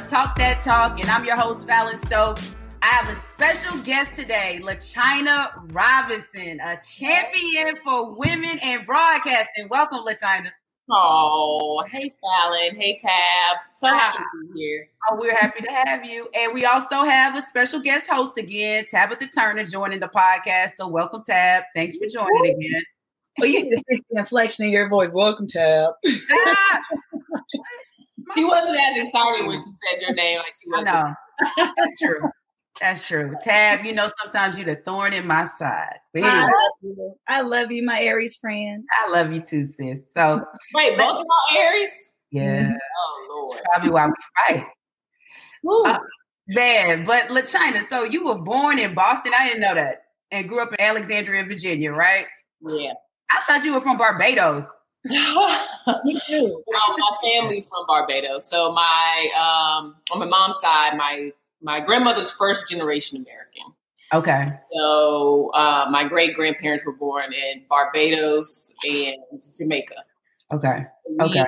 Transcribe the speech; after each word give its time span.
of 0.00 0.06
Talk 0.06 0.34
That 0.36 0.62
Talk, 0.62 0.98
and 0.98 1.10
I'm 1.10 1.26
your 1.26 1.36
host, 1.36 1.66
Fallon 1.66 1.96
Stokes. 1.96 2.56
I 2.80 2.86
have 2.86 3.10
a 3.10 3.14
special 3.14 3.76
guest 3.82 4.16
today, 4.16 4.58
LaChina 4.62 5.50
Robinson, 5.72 6.58
a 6.60 6.78
champion 6.80 7.76
for 7.84 8.18
women 8.18 8.58
in 8.62 8.84
broadcasting. 8.86 9.68
Welcome, 9.68 10.06
LaChina. 10.06 10.50
Oh, 10.90 11.84
hey 11.90 12.10
Fallon. 12.18 12.80
Hey 12.80 12.96
Tab. 12.96 13.58
So 13.76 13.88
happy 13.88 14.18
to 14.18 14.54
be 14.54 14.60
here. 14.60 14.88
Oh, 15.10 15.16
we're 15.16 15.36
happy 15.36 15.60
to 15.60 15.70
have 15.70 16.06
you. 16.06 16.28
And 16.34 16.54
we 16.54 16.64
also 16.64 17.02
have 17.02 17.36
a 17.36 17.42
special 17.42 17.80
guest 17.80 18.08
host 18.08 18.38
again, 18.38 18.86
Tabitha 18.90 19.28
Turner, 19.28 19.64
joining 19.64 20.00
the 20.00 20.08
podcast. 20.08 20.70
So 20.70 20.88
welcome, 20.88 21.22
Tab. 21.22 21.64
Thanks 21.74 21.96
for 21.96 22.06
joining 22.06 22.56
again. 22.56 22.82
Well, 23.38 23.48
you 23.48 23.64
need 23.64 23.70
to 23.76 23.82
fix 23.86 24.00
the 24.10 24.20
inflection 24.20 24.64
in 24.64 24.70
your 24.70 24.88
voice. 24.88 25.10
Welcome, 25.12 25.46
Tab. 25.46 25.92
Ah, 26.32 26.80
she 28.34 28.44
wasn't 28.44 28.78
as 28.78 29.02
excited 29.02 29.46
when 29.46 29.62
she 29.62 29.70
said 29.90 30.02
your 30.02 30.14
name 30.14 30.38
like 30.38 30.54
she 30.62 30.68
was. 30.68 30.84
No, 30.84 31.14
that's 31.76 32.00
true. 32.00 32.30
That's 32.80 33.06
true. 33.06 33.34
Tab, 33.42 33.84
you 33.84 33.94
know, 33.94 34.08
sometimes 34.22 34.56
you're 34.56 34.74
the 34.74 34.80
thorn 34.82 35.12
in 35.12 35.26
my 35.26 35.44
side. 35.44 35.98
I 36.16 36.42
love 36.42 36.52
you. 36.82 37.14
I 37.28 37.40
love 37.42 37.70
you, 37.70 37.84
my 37.84 38.00
Aries 38.00 38.36
friend. 38.36 38.84
I 39.04 39.10
love 39.10 39.32
you 39.32 39.40
too, 39.40 39.66
sis. 39.66 40.06
So 40.12 40.42
wait, 40.74 40.96
both 40.96 41.20
of 41.20 41.26
our 41.26 41.58
Aries? 41.58 42.10
Yeah. 42.30 42.70
Oh 42.70 43.26
Lord. 43.28 43.58
That's 43.58 43.66
probably 43.72 43.90
why 43.90 44.06
we 44.06 44.12
fight. 44.48 44.66
Uh, 45.86 45.98
man, 46.48 47.04
but 47.04 47.24
LaChina, 47.24 47.82
so 47.82 48.04
you 48.04 48.24
were 48.24 48.38
born 48.38 48.78
in 48.78 48.94
Boston. 48.94 49.32
I 49.36 49.48
didn't 49.48 49.60
know 49.60 49.74
that. 49.74 50.04
And 50.30 50.48
grew 50.48 50.62
up 50.62 50.72
in 50.72 50.80
Alexandria, 50.80 51.44
Virginia, 51.44 51.92
right? 51.92 52.26
Yeah. 52.66 52.92
I 53.30 53.40
thought 53.42 53.64
you 53.64 53.74
were 53.74 53.80
from 53.80 53.98
Barbados. 53.98 54.66
Me 55.04 56.20
too. 56.26 56.62
Well, 56.66 56.96
my 56.98 57.16
family's 57.22 57.66
from 57.66 57.86
Barbados. 57.86 58.48
So 58.48 58.72
my 58.72 59.28
um 59.36 59.96
on 60.12 60.18
my 60.18 60.26
mom's 60.26 60.60
side, 60.60 60.96
my 60.96 61.32
my 61.62 61.80
grandmother's 61.80 62.30
first 62.30 62.68
generation 62.68 63.18
American. 63.18 63.74
Okay. 64.12 64.52
So 64.76 65.50
uh, 65.54 65.86
my 65.90 66.04
great 66.04 66.34
grandparents 66.34 66.84
were 66.84 66.92
born 66.92 67.32
in 67.32 67.62
Barbados 67.68 68.74
and 68.82 69.16
Jamaica. 69.56 69.94
Okay. 70.52 70.84
Okay. 71.20 71.44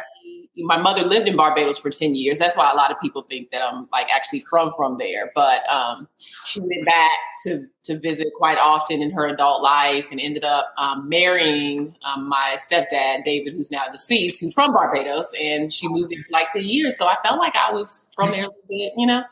My 0.57 0.77
mother 0.77 1.03
lived 1.05 1.29
in 1.29 1.37
Barbados 1.37 1.79
for 1.79 1.91
10 1.91 2.15
years. 2.15 2.39
That's 2.39 2.57
why 2.57 2.71
a 2.71 2.75
lot 2.75 2.91
of 2.91 3.01
people 3.01 3.23
think 3.23 3.51
that 3.53 3.63
I'm 3.63 3.89
like 3.91 4.09
actually 4.15 4.41
from 4.41 4.73
from 4.77 4.99
there. 4.99 5.33
But 5.35 5.69
um, 5.69 6.09
she 6.45 6.61
went 6.61 6.85
back 6.85 7.11
to 7.47 7.67
to 7.85 7.99
visit 7.99 8.29
quite 8.37 8.59
often 8.59 9.01
in 9.01 9.11
her 9.13 9.27
adult 9.27 9.63
life 9.63 10.09
and 10.11 10.21
ended 10.21 10.45
up 10.45 10.73
um, 10.77 11.09
marrying 11.09 11.97
um, 12.05 12.29
my 12.29 12.59
stepdad, 12.59 13.23
David, 13.25 13.55
who's 13.55 13.71
now 13.71 13.85
deceased, 13.91 14.41
who's 14.41 14.55
from 14.55 14.73
Barbados. 14.73 15.33
And 15.41 15.73
she 15.73 15.89
moved 15.89 16.11
there 16.11 16.23
for 16.23 16.33
like 16.33 16.53
10 16.53 16.65
years. 16.65 16.99
So 16.99 17.07
I 17.07 17.17
felt 17.23 17.39
like 17.39 17.55
I 17.57 17.73
was 17.73 18.11
from 18.15 18.31
there 18.31 18.45
a 18.45 18.49
little 18.49 18.63
bit, 18.69 18.93
you 18.97 19.07
know? 19.07 19.23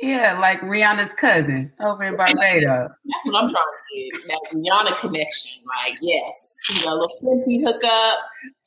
Yeah, 0.00 0.38
like 0.40 0.60
Rihanna's 0.62 1.12
cousin 1.12 1.70
over 1.80 2.04
in 2.04 2.16
Barbados. 2.16 2.64
That's 2.64 3.24
what 3.24 3.34
I'm 3.36 3.50
trying 3.50 3.52
to 3.52 4.10
get. 4.10 4.28
That 4.28 4.40
Rihanna 4.54 4.98
connection. 4.98 5.62
Like, 5.66 5.98
yes. 6.00 6.58
You 6.70 6.86
know, 6.86 6.94
little 6.94 7.10
Fenty 7.22 7.62
hookup, 7.62 8.18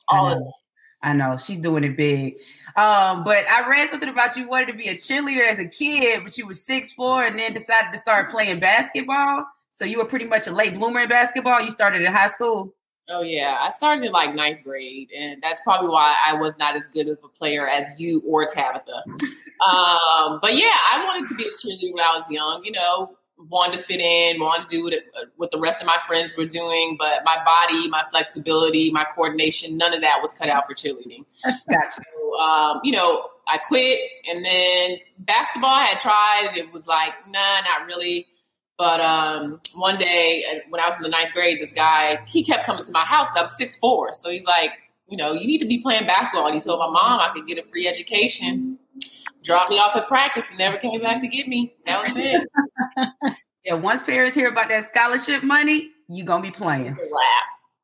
all 0.08 0.32
of 0.32 0.38
that. 0.38 0.52
I 1.04 1.12
know 1.12 1.36
she's 1.36 1.60
doing 1.60 1.84
it 1.84 1.96
big. 1.96 2.36
Um, 2.76 3.22
but 3.22 3.44
I 3.48 3.68
read 3.68 3.88
something 3.90 4.08
about 4.08 4.36
you 4.36 4.48
wanted 4.48 4.68
to 4.68 4.72
be 4.72 4.88
a 4.88 4.94
cheerleader 4.94 5.46
as 5.46 5.60
a 5.60 5.68
kid, 5.68 6.24
but 6.24 6.36
you 6.36 6.46
were 6.46 6.54
six 6.54 6.90
four 6.90 7.24
and 7.24 7.38
then 7.38 7.52
decided 7.52 7.92
to 7.92 7.98
start 7.98 8.30
playing 8.30 8.58
basketball. 8.58 9.44
So 9.70 9.84
you 9.84 9.98
were 9.98 10.06
pretty 10.06 10.24
much 10.24 10.46
a 10.46 10.52
late 10.52 10.74
bloomer 10.74 11.00
in 11.00 11.08
basketball. 11.08 11.60
You 11.60 11.70
started 11.70 12.02
in 12.02 12.12
high 12.12 12.28
school. 12.28 12.74
Oh 13.08 13.20
yeah, 13.20 13.58
I 13.60 13.70
started 13.70 14.04
in 14.04 14.12
like 14.12 14.34
ninth 14.34 14.64
grade, 14.64 15.10
and 15.16 15.42
that's 15.42 15.60
probably 15.60 15.90
why 15.90 16.16
I 16.26 16.32
was 16.34 16.58
not 16.58 16.74
as 16.74 16.84
good 16.94 17.06
of 17.08 17.18
a 17.22 17.28
player 17.28 17.68
as 17.68 17.92
you 17.98 18.22
or 18.26 18.46
Tabitha. 18.46 19.02
um, 19.06 20.38
but 20.40 20.56
yeah, 20.56 20.74
I 20.90 21.04
wanted 21.06 21.28
to 21.28 21.34
be 21.34 21.44
a 21.44 21.48
cheerleader 21.48 21.92
when 21.92 22.02
I 22.02 22.14
was 22.14 22.30
young. 22.30 22.64
You 22.64 22.72
know, 22.72 23.16
wanted 23.48 23.78
to 23.78 23.84
fit 23.84 24.00
in, 24.00 24.40
wanted 24.40 24.68
to 24.68 24.76
do 24.76 24.84
what, 24.84 24.94
what 25.36 25.50
the 25.50 25.58
rest 25.58 25.80
of 25.80 25.86
my 25.86 25.98
friends 26.06 26.36
were 26.36 26.46
doing, 26.46 26.96
but 26.98 27.22
my 27.24 27.38
body, 27.44 27.88
my 27.88 28.04
flexibility, 28.10 28.90
my 28.90 29.04
coordination, 29.14 29.76
none 29.76 29.94
of 29.94 30.00
that 30.00 30.18
was 30.20 30.32
cut 30.32 30.48
out 30.48 30.66
for 30.66 30.74
cheerleading. 30.74 31.24
Gotcha. 31.44 32.02
So, 32.02 32.38
um, 32.38 32.80
you 32.82 32.92
know, 32.92 33.28
I 33.46 33.58
quit, 33.58 33.98
and 34.28 34.44
then 34.44 34.98
basketball 35.18 35.70
I 35.70 35.84
had 35.84 35.98
tried. 35.98 36.56
It 36.56 36.72
was 36.72 36.86
like, 36.86 37.12
nah, 37.28 37.60
not 37.60 37.86
really. 37.86 38.26
But 38.76 39.00
um, 39.00 39.60
one 39.76 39.98
day 39.98 40.44
uh, 40.50 40.58
when 40.68 40.80
I 40.80 40.86
was 40.86 40.96
in 40.96 41.04
the 41.04 41.08
ninth 41.08 41.32
grade, 41.32 41.60
this 41.60 41.72
guy 41.72 42.18
he 42.26 42.42
kept 42.42 42.66
coming 42.66 42.82
to 42.84 42.92
my 42.92 43.04
house. 43.04 43.28
I 43.36 43.42
was 43.42 43.56
six 43.56 43.76
four, 43.76 44.12
so 44.12 44.30
he's 44.30 44.46
like, 44.46 44.70
you 45.08 45.16
know, 45.16 45.32
you 45.32 45.46
need 45.46 45.58
to 45.58 45.66
be 45.66 45.80
playing 45.80 46.06
basketball. 46.06 46.46
And 46.46 46.54
he 46.54 46.60
told 46.60 46.80
my 46.80 46.86
mom 46.86 47.20
I 47.20 47.32
could 47.32 47.46
get 47.46 47.58
a 47.58 47.62
free 47.62 47.86
education. 47.86 48.78
Dropped 49.44 49.70
me 49.70 49.78
off 49.78 49.94
at 49.94 50.08
practice 50.08 50.50
and 50.50 50.58
never 50.58 50.78
came 50.78 51.00
back 51.02 51.20
to 51.20 51.28
get 51.28 51.48
me. 51.48 51.74
That 51.84 52.02
was 52.02 52.12
it. 52.16 52.48
yeah, 53.64 53.74
once 53.74 54.02
parents 54.02 54.34
hear 54.34 54.48
about 54.48 54.70
that 54.70 54.84
scholarship 54.84 55.42
money, 55.42 55.90
you're 56.08 56.26
gonna 56.26 56.42
be 56.42 56.50
playing. 56.50 56.96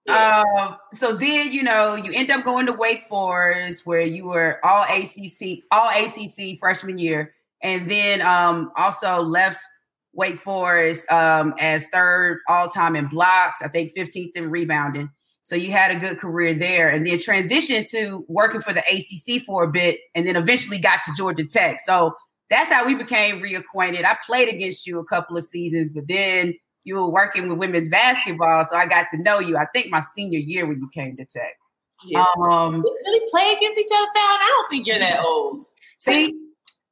Yeah. 0.07 0.43
Um, 0.43 0.77
so 0.93 1.15
then 1.15 1.53
you 1.53 1.63
know 1.63 1.95
you 1.95 2.13
end 2.13 2.31
up 2.31 2.45
going 2.45 2.65
to 2.67 2.73
Wake 2.73 3.03
Forest, 3.03 3.87
where 3.87 4.01
you 4.01 4.27
were 4.27 4.59
all 4.65 4.85
ACC, 4.85 5.59
all 5.71 5.91
ACC 5.91 6.59
freshman 6.59 6.99
year, 6.99 7.35
and 7.63 7.91
then 7.91 8.23
um, 8.23 8.73
also 8.77 9.21
left 9.21 9.61
Wake 10.15 10.39
Forest 10.39 11.13
um, 11.13 11.55
as 11.59 11.87
third 11.89 12.41
all 12.49 12.69
time 12.69 12.97
in 12.97 13.07
blocks, 13.07 13.61
I 13.63 13.69
think 13.69 13.93
15th 13.95 14.33
in 14.35 14.51
rebounding. 14.51 15.11
So 15.51 15.57
you 15.57 15.73
had 15.73 15.91
a 15.91 15.99
good 15.99 16.21
career 16.21 16.55
there 16.55 16.91
and 16.91 17.05
then 17.05 17.15
transitioned 17.15 17.91
to 17.91 18.25
working 18.29 18.61
for 18.61 18.73
the 18.73 18.85
ACC 18.89 19.43
for 19.43 19.65
a 19.65 19.69
bit 19.69 19.99
and 20.15 20.25
then 20.25 20.37
eventually 20.37 20.79
got 20.79 21.03
to 21.03 21.13
Georgia 21.17 21.45
Tech. 21.45 21.81
So 21.81 22.15
that's 22.51 22.71
how 22.71 22.87
we 22.87 22.95
became 22.95 23.43
reacquainted. 23.43 24.05
I 24.05 24.17
played 24.25 24.49
against 24.49 24.87
you 24.87 25.01
a 25.01 25.05
couple 25.05 25.37
of 25.37 25.43
seasons, 25.43 25.91
but 25.91 26.07
then 26.07 26.55
you 26.85 26.95
were 26.95 27.11
working 27.11 27.49
with 27.49 27.59
women's 27.59 27.89
basketball. 27.89 28.65
So 28.65 28.77
I 28.77 28.87
got 28.87 29.09
to 29.11 29.19
know 29.21 29.41
you, 29.41 29.57
I 29.57 29.67
think 29.75 29.91
my 29.91 29.99
senior 29.99 30.39
year 30.39 30.67
when 30.67 30.79
you 30.79 30.89
came 30.95 31.17
to 31.17 31.25
Tech. 31.25 31.57
Yeah. 32.05 32.25
Um, 32.39 32.75
we 32.85 32.97
really 33.05 33.29
play 33.29 33.53
against 33.57 33.77
each 33.77 33.91
other, 33.93 34.07
Found 34.07 34.15
I 34.15 34.55
don't 34.57 34.69
think 34.71 34.87
you're 34.87 35.01
that 35.01 35.19
old. 35.19 35.65
See, 35.99 36.33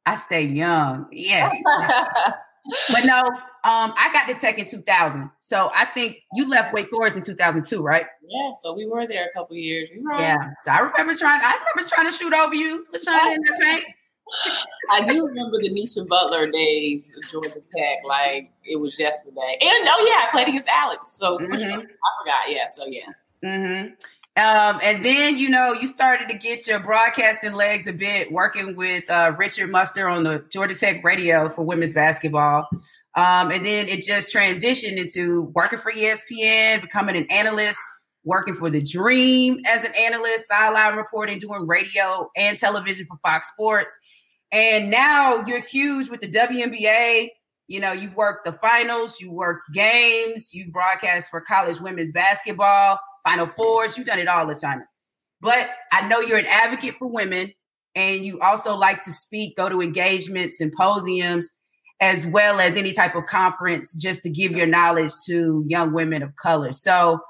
I 0.04 0.16
stay 0.16 0.46
young. 0.46 1.06
Yes. 1.12 1.54
but 2.92 3.04
no, 3.04 3.22
um, 3.64 3.92
I 3.96 4.10
got 4.12 4.26
to 4.28 4.34
Tech 4.34 4.58
in 4.58 4.66
2000. 4.66 5.30
So 5.41 5.70
I 5.74 5.84
think 5.86 6.19
you 6.34 6.48
left 6.48 6.72
Wake 6.72 6.88
Forest 6.88 7.16
in 7.16 7.22
2002, 7.22 7.82
right? 7.82 8.06
Yeah. 8.28 8.52
So 8.58 8.74
we 8.74 8.86
were 8.86 9.06
there 9.06 9.26
a 9.26 9.32
couple 9.32 9.56
years. 9.56 9.91
Right. 10.02 10.20
Yeah. 10.20 10.50
So 10.62 10.70
I 10.70 10.78
remember 10.80 11.14
trying. 11.14 11.41
I 11.42 11.58
remember 11.58 11.88
trying 11.88 12.06
to 12.06 12.12
shoot 12.12 12.32
over 12.32 12.54
you, 12.54 12.86
trying 13.02 13.32
in 13.32 13.41
the 13.42 13.56
paint. 13.60 13.84
I 14.91 15.02
do 15.04 15.26
remember 15.26 15.58
the 15.60 15.70
Nisha 15.70 16.06
Butler 16.06 16.50
days 16.50 17.12
of 17.16 17.30
Georgia 17.30 17.62
Tech, 17.74 17.98
like 18.04 18.50
it 18.64 18.76
was 18.76 18.98
yesterday. 18.98 19.58
And 19.60 19.88
oh 19.88 20.06
yeah, 20.06 20.26
I 20.26 20.28
played 20.30 20.48
against 20.48 20.69
Alex. 20.69 21.16
So 21.19 21.38
mm-hmm. 21.38 21.54
sure, 21.54 21.70
I 21.70 22.22
forgot. 22.22 22.48
Yeah. 22.48 22.66
So 22.69 22.86
yeah. 22.86 23.08
Mm-hmm. 23.44 23.94
Um, 24.38 24.78
and 24.84 25.04
then, 25.04 25.36
you 25.36 25.48
know, 25.48 25.72
you 25.72 25.88
started 25.88 26.28
to 26.28 26.38
get 26.38 26.64
your 26.69 26.78
broadcasting 26.78 27.54
legs 27.54 27.88
a 27.88 27.92
bit 27.92 28.30
working 28.30 28.76
with 28.76 29.02
uh, 29.10 29.34
Richard 29.36 29.69
Muster 29.69 30.08
on 30.08 30.22
the 30.22 30.44
Georgia 30.48 30.76
Tech 30.76 31.02
radio 31.02 31.48
for 31.48 31.64
women's 31.64 31.92
basketball. 31.92 32.69
Um, 33.16 33.50
and 33.50 33.64
then 33.64 33.88
it 33.88 34.02
just 34.02 34.34
transitioned 34.34 34.96
into 34.96 35.52
working 35.54 35.78
for 35.78 35.91
ESPN, 35.91 36.80
becoming 36.80 37.16
an 37.16 37.26
analyst, 37.30 37.78
working 38.24 38.54
for 38.54 38.70
The 38.70 38.82
Dream 38.82 39.58
as 39.66 39.84
an 39.84 39.92
analyst, 39.98 40.46
sideline 40.46 40.96
reporting, 40.96 41.38
doing 41.38 41.66
radio 41.66 42.30
and 42.36 42.58
television 42.58 43.06
for 43.06 43.16
Fox 43.19 43.50
Sports. 43.50 43.96
And 44.52 44.91
now 44.91 45.44
you're 45.46 45.60
huge 45.60 46.10
with 46.10 46.20
the 46.20 46.30
WNBA. 46.30 47.28
You 47.66 47.80
know, 47.80 47.92
you've 47.92 48.16
worked 48.16 48.46
the 48.46 48.52
finals, 48.52 49.20
you 49.20 49.30
worked 49.30 49.72
games, 49.75 50.54
you 50.54 50.70
broadcast 50.70 51.28
for 51.28 51.40
college 51.40 51.81
women's 51.81 52.12
basketball. 52.12 52.99
Final 53.28 53.46
Fours. 53.46 53.96
You've 53.96 54.06
done 54.06 54.19
it 54.19 54.28
all, 54.28 54.46
LaChina. 54.46 54.84
But 55.40 55.69
I 55.93 56.08
know 56.08 56.20
you're 56.20 56.38
an 56.38 56.46
advocate 56.46 56.94
for 56.96 57.06
women 57.06 57.52
and 57.94 58.25
you 58.25 58.40
also 58.40 58.76
like 58.76 59.02
to 59.02 59.11
speak, 59.11 59.56
go 59.56 59.69
to 59.69 59.82
engagements, 59.82 60.58
symposiums, 60.58 61.50
as 62.00 62.27
well 62.27 62.61
as 62.61 62.77
any 62.77 62.93
type 62.93 63.15
of 63.15 63.27
conference 63.27 63.93
just 63.95 64.23
to 64.23 64.31
give 64.31 64.53
your 64.53 64.67
knowledge 64.67 65.12
to 65.27 65.65
young 65.67 65.93
women 65.93 66.23
of 66.23 66.37
color. 66.37 66.73
So 66.73 67.21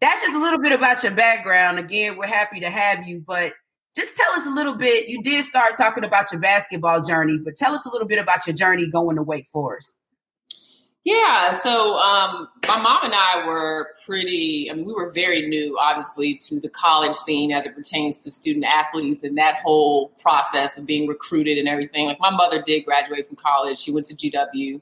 that's 0.00 0.22
just 0.22 0.34
a 0.34 0.40
little 0.40 0.58
bit 0.58 0.72
about 0.72 1.02
your 1.02 1.12
background. 1.12 1.78
Again, 1.78 2.16
we're 2.16 2.26
happy 2.26 2.60
to 2.60 2.70
have 2.70 3.06
you, 3.06 3.22
but 3.26 3.52
just 3.94 4.16
tell 4.16 4.32
us 4.32 4.46
a 4.46 4.50
little 4.50 4.74
bit. 4.74 5.08
You 5.08 5.22
did 5.22 5.44
start 5.44 5.76
talking 5.76 6.04
about 6.04 6.32
your 6.32 6.40
basketball 6.40 7.00
journey, 7.00 7.38
but 7.42 7.56
tell 7.56 7.74
us 7.74 7.86
a 7.86 7.90
little 7.90 8.08
bit 8.08 8.18
about 8.18 8.46
your 8.46 8.54
journey 8.54 8.86
going 8.86 9.16
to 9.16 9.22
Wake 9.22 9.46
Forest. 9.46 9.98
Yeah, 11.04 11.50
so 11.50 11.98
um, 11.98 12.48
my 12.66 12.80
mom 12.80 13.04
and 13.04 13.12
I 13.14 13.46
were 13.46 13.90
pretty, 14.06 14.70
I 14.70 14.74
mean, 14.74 14.86
we 14.86 14.94
were 14.94 15.10
very 15.10 15.46
new, 15.46 15.78
obviously, 15.78 16.36
to 16.48 16.58
the 16.58 16.70
college 16.70 17.14
scene 17.14 17.52
as 17.52 17.66
it 17.66 17.74
pertains 17.74 18.16
to 18.24 18.30
student 18.30 18.64
athletes 18.64 19.22
and 19.22 19.36
that 19.36 19.60
whole 19.60 20.08
process 20.18 20.78
of 20.78 20.86
being 20.86 21.06
recruited 21.06 21.58
and 21.58 21.68
everything. 21.68 22.06
Like, 22.06 22.20
my 22.20 22.30
mother 22.30 22.62
did 22.62 22.86
graduate 22.86 23.26
from 23.26 23.36
college, 23.36 23.78
she 23.78 23.92
went 23.92 24.06
to 24.06 24.14
GW. 24.14 24.80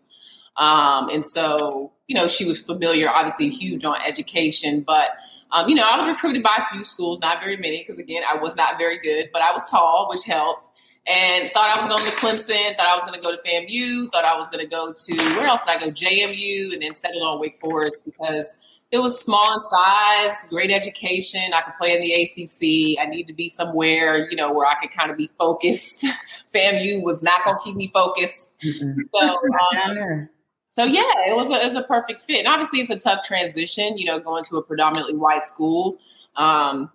Um, 0.56 1.08
and 1.08 1.24
so, 1.24 1.92
you 2.06 2.14
know, 2.14 2.28
she 2.28 2.44
was 2.44 2.60
familiar, 2.60 3.10
obviously, 3.10 3.48
huge 3.48 3.84
on 3.84 3.96
education. 4.06 4.82
But, 4.86 5.08
um, 5.50 5.68
you 5.68 5.74
know, 5.74 5.82
I 5.82 5.96
was 5.96 6.06
recruited 6.06 6.44
by 6.44 6.56
a 6.58 6.64
few 6.72 6.84
schools, 6.84 7.18
not 7.18 7.40
very 7.40 7.56
many, 7.56 7.78
because 7.78 7.98
again, 7.98 8.22
I 8.30 8.36
was 8.36 8.54
not 8.54 8.78
very 8.78 9.00
good, 9.00 9.30
but 9.32 9.42
I 9.42 9.50
was 9.52 9.68
tall, 9.68 10.06
which 10.08 10.24
helped. 10.24 10.68
And 11.06 11.50
thought 11.52 11.76
I 11.76 11.80
was 11.80 11.88
going 11.88 12.10
to 12.10 12.16
Clemson, 12.16 12.76
thought 12.76 12.86
I 12.86 12.94
was 12.94 13.04
going 13.04 13.14
to 13.14 13.20
go 13.20 13.34
to 13.34 13.42
FAMU, 13.42 14.10
thought 14.12 14.24
I 14.24 14.38
was 14.38 14.48
going 14.48 14.64
to 14.64 14.70
go 14.70 14.92
to 14.92 15.16
where 15.36 15.46
else 15.46 15.64
did 15.66 15.76
I 15.76 15.80
go? 15.80 15.90
JMU, 15.90 16.72
and 16.72 16.82
then 16.82 16.94
settled 16.94 17.22
on 17.22 17.40
Wake 17.40 17.58
Forest 17.58 18.04
because 18.04 18.58
it 18.92 18.98
was 18.98 19.20
small 19.20 19.54
in 19.54 19.60
size, 19.60 20.46
great 20.50 20.70
education. 20.70 21.40
I 21.54 21.62
could 21.62 21.74
play 21.78 21.96
in 21.96 22.02
the 22.02 22.12
ACC. 22.12 23.00
I 23.00 23.08
need 23.08 23.26
to 23.26 23.32
be 23.32 23.48
somewhere, 23.48 24.28
you 24.30 24.36
know, 24.36 24.52
where 24.52 24.66
I 24.66 24.74
could 24.80 24.96
kind 24.96 25.10
of 25.10 25.16
be 25.16 25.30
focused. 25.38 26.04
FAMU 26.54 27.02
was 27.02 27.22
not 27.22 27.42
going 27.44 27.56
to 27.56 27.64
keep 27.64 27.74
me 27.74 27.88
focused. 27.88 28.58
Mm-hmm. 28.62 29.00
So, 29.14 29.38
um, 29.80 30.28
so 30.68 30.84
yeah, 30.84 31.02
it 31.26 31.34
was 31.34 31.50
a, 31.50 31.54
it 31.54 31.64
was 31.64 31.74
a 31.74 31.82
perfect 31.82 32.20
fit. 32.20 32.40
And 32.40 32.48
obviously, 32.48 32.80
it's 32.80 32.90
a 32.90 32.98
tough 32.98 33.24
transition, 33.24 33.96
you 33.96 34.04
know, 34.04 34.20
going 34.20 34.44
to 34.44 34.56
a 34.56 34.62
predominantly 34.62 35.16
white 35.16 35.46
school. 35.46 35.98
Um, 36.36 36.90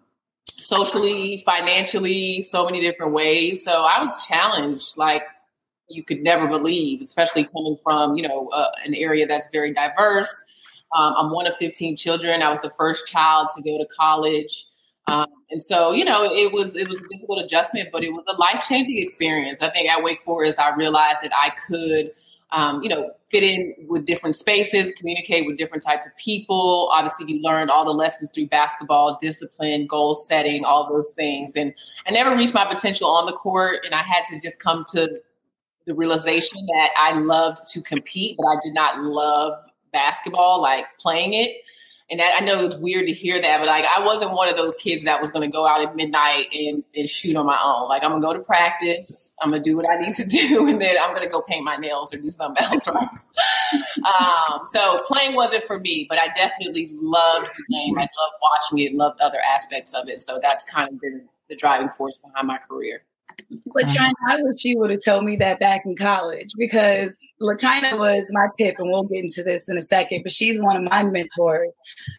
socially, 0.57 1.43
financially, 1.45 2.41
so 2.41 2.65
many 2.65 2.81
different 2.81 3.13
ways. 3.13 3.63
So 3.63 3.83
I 3.83 4.01
was 4.01 4.25
challenged 4.27 4.97
like 4.97 5.23
you 5.87 6.03
could 6.03 6.21
never 6.21 6.47
believe, 6.47 7.01
especially 7.01 7.45
coming 7.45 7.77
from, 7.81 8.15
you 8.15 8.27
know, 8.27 8.49
uh, 8.49 8.71
an 8.83 8.93
area 8.93 9.25
that's 9.25 9.49
very 9.51 9.73
diverse. 9.73 10.45
Um, 10.95 11.13
I'm 11.17 11.31
one 11.31 11.47
of 11.47 11.55
15 11.57 11.95
children. 11.95 12.41
I 12.41 12.49
was 12.49 12.61
the 12.61 12.69
first 12.71 13.07
child 13.07 13.49
to 13.55 13.61
go 13.61 13.77
to 13.77 13.85
college. 13.85 14.65
Um, 15.07 15.27
and 15.51 15.63
so, 15.63 15.93
you 15.93 16.03
know, 16.03 16.25
it 16.25 16.51
was 16.51 16.75
it 16.75 16.89
was 16.89 16.99
a 16.99 17.07
difficult 17.07 17.41
adjustment, 17.43 17.89
but 17.93 18.03
it 18.03 18.11
was 18.11 18.25
a 18.27 18.35
life 18.35 18.65
changing 18.67 18.97
experience. 18.97 19.61
I 19.61 19.69
think 19.69 19.89
at 19.89 20.03
Wake 20.03 20.21
Forest, 20.21 20.59
I 20.59 20.75
realized 20.75 21.23
that 21.23 21.31
I 21.33 21.51
could– 21.67 22.11
um, 22.51 22.81
you 22.81 22.89
know, 22.89 23.11
fit 23.29 23.43
in 23.43 23.75
with 23.87 24.05
different 24.05 24.35
spaces, 24.35 24.93
communicate 24.97 25.45
with 25.45 25.57
different 25.57 25.83
types 25.83 26.05
of 26.05 26.15
people. 26.15 26.89
Obviously, 26.93 27.25
you 27.31 27.41
learned 27.41 27.69
all 27.69 27.83
the 27.83 27.91
lessons 27.91 28.31
through 28.31 28.47
basketball, 28.47 29.17
discipline, 29.21 29.85
goal 29.85 30.15
setting, 30.15 30.63
all 30.63 30.89
those 30.89 31.11
things. 31.13 31.51
And 31.55 31.73
I 32.05 32.11
never 32.11 32.35
reached 32.35 32.53
my 32.53 32.65
potential 32.65 33.09
on 33.09 33.25
the 33.25 33.33
court, 33.33 33.79
and 33.85 33.93
I 33.93 34.01
had 34.01 34.25
to 34.27 34.39
just 34.39 34.59
come 34.59 34.85
to 34.91 35.19
the 35.85 35.93
realization 35.93 36.65
that 36.65 36.89
I 36.97 37.17
loved 37.19 37.59
to 37.71 37.81
compete, 37.81 38.37
but 38.37 38.45
I 38.45 38.55
did 38.63 38.73
not 38.73 38.99
love 39.01 39.53
basketball, 39.91 40.61
like 40.61 40.85
playing 40.99 41.33
it 41.33 41.57
and 42.09 42.19
that, 42.21 42.33
I 42.39 42.45
know 42.45 42.65
it's 42.65 42.77
weird 42.77 43.07
to 43.07 43.13
hear 43.13 43.41
that, 43.41 43.57
but 43.59 43.67
like 43.67 43.83
I 43.85 44.03
wasn't 44.03 44.31
one 44.31 44.47
of 44.47 44.55
those 44.55 44.75
kids 44.75 45.03
that 45.03 45.19
was 45.19 45.29
going 45.29 45.49
to 45.49 45.51
go 45.51 45.67
out 45.67 45.81
at 45.81 45.95
midnight 45.95 46.47
and, 46.53 46.83
and 46.95 47.09
shoot 47.09 47.35
on 47.35 47.45
my 47.45 47.59
own. 47.61 47.89
Like 47.89 48.03
I'm 48.03 48.11
gonna 48.11 48.21
go 48.21 48.33
to 48.33 48.39
practice, 48.39 49.35
I'm 49.41 49.51
gonna 49.51 49.61
do 49.61 49.75
what 49.75 49.89
I 49.89 49.97
need 49.97 50.13
to 50.15 50.25
do, 50.27 50.67
and 50.67 50.81
then 50.81 50.95
I'm 51.01 51.13
gonna 51.13 51.29
go 51.29 51.41
paint 51.41 51.65
my 51.65 51.75
nails 51.75 52.13
or 52.13 52.17
do 52.17 52.31
something 52.31 52.63
else. 52.63 52.87
Um, 53.97 54.61
so 54.65 55.03
playing 55.05 55.35
wasn't 55.35 55.63
for 55.63 55.77
me, 55.79 56.05
but 56.07 56.17
I 56.17 56.27
definitely 56.29 56.89
loved 56.93 57.47
the 57.47 57.63
game. 57.69 57.97
I 57.97 58.03
loved 58.03 58.35
watching 58.41 58.79
it, 58.79 58.93
loved 58.93 59.19
other 59.19 59.39
aspects 59.41 59.93
of 59.93 60.07
it. 60.07 60.21
So 60.21 60.39
that's 60.41 60.63
kind 60.63 60.89
of 60.89 61.01
been 61.01 61.27
the 61.49 61.55
driving 61.55 61.89
force 61.89 62.17
behind 62.17 62.47
my 62.47 62.57
career. 62.57 63.03
LaChina, 63.75 64.11
I 64.27 64.41
wish 64.41 64.65
you 64.65 64.77
would 64.79 64.89
have 64.89 65.03
told 65.03 65.23
me 65.23 65.35
that 65.37 65.59
back 65.59 65.81
in 65.85 65.95
college 65.95 66.49
because 66.57 67.11
LaChina 67.41 67.97
was 67.97 68.27
my 68.31 68.47
pip, 68.57 68.75
and 68.79 68.89
we'll 68.89 69.03
get 69.03 69.23
into 69.23 69.43
this 69.43 69.69
in 69.69 69.77
a 69.77 69.81
second, 69.81 70.23
but 70.23 70.31
she's 70.31 70.59
one 70.59 70.75
of 70.75 70.83
my 70.83 71.03
mentors. 71.03 71.71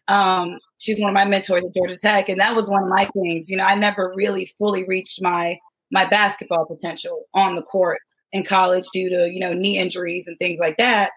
Um, 0.06 0.58
she's 0.78 1.00
one 1.00 1.10
of 1.10 1.14
my 1.14 1.24
mentors 1.24 1.64
at 1.64 1.74
Georgia 1.74 1.96
Tech, 1.96 2.28
and 2.28 2.40
that 2.40 2.54
was 2.54 2.70
one 2.70 2.82
of 2.82 2.88
my 2.88 3.06
things. 3.06 3.50
You 3.50 3.56
know, 3.56 3.64
I 3.64 3.74
never 3.74 4.12
really 4.16 4.46
fully 4.58 4.84
reached 4.84 5.20
my 5.20 5.58
my 5.90 6.04
basketball 6.04 6.66
potential 6.66 7.24
on 7.34 7.54
the 7.54 7.62
court 7.62 7.98
in 8.32 8.44
college 8.44 8.84
due 8.92 9.08
to 9.10 9.30
you 9.30 9.40
know 9.40 9.52
knee 9.52 9.78
injuries 9.78 10.26
and 10.26 10.38
things 10.38 10.58
like 10.58 10.76
that. 10.78 11.10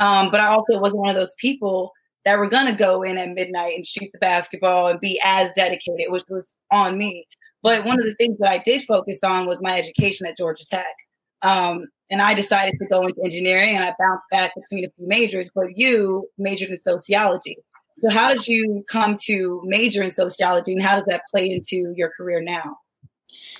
Um, 0.00 0.30
but 0.30 0.40
I 0.40 0.48
also 0.48 0.78
wasn't 0.78 1.00
one 1.00 1.10
of 1.10 1.16
those 1.16 1.34
people 1.38 1.92
that 2.24 2.38
were 2.38 2.48
gonna 2.48 2.76
go 2.76 3.02
in 3.02 3.18
at 3.18 3.30
midnight 3.30 3.74
and 3.74 3.86
shoot 3.86 4.10
the 4.12 4.18
basketball 4.18 4.88
and 4.88 5.00
be 5.00 5.20
as 5.24 5.50
dedicated, 5.56 6.10
which 6.10 6.24
was 6.28 6.54
on 6.70 6.98
me. 6.98 7.26
But 7.66 7.84
one 7.84 7.98
of 7.98 8.04
the 8.04 8.14
things 8.14 8.38
that 8.38 8.48
I 8.48 8.58
did 8.58 8.84
focus 8.84 9.18
on 9.24 9.44
was 9.48 9.60
my 9.60 9.76
education 9.76 10.24
at 10.24 10.36
Georgia 10.36 10.64
Tech. 10.64 10.94
Um, 11.42 11.88
and 12.12 12.22
I 12.22 12.32
decided 12.32 12.78
to 12.78 12.86
go 12.86 13.02
into 13.02 13.20
engineering 13.24 13.74
and 13.74 13.82
I 13.82 13.92
bounced 13.98 14.22
back 14.30 14.52
between 14.54 14.84
a 14.84 14.88
few 14.96 15.08
majors, 15.08 15.50
but 15.52 15.76
you 15.76 16.28
majored 16.38 16.68
in 16.68 16.78
sociology. 16.78 17.56
So, 17.96 18.08
how 18.08 18.28
did 18.28 18.46
you 18.46 18.84
come 18.88 19.16
to 19.24 19.60
major 19.64 20.04
in 20.04 20.12
sociology 20.12 20.74
and 20.74 20.82
how 20.82 20.94
does 20.94 21.06
that 21.06 21.22
play 21.28 21.50
into 21.50 21.92
your 21.96 22.12
career 22.16 22.40
now? 22.40 22.78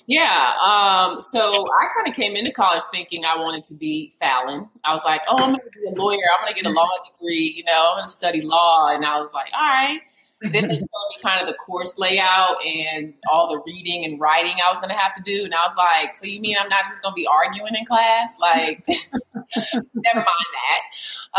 Yeah. 0.07 0.53
Um, 0.63 1.21
so 1.21 1.65
I 1.65 1.89
kind 1.97 2.09
of 2.09 2.15
came 2.15 2.37
into 2.37 2.53
college 2.53 2.85
thinking 2.93 3.25
I 3.25 3.37
wanted 3.37 3.65
to 3.65 3.75
be 3.75 4.13
Fallon. 4.21 4.69
I 4.85 4.95
was 4.95 5.03
like, 5.05 5.23
oh, 5.29 5.37
I'm 5.37 5.49
going 5.49 5.59
to 5.59 5.81
be 5.81 5.89
a 5.89 6.01
lawyer. 6.01 6.23
I'm 6.39 6.45
going 6.45 6.55
to 6.55 6.63
get 6.63 6.71
a 6.71 6.73
law 6.73 6.89
degree. 7.13 7.55
You 7.57 7.65
know, 7.65 7.89
I'm 7.91 7.97
going 7.97 8.07
to 8.07 8.13
study 8.13 8.41
law. 8.41 8.95
And 8.95 9.05
I 9.05 9.19
was 9.19 9.35
like, 9.35 9.49
all 9.53 9.67
right 9.67 9.99
then 10.43 10.69
they 10.69 10.77
told 10.77 11.07
me 11.11 11.23
kind 11.23 11.41
of 11.41 11.47
the 11.47 11.55
course 11.55 11.99
layout 11.99 12.57
and 12.65 13.15
all 13.31 13.49
the 13.49 13.63
reading 13.67 14.05
and 14.05 14.21
writing 14.21 14.55
I 14.65 14.71
was 14.71 14.79
going 14.79 14.91
to 14.91 14.97
have 14.97 15.15
to 15.15 15.23
do. 15.23 15.45
And 15.45 15.55
I 15.55 15.67
was 15.67 15.75
like, 15.77 16.15
so 16.15 16.27
you 16.27 16.41
mean 16.41 16.57
I'm 16.61 16.69
not 16.69 16.85
just 16.85 17.03
going 17.03 17.13
to 17.13 17.17
be 17.17 17.27
arguing 17.27 17.75
in 17.75 17.87
class? 17.87 18.37
Like, 18.39 18.85
never 19.57 20.15
mind 20.15 20.27
that. 20.55 20.81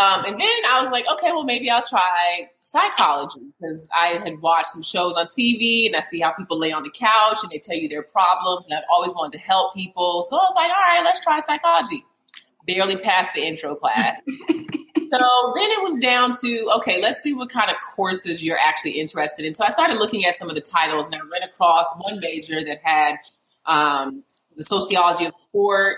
Um, 0.02 0.26
and 0.26 0.34
then 0.34 0.50
I 0.70 0.82
was 0.82 0.92
like, 0.92 1.06
okay, 1.14 1.32
well, 1.32 1.44
maybe 1.44 1.70
I'll 1.70 1.86
try 1.86 2.50
psychology 2.62 3.42
because 3.60 3.88
I 3.96 4.20
had 4.24 4.42
watched 4.42 4.68
some 4.68 4.82
shows 4.82 5.16
on 5.16 5.28
TV 5.28 5.86
and 5.86 5.96
I 5.96 6.02
see 6.02 6.20
how 6.20 6.32
people 6.32 6.58
lay 6.58 6.72
on 6.72 6.84
the 6.84 6.92
couch 6.92 7.38
and 7.44 7.52
they 7.52 7.60
tell 7.60 7.78
you 7.78 7.88
their 7.88 8.04
problems. 8.04 8.66
And 8.68 8.78
I've 8.78 8.86
always 8.92 9.12
wanted 9.14 9.38
to 9.38 9.44
help 9.44 9.76
people. 9.76 10.26
So 10.28 10.38
I 10.38 10.40
was 10.40 10.54
like, 10.56 10.72
all 10.72 10.96
right, 10.96 11.04
let's 11.04 11.20
try 11.24 11.40
psychology. 11.40 12.04
Barely 12.66 12.98
passed 12.98 13.34
the 13.36 13.46
intro 13.46 13.76
class. 13.76 14.20
so 15.12 15.54
then 15.56 15.70
it 15.72 15.84
was 15.84 15.98
down 15.98 16.34
to 16.42 16.72
okay, 16.78 17.02
let's 17.02 17.22
see 17.22 17.34
what 17.34 17.50
kind 17.50 17.70
of 17.70 17.76
courses 17.96 18.44
you're 18.44 18.58
actually 18.58 19.00
interested 19.00 19.46
in. 19.46 19.54
So 19.54 19.64
I 19.64 19.70
started 19.70 19.98
looking 19.98 20.26
at 20.26 20.36
some 20.36 20.50
of 20.50 20.56
the 20.56 20.62
titles, 20.62 21.08
and 21.08 21.16
I 21.16 21.20
ran 21.20 21.44
across 21.44 21.88
one 21.98 22.20
major 22.20 22.64
that 22.64 22.80
had 22.84 23.16
um, 23.66 24.24
the 24.56 24.64
sociology 24.64 25.26
of 25.26 25.34
sport, 25.36 25.98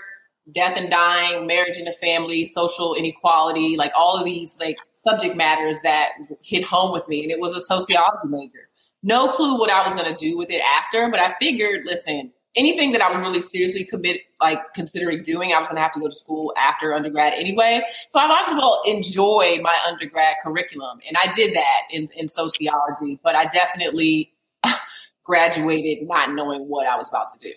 death 0.52 0.76
and 0.76 0.90
dying, 0.90 1.46
marriage 1.46 1.76
and 1.76 1.86
the 1.86 1.92
family, 1.92 2.46
social 2.46 2.94
inequality, 2.94 3.76
like 3.76 3.92
all 3.96 4.18
of 4.18 4.24
these 4.24 4.58
like 4.60 4.78
subject 4.96 5.36
matters 5.36 5.78
that 5.82 6.10
hit 6.42 6.64
home 6.64 6.92
with 6.92 7.06
me, 7.08 7.22
and 7.22 7.30
it 7.30 7.40
was 7.40 7.54
a 7.54 7.60
sociology 7.60 8.28
major. 8.28 8.68
No 9.02 9.28
clue 9.28 9.58
what 9.58 9.70
I 9.70 9.86
was 9.86 9.94
going 9.94 10.12
to 10.12 10.16
do 10.16 10.36
with 10.36 10.50
it 10.50 10.60
after, 10.60 11.08
but 11.10 11.20
I 11.20 11.34
figured, 11.40 11.86
listen, 11.86 12.32
anything 12.56 12.92
that 12.92 13.00
I 13.00 13.10
was 13.10 13.20
really 13.20 13.42
seriously 13.42 13.84
commit, 13.84 14.20
like 14.40 14.58
considering 14.74 15.22
doing, 15.22 15.52
I 15.52 15.58
was 15.58 15.68
going 15.68 15.76
to 15.76 15.82
have 15.82 15.92
to 15.92 16.00
go 16.00 16.08
to 16.08 16.14
school 16.14 16.52
after 16.58 16.92
undergrad 16.92 17.32
anyway. 17.34 17.82
So 18.08 18.18
I 18.18 18.26
might 18.26 18.48
as 18.48 18.54
well 18.54 18.82
enjoy 18.86 19.60
my 19.62 19.76
undergrad 19.86 20.36
curriculum, 20.42 20.98
and 21.06 21.16
I 21.16 21.30
did 21.32 21.54
that 21.54 21.82
in, 21.90 22.08
in 22.16 22.28
sociology. 22.28 23.20
But 23.22 23.34
I 23.34 23.46
definitely 23.46 24.32
graduated 25.24 26.06
not 26.06 26.32
knowing 26.32 26.62
what 26.62 26.86
I 26.86 26.96
was 26.96 27.08
about 27.08 27.30
to 27.32 27.38
do. 27.38 27.52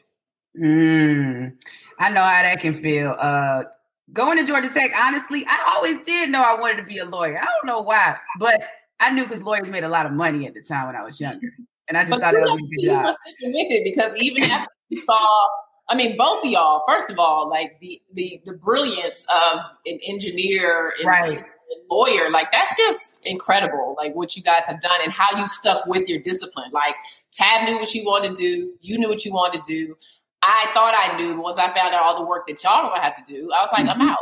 Mm, 0.62 1.56
I 2.00 2.10
know 2.10 2.22
how 2.22 2.44
that 2.44 2.60
can 2.60 2.74
feel. 2.74 3.16
Uh, 3.18 3.64
going 4.12 4.38
to 4.38 4.46
Georgia 4.46 4.70
Tech, 4.70 4.92
honestly, 4.96 5.46
I 5.48 5.74
always 5.76 6.00
did 6.02 6.30
know 6.30 6.42
I 6.42 6.60
wanted 6.60 6.78
to 6.78 6.84
be 6.84 7.00
a 7.00 7.06
lawyer. 7.06 7.40
I 7.40 7.46
don't 7.46 7.66
know 7.66 7.82
why, 7.82 8.18
but 8.40 8.62
I 9.00 9.12
knew 9.12 9.24
because 9.24 9.42
lawyers 9.42 9.70
made 9.70 9.84
a 9.84 9.90
lot 9.90 10.06
of 10.06 10.12
money 10.12 10.46
at 10.46 10.54
the 10.54 10.62
time 10.62 10.88
when 10.88 10.96
I 10.96 11.04
was 11.04 11.20
younger. 11.20 11.48
And 11.88 11.98
I 11.98 12.02
just 12.02 12.12
but 12.12 12.22
thought 12.22 12.34
it 12.34 12.42
was 12.42 12.52
a 12.52 12.56
good 12.56 12.86
job. 12.86 13.06
with 13.06 13.68
it 13.72 13.84
because 13.84 14.16
even 14.18 14.44
after 14.44 14.70
saw 15.06 15.48
I 15.90 15.96
mean, 15.96 16.16
both 16.18 16.46
of 16.46 16.50
y'all. 16.50 16.84
First 16.88 17.10
of 17.10 17.20
all, 17.20 17.50
like 17.50 17.78
the 17.82 18.02
the 18.14 18.42
the 18.46 18.54
brilliance 18.54 19.26
of 19.30 19.60
an 19.86 20.00
engineer 20.08 20.94
and 20.98 21.08
right. 21.08 21.46
lawyer, 21.92 22.30
like 22.32 22.52
that's 22.52 22.76
just 22.78 23.26
incredible. 23.26 23.96
Like 23.98 24.16
what 24.16 24.36
you 24.36 24.44
guys 24.44 24.64
have 24.66 24.82
done 24.82 25.00
and 25.04 25.12
how 25.12 25.38
you 25.38 25.48
stuck 25.48 25.86
with 25.86 26.08
your 26.08 26.22
discipline. 26.22 26.72
Like 26.72 26.96
Tab 27.32 27.68
knew 27.68 27.78
what 27.78 27.88
she 27.90 28.04
wanted 28.04 28.36
to 28.36 28.42
do. 28.42 28.74
You 28.82 28.98
knew 28.98 29.10
what 29.10 29.26
you 29.26 29.34
wanted 29.34 29.64
to 29.64 29.74
do. 29.74 29.96
I 30.42 30.68
thought 30.74 30.94
I 30.98 31.18
knew, 31.18 31.36
but 31.36 31.44
once 31.44 31.58
I 31.58 31.68
found 31.74 31.94
out 31.94 32.04
all 32.04 32.18
the 32.18 32.26
work 32.26 32.48
that 32.48 32.64
y'all 32.64 32.90
gonna 32.90 33.02
have 33.02 33.16
to 33.16 33.24
do, 33.32 33.52
I 33.52 33.62
was 33.62 33.70
like, 33.72 33.88
I'm 33.88 34.02
out. 34.02 34.20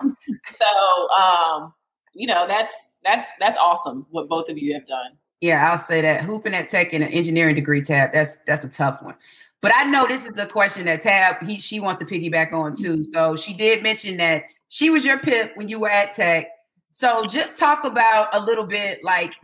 so, 0.60 1.10
um, 1.10 1.74
you 2.14 2.28
know, 2.28 2.48
that's 2.48 2.74
that's 3.04 3.28
that's 3.40 3.58
awesome 3.58 4.08
what 4.10 4.30
both 4.30 4.50
of 4.50 4.58
you 4.58 4.74
have 4.74 4.88
done. 4.88 5.12
Yeah, 5.42 5.70
I'll 5.70 5.78
say 5.78 6.02
that 6.02 6.24
hooping 6.24 6.54
at 6.54 6.70
tech 6.70 6.94
and 6.94 7.04
an 7.04 7.10
engineering 7.12 7.56
degree 7.56 7.82
tab. 7.82 8.14
That's 8.14 8.38
that's 8.48 8.64
a 8.64 8.70
tough 8.70 9.02
one. 9.02 9.16
But 9.62 9.74
I 9.76 9.84
know 9.84 10.08
this 10.08 10.28
is 10.28 10.38
a 10.40 10.48
question 10.48 10.86
that 10.86 11.02
Tab 11.02 11.44
he 11.44 11.60
she 11.60 11.80
wants 11.80 12.00
to 12.00 12.06
piggyback 12.06 12.52
on 12.52 12.76
too. 12.76 12.98
Mm-hmm. 12.98 13.14
So 13.14 13.36
she 13.36 13.54
did 13.54 13.84
mention 13.84 14.18
that 14.18 14.44
she 14.70 14.90
was 14.90 15.06
your 15.06 15.20
pip 15.20 15.52
when 15.56 15.68
you 15.68 15.80
were 15.80 15.90
at 15.90 16.16
Tech. 16.16 16.48
So 16.94 17.26
just 17.26 17.58
talk 17.58 17.84
about 17.84 18.30
a 18.34 18.40
little 18.40 18.66
bit 18.66 19.04
like 19.04 19.36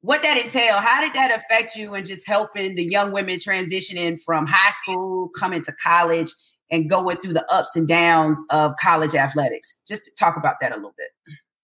what 0.00 0.22
that 0.22 0.38
entail. 0.38 0.78
How 0.78 1.02
did 1.02 1.12
that 1.14 1.30
affect 1.30 1.76
you 1.76 1.94
and 1.94 2.06
just 2.06 2.26
helping 2.26 2.74
the 2.74 2.84
young 2.84 3.12
women 3.12 3.36
transitioning 3.36 4.18
from 4.20 4.46
high 4.46 4.70
school, 4.70 5.28
coming 5.38 5.62
to 5.62 5.72
college, 5.84 6.32
and 6.70 6.88
going 6.88 7.18
through 7.18 7.34
the 7.34 7.52
ups 7.52 7.76
and 7.76 7.86
downs 7.86 8.42
of 8.50 8.74
college 8.80 9.14
athletics? 9.14 9.82
Just 9.86 10.10
talk 10.18 10.36
about 10.36 10.54
that 10.62 10.72
a 10.72 10.76
little 10.76 10.94
bit. 10.96 11.10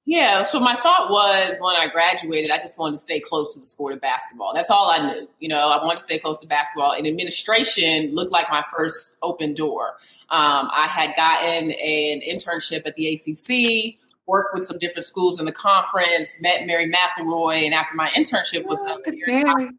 Yeah, 0.08 0.42
so 0.42 0.60
my 0.60 0.76
thought 0.76 1.10
was 1.10 1.56
when 1.58 1.74
I 1.74 1.88
graduated, 1.88 2.52
I 2.52 2.58
just 2.58 2.78
wanted 2.78 2.92
to 2.92 2.98
stay 2.98 3.18
close 3.18 3.52
to 3.54 3.58
the 3.58 3.66
sport 3.66 3.92
of 3.92 4.00
basketball. 4.00 4.52
That's 4.54 4.70
all 4.70 4.88
I 4.88 4.98
knew. 4.98 5.28
You 5.40 5.48
know, 5.48 5.58
I 5.58 5.84
wanted 5.84 5.96
to 5.96 6.02
stay 6.04 6.20
close 6.20 6.40
to 6.42 6.46
basketball, 6.46 6.92
and 6.92 7.08
administration 7.08 8.14
looked 8.14 8.30
like 8.30 8.46
my 8.48 8.64
first 8.74 9.16
open 9.22 9.52
door. 9.52 9.96
Um, 10.30 10.70
I 10.72 10.86
had 10.88 11.16
gotten 11.16 11.72
an 11.72 12.20
internship 12.20 12.86
at 12.86 12.94
the 12.94 13.14
ACC, 13.14 13.96
worked 14.26 14.56
with 14.56 14.64
some 14.64 14.78
different 14.78 15.06
schools 15.06 15.40
in 15.40 15.44
the 15.44 15.52
conference, 15.52 16.36
met 16.40 16.66
Mary 16.66 16.88
McElroy, 16.88 17.64
and 17.64 17.74
after 17.74 17.96
my 17.96 18.08
internship 18.10 18.64
was 18.64 18.84
oh, 18.86 19.00
Mary. 19.26 19.70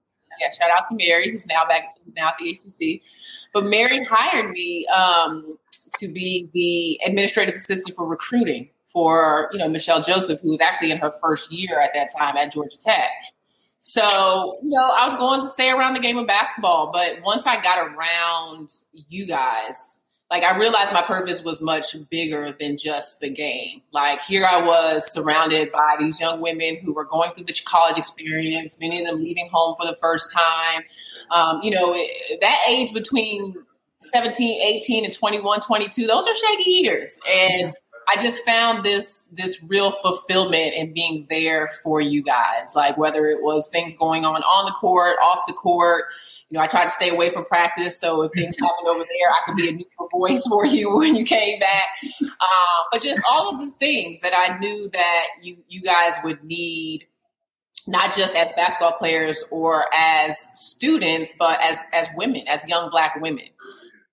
Yeah, 0.41 0.49
shout 0.51 0.69
out 0.77 0.83
to 0.89 0.95
Mary, 0.95 1.31
who's 1.31 1.47
now 1.47 1.65
back 1.65 1.95
now 2.17 2.27
at 2.27 2.35
the 2.37 2.49
ACC. 2.49 3.01
But 3.53 3.63
Mary 3.63 4.03
hired 4.03 4.51
me 4.51 4.85
um, 4.87 5.57
to 5.99 6.07
be 6.09 6.49
the 6.53 6.99
administrative 7.09 7.55
assistant 7.55 7.95
for 7.95 8.05
recruiting 8.05 8.69
for 8.97 9.47
you 9.51 9.59
know 9.59 9.67
MaChelle 9.67 10.03
Joseph, 10.03 10.41
who 10.41 10.49
was 10.49 10.59
actually 10.59 10.89
in 10.89 10.97
her 10.97 11.11
first 11.21 11.51
year 11.51 11.79
at 11.79 11.91
that 11.93 12.09
time 12.17 12.35
at 12.35 12.51
Georgia 12.51 12.79
Tech. 12.79 13.11
So, 13.79 14.55
you 14.63 14.71
know, 14.71 14.89
I 14.89 15.05
was 15.05 15.13
going 15.13 15.39
to 15.43 15.47
stay 15.47 15.69
around 15.69 15.93
the 15.93 15.99
game 15.99 16.17
of 16.17 16.25
basketball, 16.25 16.91
but 16.91 17.21
once 17.23 17.45
I 17.45 17.61
got 17.61 17.77
around 17.77 18.73
you 18.91 19.27
guys, 19.27 19.99
like 20.31 20.41
I 20.41 20.57
realized 20.57 20.91
my 20.93 21.03
purpose 21.03 21.43
was 21.43 21.61
much 21.61 21.95
bigger 22.09 22.55
than 22.59 22.75
just 22.75 23.19
the 23.19 23.29
game. 23.29 23.83
Like 23.93 24.23
here 24.23 24.47
I 24.47 24.65
was 24.65 25.13
surrounded 25.13 25.71
by 25.71 25.95
these 25.99 26.19
young 26.19 26.41
women 26.41 26.79
who 26.83 26.91
were 26.91 27.05
going 27.05 27.33
through 27.33 27.45
the 27.45 27.55
college 27.65 27.99
experience, 27.99 28.79
many 28.79 28.99
of 28.99 29.05
them 29.05 29.19
leaving 29.19 29.47
home 29.53 29.75
for 29.79 29.85
the 29.85 29.95
first 29.97 30.33
time. 30.33 30.81
Um, 31.29 31.59
you 31.61 31.69
know, 31.69 31.93
that 32.41 32.59
age 32.67 32.95
between 32.95 33.53
17, 34.01 34.59
18 34.59 35.05
and 35.05 35.13
21, 35.13 35.61
22, 35.61 36.07
those 36.07 36.25
are 36.25 36.35
shady 36.35 36.71
years. 36.71 37.19
And 37.31 37.75
I 38.07 38.21
just 38.21 38.43
found 38.45 38.85
this 38.85 39.27
this 39.35 39.61
real 39.63 39.91
fulfillment 39.91 40.73
in 40.75 40.93
being 40.93 41.27
there 41.29 41.67
for 41.83 41.99
you 41.99 42.23
guys. 42.23 42.73
Like 42.73 42.97
whether 42.97 43.27
it 43.27 43.43
was 43.43 43.69
things 43.69 43.95
going 43.95 44.23
on 44.23 44.41
on 44.43 44.65
the 44.65 44.71
court, 44.71 45.17
off 45.21 45.39
the 45.47 45.53
court. 45.53 46.05
You 46.49 46.57
know, 46.57 46.63
I 46.63 46.67
tried 46.67 46.83
to 46.83 46.89
stay 46.89 47.09
away 47.09 47.29
from 47.29 47.43
practice, 47.43 47.99
so 47.99 48.21
if 48.21 48.31
things 48.31 48.57
happened 48.61 48.87
over 48.87 48.99
there, 49.03 49.29
I 49.29 49.45
could 49.45 49.57
be 49.57 49.67
a 49.67 49.71
neutral 49.73 50.07
voice 50.09 50.47
for 50.47 50.65
you 50.65 50.95
when 50.95 51.15
you 51.15 51.25
came 51.25 51.59
back. 51.59 51.87
Um, 52.21 52.87
but 52.91 53.01
just 53.01 53.21
all 53.29 53.53
of 53.53 53.59
the 53.59 53.71
things 53.79 54.21
that 54.21 54.33
I 54.33 54.57
knew 54.57 54.89
that 54.93 55.25
you 55.41 55.57
you 55.67 55.81
guys 55.81 56.13
would 56.23 56.41
need, 56.45 57.05
not 57.87 58.15
just 58.15 58.37
as 58.37 58.53
basketball 58.53 58.93
players 58.93 59.43
or 59.51 59.93
as 59.93 60.37
students, 60.53 61.33
but 61.37 61.59
as 61.61 61.85
as 61.91 62.07
women, 62.15 62.47
as 62.47 62.65
young 62.69 62.89
Black 62.89 63.19
women 63.19 63.49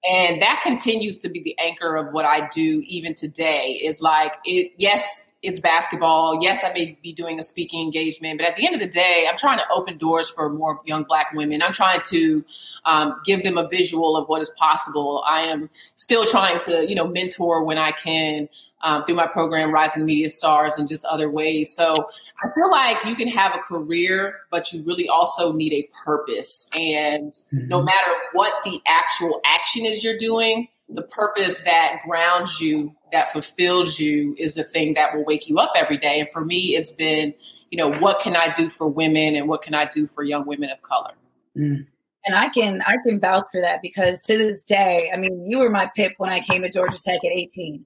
and 0.05 0.43
that 0.43 0.61
continues 0.63 1.19
to 1.19 1.29
be 1.29 1.43
the 1.43 1.59
anchor 1.59 1.97
of 1.97 2.13
what 2.13 2.25
I 2.25 2.49
do 2.49 2.83
even 2.87 3.15
today 3.15 3.81
is 3.83 4.01
like 4.01 4.33
it 4.45 4.73
yes 4.77 5.31
it's 5.43 5.61
basketball. 5.61 6.43
Yes 6.43 6.61
I 6.65 6.73
may 6.73 6.99
be 7.03 7.13
doing 7.13 7.39
a 7.39 7.43
speaking 7.43 7.83
engagement 7.83 8.39
but 8.39 8.49
at 8.49 8.57
the 8.57 8.67
end 8.67 8.75
of 8.75 8.81
the 8.81 8.89
day 8.89 9.27
I'm 9.29 9.37
trying 9.37 9.59
to 9.59 9.65
open 9.73 9.99
doors 9.99 10.29
for 10.29 10.49
more 10.51 10.81
young 10.85 11.05
black 11.05 11.33
women. 11.35 11.63
I'm 11.63 11.73
trying 11.73 12.01
to 12.07 12.45
um, 12.85 13.21
give 13.25 13.43
them 13.43 13.59
a 13.59 13.69
visual 13.69 14.17
of 14.17 14.29
what 14.29 14.43
is 14.43 14.51
possible. 14.51 15.25
I 15.27 15.41
am 15.41 15.71
still 15.97 16.27
trying 16.27 16.59
to 16.61 16.89
you 16.89 16.95
know 16.95 17.07
mentor 17.07 17.65
when 17.65 17.79
I 17.79 17.93
can 17.93 18.49
um, 18.85 19.05
through 19.05 19.17
my 19.17 19.27
program 19.27 19.73
Rising 19.73 20.05
Media 20.05 20.29
Stars 20.29 20.77
and 20.77 20.87
just 20.87 21.05
other 21.07 21.31
ways. 21.31 21.75
So 21.75 22.09
I 22.45 22.53
feel 22.55 22.71
like 22.71 23.05
you 23.07 23.15
can 23.17 23.29
have 23.29 23.55
a 23.55 23.59
career, 23.59 24.41
but 24.51 24.73
you 24.73 24.83
really 24.85 25.09
also 25.09 25.53
need 25.53 25.73
a 25.73 25.89
purpose. 26.05 26.69
And 26.75 27.33
mm-hmm. 27.33 27.69
no 27.69 27.83
matter 27.83 28.11
what 28.33 28.53
the 28.65 28.81
actual 28.87 29.41
action 29.47 29.87
is 29.87 30.05
you're 30.05 30.19
doing, 30.19 30.69
the 30.91 31.03
purpose 31.03 31.63
that 31.63 32.01
grounds 32.07 32.61
you, 32.61 32.95
that 33.13 33.33
fulfills 33.33 33.99
you, 33.99 34.35
is 34.39 34.55
the 34.55 34.65
thing 34.65 34.95
that 34.95 35.15
will 35.15 35.25
wake 35.25 35.49
you 35.49 35.59
up 35.59 35.73
every 35.75 35.97
day. 35.97 36.21
And 36.21 36.29
for 36.29 36.45
me, 36.45 36.77
it's 36.77 36.91
been, 36.91 37.33
you 37.71 37.79
know, 37.79 37.91
what 37.99 38.21
can 38.21 38.37
I 38.37 38.53
do 38.53 38.69
for 38.69 38.89
women 38.89 39.37
and 39.37 39.49
what 39.49 39.63
can 39.63 39.75
I 39.75 39.87
do 39.87 40.07
for 40.07 40.23
young 40.23 40.45
women 40.45 40.69
of 40.69 40.83
color? 40.83 41.15
Mm. 41.57 41.87
And 42.27 42.37
I 42.37 42.49
can 42.49 42.83
I 42.87 42.97
can 43.07 43.21
vouch 43.21 43.47
for 43.53 43.61
that 43.61 43.81
because 43.83 44.23
to 44.25 44.37
this 44.37 44.65
day, 44.65 45.11
I 45.13 45.17
mean, 45.17 45.47
you 45.51 45.59
were 45.59 45.71
my 45.71 45.91
pip 45.95 46.13
when 46.19 46.31
I 46.31 46.41
came 46.41 46.63
to 46.63 46.71
Georgia 46.71 46.99
Tech 46.99 47.25
at 47.25 47.33
18. 47.33 47.85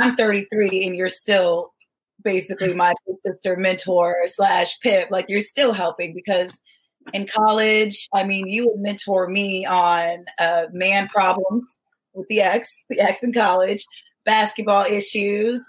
I'm 0.00 0.16
33 0.16 0.86
and 0.86 0.96
you're 0.96 1.08
still 1.08 1.73
basically 2.24 2.74
my 2.74 2.94
sister 3.24 3.56
mentor 3.56 4.16
slash 4.26 4.78
pip 4.80 5.08
like 5.10 5.26
you're 5.28 5.40
still 5.40 5.72
helping 5.72 6.14
because 6.14 6.60
in 7.12 7.26
college 7.26 8.08
i 8.14 8.24
mean 8.24 8.46
you 8.48 8.68
would 8.68 8.80
mentor 8.80 9.28
me 9.28 9.66
on 9.66 10.24
uh, 10.38 10.64
man 10.72 11.06
problems 11.08 11.64
with 12.14 12.26
the 12.28 12.40
ex 12.40 12.84
the 12.88 12.98
ex 12.98 13.22
in 13.22 13.32
college 13.32 13.84
basketball 14.24 14.84
issues. 14.84 15.62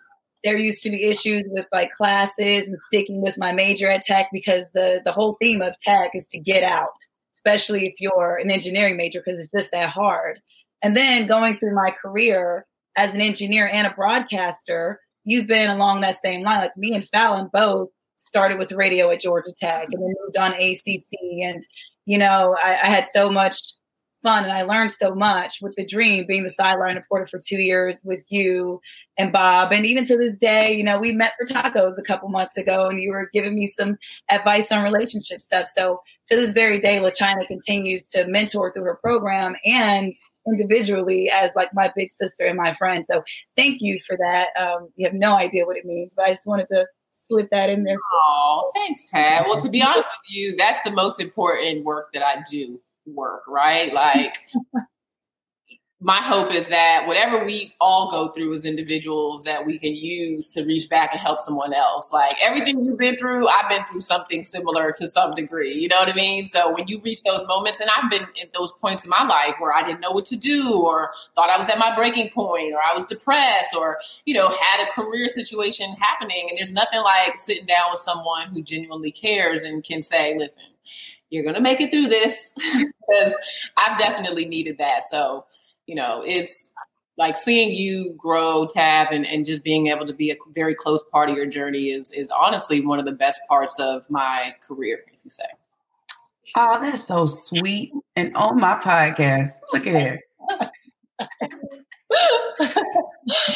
There 0.44 0.58
used 0.58 0.84
to 0.84 0.90
be 0.90 1.04
issues 1.04 1.44
with 1.48 1.66
like 1.74 1.92
classes 1.92 2.68
and 2.68 2.78
sticking 2.84 3.22
with 3.22 3.38
my 3.38 3.52
major 3.52 3.90
at 3.90 4.02
tech 4.02 4.30
because 4.32 4.72
the 4.72 5.02
the 5.04 5.12
whole 5.12 5.38
theme 5.42 5.62
of 5.62 5.78
tech 5.80 6.12
is 6.14 6.28
to 6.28 6.40
get 6.40 6.64
out 6.64 6.94
especially 7.36 7.86
if 7.86 8.02
you're 8.02 8.38
an 8.38 8.50
engineering 8.50 8.98
major 8.98 9.22
because 9.24 9.40
it's 9.40 9.52
just 9.52 9.72
that 9.72 9.90
hard. 9.90 10.42
And 10.82 10.98
then 10.98 11.28
going 11.28 11.58
through 11.58 11.76
my 11.76 11.92
career 11.92 12.66
as 12.98 13.14
an 13.14 13.22
engineer 13.22 13.70
and 13.72 13.86
a 13.86 13.92
broadcaster 13.92 15.00
you've 15.26 15.48
been 15.48 15.70
along 15.70 16.02
that 16.02 16.22
same 16.24 16.44
line. 16.44 16.60
Like 16.60 16.78
me 16.78 16.94
and 16.94 17.08
Fallon 17.10 17.50
both 17.52 17.90
started 18.18 18.58
with 18.58 18.72
radio 18.72 19.10
at 19.12 19.20
Georgia 19.20 19.52
Tech 19.60 19.88
and 19.92 20.02
then 20.02 20.14
moved 20.24 20.38
on 20.38 20.54
ACC. 20.54 21.44
And, 21.44 21.66
you 22.06 22.18
know, 22.18 22.56
I, 22.64 22.72
I, 22.72 22.88
had 22.88 23.08
so 23.14 23.30
much 23.30 23.58
fun 24.24 24.44
and 24.44 24.54
I 24.54 24.64
learned 24.64 24.92
so 24.92 25.14
much 25.14 25.60
with 25.62 25.76
the 25.76 25.86
dream 25.86 26.26
being 26.28 26.44
the 26.44 26.50
sideline 26.50 26.96
reporter 26.96 27.28
for 27.28 27.40
two 27.40 27.62
years 27.62 27.98
with 28.04 28.26
you 28.30 28.82
and 29.18 29.32
Bob. 29.32 29.72
And 29.72 29.86
even 29.86 30.06
to 30.06 30.18
this 30.18 30.36
day, 30.38 30.76
you 30.76 30.84
know, 30.84 30.98
we 30.98 31.12
met 31.12 31.34
for 31.38 31.46
tacos 31.46 31.98
a 31.98 32.02
couple 32.02 32.30
months 32.30 32.58
ago 32.58 32.88
and 32.88 33.00
you 33.00 33.12
were 33.12 33.30
giving 33.32 33.54
me 33.54 33.68
some 33.68 33.98
advice 34.30 34.72
on 34.72 34.84
relationship 34.84 35.42
stuff. 35.42 35.68
So 35.68 36.02
to 36.28 36.36
this 36.36 36.52
very 36.52 36.80
day, 36.80 36.98
LaChina 36.98 37.46
continues 37.48 38.10
to 38.10 38.26
mentor 38.28 38.74
through 38.74 38.86
her 38.86 39.00
program 39.02 39.56
and 39.64 40.16
individually 40.48 41.30
as 41.30 41.52
like 41.56 41.74
my 41.74 41.92
big 41.96 42.12
sister 42.12 42.46
and 42.46 42.58
my 42.58 42.74
friend. 42.74 43.06
So 43.10 43.24
thank 43.56 43.82
you 43.82 44.00
for 44.06 44.18
that. 44.18 44.50
Um, 44.60 44.90
you 44.96 45.06
have 45.06 45.16
no 45.16 45.36
idea 45.36 45.66
what 45.66 45.78
it 45.78 45.86
means, 45.86 46.14
but 46.16 46.26
I 46.26 46.30
just 46.30 46.46
wanted 46.46 46.68
to 46.70 46.86
slip 47.12 47.50
that 47.52 47.70
in 47.70 47.84
there. 47.84 47.98
Oh, 48.14 48.72
thanks, 48.76 49.10
Tab. 49.10 49.46
Well, 49.48 49.60
to 49.60 49.70
be 49.70 49.82
honest 49.82 50.10
with 50.10 50.30
you, 50.30 50.56
that's 50.56 50.80
the 50.84 50.92
most 50.92 51.20
important 51.20 51.84
work 51.84 52.14
that 52.14 52.24
I 52.24 52.44
do 52.50 52.80
work, 53.06 53.44
right? 53.48 53.94
Like 53.94 54.36
my 56.02 56.22
hope 56.22 56.54
is 56.54 56.68
that 56.68 57.06
whatever 57.08 57.46
we 57.46 57.74
all 57.80 58.12
go 58.12 58.28
through 58.28 58.54
as 58.54 58.66
individuals 58.66 59.44
that 59.44 59.66
we 59.66 59.80
can 59.80 59.96
use 59.96 60.52
to 60.54 60.64
reach 60.66 60.90
back 60.90 61.12
and 61.14 61.22
help 61.22 61.40
someone 61.40 61.74
else. 61.74 62.12
Like 62.12 62.36
everything 62.44 62.84
you've 62.84 63.00
been 63.00 63.16
through 63.16 63.48
i've 63.48 63.70
been 63.70 63.86
through 63.86 64.02
something 64.02 64.44
similar 64.44 64.92
to 64.92 65.08
some 65.08 65.34
degree 65.34 65.74
you 65.74 65.88
know 65.88 65.98
what 65.98 66.10
i 66.10 66.14
mean? 66.14 66.46
So 66.46 66.74
when 66.74 66.88
you 66.88 67.00
reach 67.02 67.24
those 67.24 67.46
moments 67.48 67.80
and 67.80 67.90
i've 67.90 68.10
been 68.10 68.24
at 68.42 68.54
those 68.54 68.74
points 68.74 69.06
in 69.06 69.10
my 69.10 69.24
life 69.24 69.56
where 69.60 69.74
i 69.74 69.84
didn't 69.84 70.02
know 70.02 70.12
what 70.12 70.26
to 70.26 70.36
do 70.36 70.82
or 70.86 71.12
thought 71.34 71.50
i 71.50 71.58
was 71.58 71.70
at 71.70 71.80
my 71.80 71.96
breaking 71.96 72.30
point 72.32 72.74
or 72.74 72.80
i 72.80 72.94
was 72.94 73.06
depressed 73.06 73.76
or 73.76 74.00
you 74.26 74.34
know 74.34 74.50
had 74.50 74.86
a 74.86 74.92
career 74.92 75.28
situation 75.28 75.94
happening 75.94 76.48
and 76.50 76.58
there's 76.58 76.74
nothing 76.74 77.02
like 77.02 77.38
sitting 77.40 77.66
down 77.66 77.88
with 77.90 78.00
someone 78.00 78.48
who 78.50 78.62
genuinely 78.62 79.12
cares 79.12 79.64
and 79.64 79.84
can 79.84 80.02
say 80.02 80.38
listen 80.38 80.64
you're 81.30 81.44
going 81.44 81.56
to 81.56 81.62
make 81.62 81.82
it 81.82 81.90
through 81.90 82.08
this 82.08 82.54
because 82.74 83.36
i've 83.78 83.98
definitely 83.98 84.46
needed 84.46 84.78
that. 84.78 85.04
So 85.04 85.46
you 85.88 85.96
know, 85.96 86.24
it's 86.26 86.74
like 87.18 87.38
seeing 87.38 87.72
you 87.72 88.14
grow 88.18 88.68
tab 88.68 89.08
and, 89.12 89.26
and 89.26 89.46
just 89.46 89.64
being 89.64 89.88
able 89.88 90.06
to 90.06 90.14
be 90.14 90.32
a 90.32 90.36
very 90.54 90.76
close 90.76 91.04
part 91.12 91.30
of 91.30 91.36
your 91.36 91.46
journey 91.46 91.90
is 91.90 92.12
is 92.12 92.30
honestly 92.30 92.86
one 92.86 93.00
of 93.00 93.06
the 93.06 93.12
best 93.12 93.40
parts 93.48 93.80
of 93.80 94.10
my 94.10 94.56
career, 94.68 95.04
if 95.14 95.22
you 95.24 95.30
say. 95.30 95.46
Oh, 96.56 96.80
that's 96.80 97.08
so 97.08 97.26
sweet. 97.26 97.92
And 98.16 98.36
on 98.36 98.60
my 98.60 98.76
podcast, 98.76 99.50
look 99.74 99.88
at 99.88 99.96
it. 99.96 100.22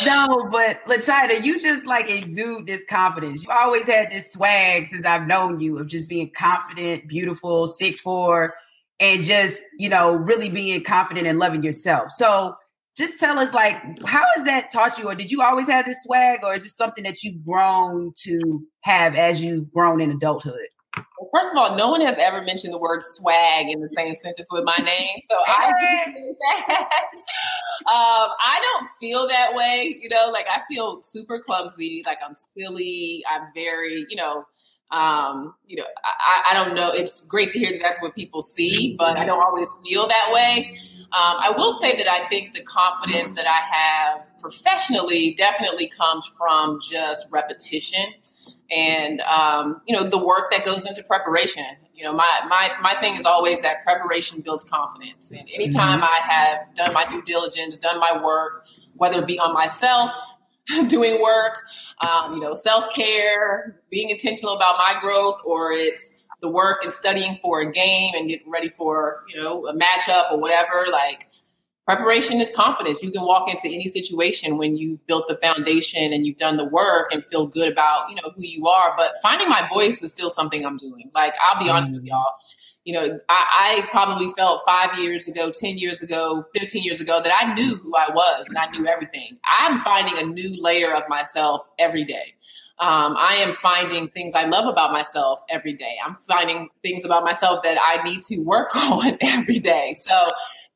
no, 0.05 0.49
but 0.51 0.83
LaChina, 0.85 1.43
you 1.43 1.59
just 1.59 1.85
like 1.85 2.09
exude 2.09 2.65
this 2.65 2.83
confidence. 2.89 3.43
You 3.43 3.51
always 3.51 3.87
had 3.87 4.09
this 4.09 4.33
swag 4.33 4.87
since 4.87 5.05
I've 5.05 5.27
known 5.27 5.59
you 5.59 5.77
of 5.77 5.87
just 5.87 6.09
being 6.09 6.31
confident, 6.35 7.07
beautiful, 7.07 7.67
six 7.67 7.99
four, 7.99 8.55
and 8.99 9.23
just, 9.23 9.63
you 9.77 9.89
know, 9.89 10.13
really 10.13 10.49
being 10.49 10.83
confident 10.83 11.27
and 11.27 11.39
loving 11.39 11.63
yourself. 11.63 12.11
So 12.11 12.55
just 12.97 13.19
tell 13.19 13.39
us 13.39 13.53
like 13.53 13.77
how 14.05 14.23
has 14.35 14.45
that 14.45 14.69
taught 14.71 14.97
you 14.97 15.07
or 15.07 15.15
did 15.15 15.31
you 15.31 15.41
always 15.41 15.69
have 15.69 15.85
this 15.85 16.03
swag 16.03 16.39
or 16.43 16.53
is 16.53 16.65
it 16.65 16.69
something 16.69 17.03
that 17.05 17.23
you've 17.23 17.45
grown 17.45 18.11
to 18.23 18.65
have 18.81 19.15
as 19.15 19.41
you've 19.41 19.71
grown 19.71 20.01
in 20.01 20.11
adulthood? 20.11 20.67
Well, 20.97 21.29
first 21.33 21.51
of 21.51 21.57
all, 21.57 21.77
no 21.77 21.89
one 21.89 22.01
has 22.01 22.17
ever 22.17 22.41
mentioned 22.41 22.73
the 22.73 22.77
word 22.79 23.01
swag 23.01 23.69
in 23.69 23.79
the 23.79 23.87
same 23.87 24.15
sentence 24.15 24.49
with 24.51 24.63
my 24.63 24.75
name, 24.77 25.21
so 25.29 25.37
I 25.47 25.71
do 26.07 26.35
that. 26.57 26.89
um, 27.87 28.31
I 28.41 28.59
don't 28.61 28.89
feel 28.99 29.27
that 29.27 29.53
way, 29.53 29.97
you 30.01 30.09
know. 30.09 30.29
Like 30.31 30.47
I 30.47 30.61
feel 30.67 31.01
super 31.01 31.39
clumsy, 31.39 32.03
like 32.05 32.17
I'm 32.25 32.35
silly. 32.35 33.23
I'm 33.31 33.47
very, 33.53 34.05
you 34.09 34.15
know, 34.15 34.45
um, 34.91 35.53
you 35.67 35.77
know, 35.77 35.83
I, 36.03 36.51
I, 36.51 36.53
don't 36.55 36.73
know. 36.73 36.91
It's 36.91 37.23
great 37.25 37.49
to 37.49 37.59
hear 37.59 37.71
that 37.71 37.79
that's 37.79 38.01
what 38.01 38.15
people 38.15 38.41
see, 38.41 38.95
but 38.97 39.17
I 39.17 39.25
don't 39.25 39.41
always 39.41 39.71
feel 39.85 40.07
that 40.07 40.31
way. 40.33 40.79
Um, 41.11 41.37
I 41.39 41.51
will 41.55 41.71
say 41.71 41.95
that 41.95 42.11
I 42.11 42.27
think 42.27 42.55
the 42.55 42.63
confidence 42.63 43.35
that 43.35 43.45
I 43.45 43.59
have 43.59 44.39
professionally 44.39 45.35
definitely 45.35 45.89
comes 45.89 46.31
from 46.37 46.79
just 46.81 47.27
repetition 47.31 48.13
and 48.71 49.21
um, 49.21 49.81
you 49.87 49.95
know 49.95 50.03
the 50.03 50.23
work 50.23 50.51
that 50.51 50.63
goes 50.63 50.85
into 50.85 51.03
preparation. 51.03 51.65
You 51.93 52.05
know, 52.05 52.13
my 52.13 52.41
my 52.47 52.71
my 52.81 52.95
thing 53.01 53.15
is 53.15 53.25
always 53.25 53.61
that 53.61 53.83
preparation 53.83 54.41
builds 54.41 54.63
confidence. 54.63 55.31
And 55.31 55.47
anytime 55.53 56.01
mm-hmm. 56.01 56.03
I 56.03 56.33
have 56.33 56.75
done 56.75 56.93
my 56.93 57.05
due 57.09 57.21
diligence, 57.23 57.75
done 57.75 57.99
my 57.99 58.21
work, 58.23 58.65
whether 58.95 59.19
it 59.19 59.27
be 59.27 59.39
on 59.39 59.53
myself, 59.53 60.11
doing 60.87 61.21
work, 61.21 61.63
um, 62.01 62.35
you 62.35 62.39
know, 62.39 62.53
self 62.53 62.93
care, 62.93 63.79
being 63.89 64.09
intentional 64.09 64.55
about 64.55 64.77
my 64.77 64.95
growth, 65.01 65.39
or 65.43 65.71
it's 65.71 66.15
the 66.41 66.49
work 66.49 66.83
and 66.83 66.93
studying 66.93 67.35
for 67.37 67.61
a 67.61 67.71
game 67.71 68.13
and 68.15 68.29
getting 68.29 68.49
ready 68.49 68.69
for, 68.69 69.23
you 69.27 69.41
know, 69.41 69.67
a 69.67 69.73
matchup 69.73 70.31
or 70.31 70.39
whatever. 70.39 70.87
Like 70.91 71.27
preparation 71.85 72.39
is 72.39 72.49
confidence. 72.55 73.03
You 73.03 73.11
can 73.11 73.23
walk 73.23 73.49
into 73.49 73.67
any 73.67 73.87
situation 73.87 74.57
when 74.57 74.77
you've 74.77 75.05
built 75.07 75.25
the 75.27 75.35
foundation 75.37 76.13
and 76.13 76.25
you've 76.25 76.37
done 76.37 76.55
the 76.55 76.65
work 76.65 77.11
and 77.11 77.25
feel 77.25 77.47
good 77.47 77.71
about, 77.71 78.09
you 78.09 78.15
know, 78.15 78.31
who 78.35 78.43
you 78.43 78.67
are. 78.67 78.93
But 78.97 79.15
finding 79.21 79.49
my 79.49 79.67
voice 79.67 80.01
is 80.01 80.11
still 80.11 80.29
something 80.29 80.65
I'm 80.65 80.77
doing. 80.77 81.11
Like, 81.13 81.33
I'll 81.41 81.61
be 81.61 81.69
honest 81.69 81.93
with 81.93 82.03
mm-hmm. 82.03 82.09
y'all. 82.09 82.35
You 82.85 82.93
know, 82.93 83.19
I, 83.29 83.81
I 83.83 83.87
probably 83.91 84.29
felt 84.37 84.61
five 84.65 84.97
years 84.97 85.27
ago, 85.27 85.51
10 85.51 85.77
years 85.77 86.01
ago, 86.01 86.45
15 86.55 86.83
years 86.83 86.99
ago 86.99 87.21
that 87.21 87.31
I 87.37 87.53
knew 87.53 87.75
who 87.75 87.93
I 87.95 88.11
was 88.13 88.47
and 88.47 88.57
I 88.57 88.69
knew 88.71 88.87
everything. 88.87 89.37
I'm 89.43 89.79
finding 89.81 90.17
a 90.17 90.23
new 90.23 90.61
layer 90.61 90.93
of 90.93 91.03
myself 91.09 91.67
every 91.77 92.05
day. 92.05 92.33
Um, 92.79 93.17
I 93.17 93.35
am 93.35 93.53
finding 93.53 94.07
things 94.07 94.35
I 94.35 94.45
love 94.45 94.65
about 94.65 94.93
myself 94.93 95.41
every 95.49 95.73
day. 95.73 95.97
I'm 96.05 96.15
finding 96.27 96.69
things 96.81 97.03
about 97.03 97.25
myself 97.25 97.61
that 97.63 97.77
I 97.77 98.01
need 98.03 98.21
to 98.23 98.37
work 98.39 98.73
on 98.75 99.17
every 99.21 99.59
day. 99.59 99.95
So 99.97 100.31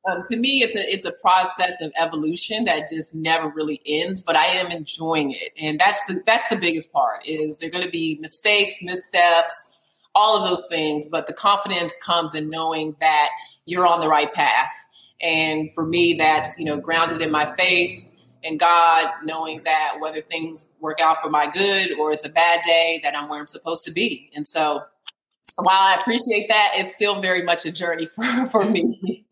um, 0.05 0.21
to 0.29 0.35
me, 0.35 0.61
it's 0.63 0.75
a 0.75 0.93
it's 0.93 1.05
a 1.05 1.13
process 1.13 1.79
of 1.81 1.93
evolution 1.97 2.65
that 2.65 2.89
just 2.91 3.15
never 3.15 3.47
really 3.47 3.81
ends. 3.85 4.21
But 4.21 4.35
I 4.35 4.47
am 4.47 4.67
enjoying 4.67 5.31
it, 5.31 5.53
and 5.57 5.79
that's 5.79 6.05
the 6.07 6.21
that's 6.25 6.47
the 6.49 6.57
biggest 6.57 6.91
part. 6.91 7.25
Is 7.25 7.57
there 7.57 7.69
going 7.69 7.85
to 7.85 7.89
be 7.89 8.17
mistakes, 8.21 8.79
missteps, 8.81 9.72
all 10.15 10.37
of 10.37 10.49
those 10.49 10.67
things, 10.67 11.07
but 11.07 11.27
the 11.27 11.33
confidence 11.33 11.95
comes 12.03 12.35
in 12.35 12.49
knowing 12.49 12.95
that 12.99 13.29
you're 13.65 13.87
on 13.87 13.99
the 13.99 14.07
right 14.07 14.31
path. 14.33 14.71
And 15.21 15.69
for 15.73 15.85
me, 15.85 16.15
that's 16.17 16.59
you 16.59 16.65
know 16.65 16.77
grounded 16.77 17.21
in 17.21 17.31
my 17.31 17.53
faith 17.55 18.09
and 18.43 18.59
God, 18.59 19.07
knowing 19.23 19.61
that 19.63 19.95
whether 19.99 20.21
things 20.21 20.71
work 20.79 20.99
out 20.99 21.21
for 21.21 21.29
my 21.29 21.49
good 21.49 21.97
or 21.97 22.11
it's 22.11 22.25
a 22.25 22.29
bad 22.29 22.61
day, 22.65 22.99
that 23.03 23.15
I'm 23.15 23.29
where 23.29 23.39
I'm 23.39 23.47
supposed 23.47 23.83
to 23.85 23.91
be. 23.91 24.29
And 24.35 24.47
so 24.47 24.83
while 25.57 25.77
I 25.79 25.97
appreciate 25.99 26.47
that, 26.49 26.71
it's 26.75 26.93
still 26.93 27.21
very 27.21 27.43
much 27.43 27.65
a 27.65 27.71
journey 27.71 28.05
for, 28.15 28.23
for 28.47 28.65
me. 28.65 29.25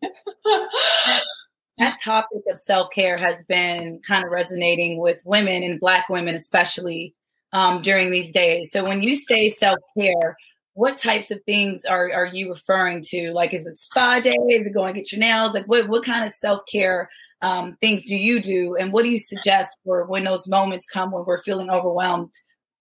that 1.78 1.96
topic 2.02 2.42
of 2.48 2.58
self 2.58 2.90
care 2.90 3.16
has 3.18 3.42
been 3.44 4.00
kind 4.06 4.24
of 4.24 4.30
resonating 4.30 4.98
with 4.98 5.22
women 5.26 5.62
and 5.62 5.80
Black 5.80 6.08
women, 6.08 6.34
especially 6.34 7.14
um, 7.52 7.82
during 7.82 8.10
these 8.10 8.32
days. 8.32 8.70
So 8.72 8.84
when 8.84 9.02
you 9.02 9.14
say 9.14 9.48
self 9.48 9.78
care, 9.98 10.36
what 10.74 10.96
types 10.96 11.30
of 11.30 11.42
things 11.42 11.84
are, 11.84 12.10
are 12.12 12.26
you 12.26 12.48
referring 12.48 13.02
to? 13.08 13.32
Like, 13.32 13.52
is 13.52 13.66
it 13.66 13.76
spa 13.76 14.20
day? 14.20 14.36
Is 14.48 14.66
it 14.66 14.72
going 14.72 14.94
to 14.94 15.00
get 15.00 15.12
your 15.12 15.18
nails? 15.18 15.52
Like, 15.52 15.66
what, 15.66 15.88
what 15.88 16.04
kind 16.04 16.24
of 16.24 16.30
self 16.30 16.62
care 16.70 17.10
um, 17.42 17.76
things 17.80 18.06
do 18.06 18.16
you 18.16 18.40
do? 18.40 18.74
And 18.76 18.92
what 18.92 19.04
do 19.04 19.10
you 19.10 19.18
suggest 19.18 19.76
for 19.84 20.06
when 20.06 20.24
those 20.24 20.48
moments 20.48 20.86
come 20.86 21.10
when 21.10 21.24
we're 21.26 21.42
feeling 21.42 21.70
overwhelmed? 21.70 22.32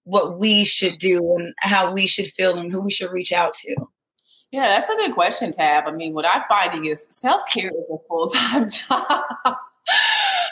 What 0.03 0.39
we 0.39 0.63
should 0.63 0.97
do 0.97 1.35
and 1.35 1.53
how 1.59 1.91
we 1.91 2.07
should 2.07 2.27
feel 2.27 2.57
and 2.57 2.71
who 2.71 2.81
we 2.81 2.91
should 2.91 3.11
reach 3.11 3.31
out 3.31 3.53
to? 3.53 3.75
Yeah, 4.51 4.67
that's 4.67 4.89
a 4.89 4.95
good 4.95 5.13
question, 5.13 5.51
Tab. 5.51 5.83
I 5.87 5.91
mean, 5.91 6.13
what 6.13 6.25
I'm 6.25 6.43
finding 6.47 6.85
is 6.85 7.05
self 7.09 7.41
care 7.53 7.67
is 7.67 7.91
a 7.93 8.07
full 8.07 8.29
time 8.29 8.67
job. 8.89 9.23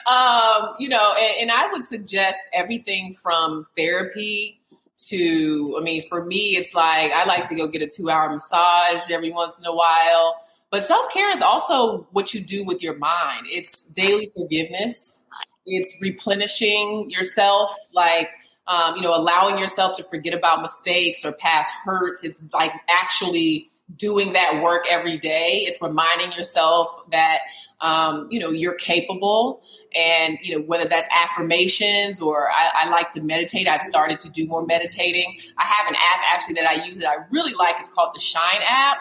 um, 0.08 0.76
you 0.78 0.88
know, 0.88 1.14
and, 1.18 1.50
and 1.50 1.52
I 1.52 1.70
would 1.72 1.84
suggest 1.84 2.38
everything 2.54 3.16
from 3.16 3.66
therapy 3.76 4.59
to, 5.08 5.78
I 5.80 5.84
mean, 5.84 6.08
for 6.10 6.26
me, 6.26 6.58
it's 6.58 6.74
like 6.74 7.12
I 7.12 7.26
like 7.26 7.48
to 7.50 7.56
go 7.56 7.68
get 7.68 7.82
a 7.82 7.88
two 7.88 8.10
hour 8.10 8.30
massage 8.30 9.10
every 9.10 9.32
once 9.32 9.60
in 9.60 9.66
a 9.66 9.74
while. 9.74 10.42
But 10.72 10.84
self 10.84 11.12
care 11.12 11.32
is 11.32 11.42
also 11.42 12.08
what 12.12 12.34
you 12.34 12.42
do 12.42 12.66
with 12.66 12.84
your 12.84 12.98
mind. 12.98 13.48
It's 13.50 13.86
daily 13.86 14.32
forgiveness. 14.36 15.26
It's 15.66 15.96
replenishing 16.02 17.10
yourself, 17.10 17.76
like 17.94 18.30
um, 18.68 18.96
you 18.96 19.02
know, 19.02 19.16
allowing 19.16 19.58
yourself 19.58 19.98
to 19.98 20.04
forget 20.04 20.34
about 20.34 20.62
mistakes 20.62 21.26
or 21.26 21.32
past 21.32 21.74
hurts. 21.84 22.24
It's 22.24 22.46
like 22.54 22.72
actually 22.88 23.72
doing 23.96 24.34
that 24.34 24.62
work 24.62 24.86
every 24.90 25.18
day. 25.18 25.66
It's 25.68 25.82
reminding 25.82 26.34
yourself 26.34 26.96
that 27.12 27.40
um, 27.82 28.28
you 28.30 28.40
know 28.40 28.50
you're 28.50 28.76
capable. 28.76 29.62
And 29.96 30.38
you 30.44 30.56
know 30.56 30.64
whether 30.66 30.88
that's 30.88 31.08
affirmations 31.12 32.22
or 32.22 32.52
I, 32.52 32.86
I, 32.86 32.90
like 32.90 33.10
to 33.10 33.24
meditate 33.24 33.68
i've 33.68 33.82
started 33.82 34.20
to 34.20 34.30
do 34.30 34.46
more 34.46 34.64
meditating. 34.64 35.40
I 35.58 35.64
have 35.64 35.88
an 35.88 35.96
app 35.96 36.20
actually 36.32 36.54
that 36.56 36.70
i 36.70 36.86
use 36.86 37.00
that 37.00 37.08
i 37.08 37.16
really 37.32 37.56
like. 37.56 37.78
It's 37.80 37.90
called 37.90 38.14
the 38.14 38.20
shine 38.20 38.62
app. 38.68 38.98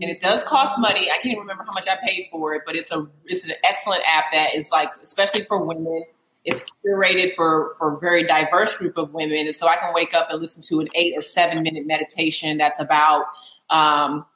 And 0.00 0.10
it 0.10 0.20
does 0.20 0.42
cost 0.42 0.80
money. 0.80 1.08
I 1.12 1.22
can't 1.22 1.38
remember 1.38 1.62
how 1.62 1.72
much 1.72 1.86
i 1.86 1.96
paid 2.04 2.26
for 2.28 2.56
it 2.56 2.62
but 2.66 2.74
it's 2.74 2.90
a 2.90 3.06
it's 3.26 3.46
an 3.46 3.52
excellent 3.62 4.02
app 4.04 4.24
that 4.32 4.56
is 4.56 4.72
like 4.72 4.90
especially 5.00 5.42
for 5.42 5.64
women 5.64 6.02
it's 6.44 6.68
curated 6.84 7.36
for 7.36 7.72
for 7.78 7.96
a 7.96 8.00
very 8.00 8.24
diverse 8.26 8.76
group 8.76 8.98
of 8.98 9.14
women. 9.14 9.46
And 9.46 9.54
so 9.54 9.68
i 9.68 9.76
can 9.76 9.94
wake 9.94 10.12
up 10.12 10.26
and 10.28 10.40
listen 10.40 10.60
to 10.64 10.80
an 10.80 10.88
eight 10.96 11.16
or 11.16 11.22
seven 11.22 11.62
minute 11.62 11.86
meditation 11.86 12.58
that's 12.58 12.80
about 12.80 13.26
um, 13.70 14.26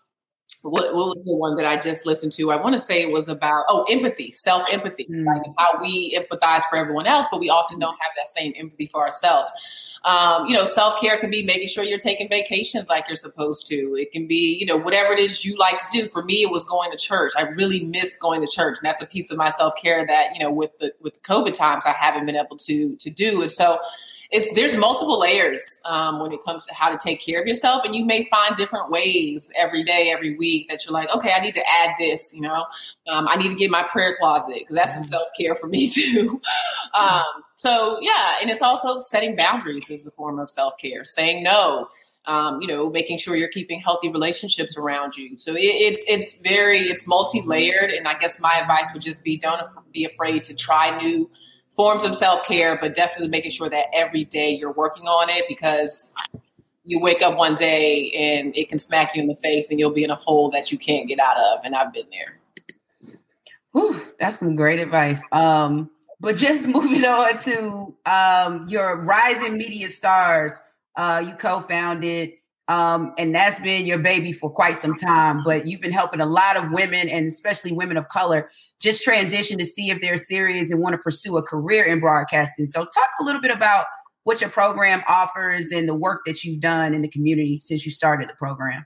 what, 0.70 0.94
what, 0.94 1.08
was 1.08 1.24
the 1.24 1.34
one 1.34 1.56
that 1.56 1.66
I 1.66 1.78
just 1.78 2.06
listened 2.06 2.32
to? 2.32 2.50
I 2.50 2.56
want 2.56 2.74
to 2.74 2.80
say 2.80 3.02
it 3.02 3.12
was 3.12 3.28
about 3.28 3.64
oh 3.68 3.84
empathy, 3.90 4.32
self 4.32 4.64
empathy, 4.70 5.06
mm. 5.10 5.24
like 5.24 5.42
how 5.58 5.80
we 5.80 6.18
empathize 6.18 6.62
for 6.68 6.76
everyone 6.76 7.06
else, 7.06 7.26
but 7.30 7.40
we 7.40 7.48
often 7.48 7.78
don't 7.78 7.96
have 8.00 8.12
that 8.16 8.28
same 8.28 8.52
empathy 8.56 8.86
for 8.86 9.02
ourselves. 9.02 9.52
Um, 10.06 10.46
you 10.46 10.54
know, 10.54 10.66
self 10.66 11.00
care 11.00 11.18
can 11.18 11.30
be 11.30 11.44
making 11.44 11.66
sure 11.66 11.82
you're 11.82 11.98
taking 11.98 12.28
vacations 12.28 12.88
like 12.88 13.08
you're 13.08 13.16
supposed 13.16 13.66
to. 13.66 13.96
It 13.98 14.12
can 14.12 14.28
be, 14.28 14.56
you 14.58 14.64
know, 14.64 14.76
whatever 14.76 15.12
it 15.12 15.18
is 15.18 15.44
you 15.44 15.56
like 15.56 15.78
to 15.78 15.86
do. 15.92 16.06
For 16.06 16.22
me, 16.22 16.42
it 16.42 16.50
was 16.50 16.64
going 16.64 16.92
to 16.92 16.96
church. 16.96 17.32
I 17.36 17.42
really 17.42 17.84
miss 17.84 18.16
going 18.16 18.40
to 18.40 18.46
church, 18.46 18.78
and 18.80 18.86
that's 18.86 19.02
a 19.02 19.06
piece 19.06 19.32
of 19.32 19.36
my 19.36 19.50
self 19.50 19.74
care 19.80 20.06
that 20.06 20.32
you 20.32 20.38
know, 20.38 20.52
with 20.52 20.78
the 20.78 20.92
with 21.00 21.14
the 21.14 21.20
COVID 21.20 21.54
times, 21.54 21.84
I 21.86 21.92
haven't 21.92 22.24
been 22.24 22.36
able 22.36 22.56
to 22.56 22.94
to 22.94 23.10
do. 23.10 23.42
And 23.42 23.50
so, 23.50 23.80
it's 24.30 24.52
there's 24.54 24.76
multiple 24.76 25.20
layers 25.20 25.62
um, 25.84 26.20
when 26.20 26.32
it 26.32 26.42
comes 26.44 26.66
to 26.66 26.74
how 26.74 26.90
to 26.90 26.98
take 26.98 27.20
care 27.20 27.40
of 27.40 27.46
yourself, 27.46 27.84
and 27.84 27.94
you 27.94 28.04
may 28.04 28.24
find 28.28 28.56
different 28.56 28.90
ways 28.90 29.50
every 29.56 29.84
day, 29.84 30.10
every 30.12 30.36
week 30.36 30.66
that 30.68 30.84
you're 30.84 30.92
like, 30.92 31.08
okay, 31.14 31.32
I 31.32 31.40
need 31.40 31.54
to 31.54 31.68
add 31.68 31.90
this. 31.98 32.32
You 32.34 32.42
know, 32.42 32.66
um, 33.08 33.28
I 33.28 33.36
need 33.36 33.50
to 33.50 33.56
get 33.56 33.70
my 33.70 33.84
prayer 33.84 34.16
closet 34.18 34.56
because 34.58 34.74
that's 34.74 34.94
mm-hmm. 34.94 35.08
self 35.08 35.28
care 35.38 35.54
for 35.54 35.68
me 35.68 35.88
too. 35.94 36.40
um, 36.94 37.24
so 37.56 37.98
yeah, 38.00 38.34
and 38.40 38.50
it's 38.50 38.62
also 38.62 39.00
setting 39.00 39.36
boundaries 39.36 39.90
is 39.90 40.06
a 40.06 40.10
form 40.10 40.38
of 40.38 40.50
self 40.50 40.74
care. 40.78 41.04
Saying 41.04 41.42
no. 41.42 41.88
Um, 42.28 42.60
you 42.60 42.66
know, 42.66 42.90
making 42.90 43.18
sure 43.18 43.36
you're 43.36 43.46
keeping 43.46 43.78
healthy 43.78 44.10
relationships 44.10 44.76
around 44.76 45.16
you. 45.16 45.38
So 45.38 45.52
it, 45.52 45.60
it's 45.60 46.04
it's 46.08 46.34
very 46.42 46.80
it's 46.80 47.06
multi 47.06 47.40
layered, 47.40 47.90
and 47.90 48.08
I 48.08 48.18
guess 48.18 48.40
my 48.40 48.58
advice 48.58 48.92
would 48.92 49.02
just 49.02 49.22
be 49.22 49.36
don't 49.36 49.62
be 49.92 50.04
afraid 50.04 50.42
to 50.42 50.54
try 50.54 50.98
new 50.98 51.30
forms 51.76 52.04
of 52.04 52.16
self 52.16 52.44
care, 52.44 52.78
but 52.80 52.94
definitely 52.94 53.28
making 53.28 53.50
sure 53.50 53.68
that 53.68 53.86
every 53.94 54.24
day 54.24 54.50
you're 54.50 54.72
working 54.72 55.04
on 55.04 55.28
it 55.28 55.44
because 55.48 56.14
you 56.84 56.98
wake 57.00 57.20
up 57.20 57.36
one 57.36 57.54
day 57.54 58.10
and 58.12 58.56
it 58.56 58.68
can 58.68 58.78
smack 58.78 59.14
you 59.14 59.22
in 59.22 59.28
the 59.28 59.36
face 59.36 59.70
and 59.70 59.78
you'll 59.78 59.90
be 59.90 60.04
in 60.04 60.10
a 60.10 60.14
hole 60.16 60.50
that 60.50 60.72
you 60.72 60.78
can't 60.78 61.06
get 61.08 61.18
out 61.18 61.36
of. 61.36 61.60
And 61.64 61.74
I've 61.74 61.92
been 61.92 62.06
there. 62.10 62.38
Whew, 63.72 64.00
that's 64.18 64.38
some 64.38 64.56
great 64.56 64.78
advice. 64.78 65.22
Um, 65.32 65.90
but 66.20 66.36
just 66.36 66.66
moving 66.68 67.04
on 67.04 67.38
to 67.40 67.94
um, 68.06 68.66
your 68.68 69.02
rising 69.02 69.58
media 69.58 69.88
stars, 69.88 70.58
uh, 70.96 71.22
you 71.26 71.34
co-founded, 71.34 72.32
um, 72.68 73.14
and 73.16 73.34
that's 73.34 73.60
been 73.60 73.86
your 73.86 73.98
baby 73.98 74.32
for 74.32 74.50
quite 74.50 74.76
some 74.76 74.94
time. 74.94 75.42
But 75.44 75.66
you've 75.66 75.80
been 75.80 75.92
helping 75.92 76.20
a 76.20 76.26
lot 76.26 76.56
of 76.56 76.72
women, 76.72 77.08
and 77.08 77.26
especially 77.26 77.72
women 77.72 77.96
of 77.96 78.08
color, 78.08 78.50
just 78.80 79.02
transition 79.02 79.58
to 79.58 79.64
see 79.64 79.90
if 79.90 80.00
they're 80.00 80.16
serious 80.16 80.70
and 80.70 80.80
want 80.80 80.94
to 80.94 80.98
pursue 80.98 81.36
a 81.36 81.42
career 81.42 81.84
in 81.84 82.00
broadcasting. 82.00 82.66
So, 82.66 82.80
talk 82.80 83.08
a 83.20 83.24
little 83.24 83.40
bit 83.40 83.50
about 83.50 83.86
what 84.24 84.40
your 84.40 84.50
program 84.50 85.02
offers 85.08 85.70
and 85.70 85.88
the 85.88 85.94
work 85.94 86.22
that 86.26 86.42
you've 86.42 86.60
done 86.60 86.94
in 86.94 87.02
the 87.02 87.08
community 87.08 87.60
since 87.60 87.86
you 87.86 87.92
started 87.92 88.28
the 88.28 88.34
program. 88.34 88.84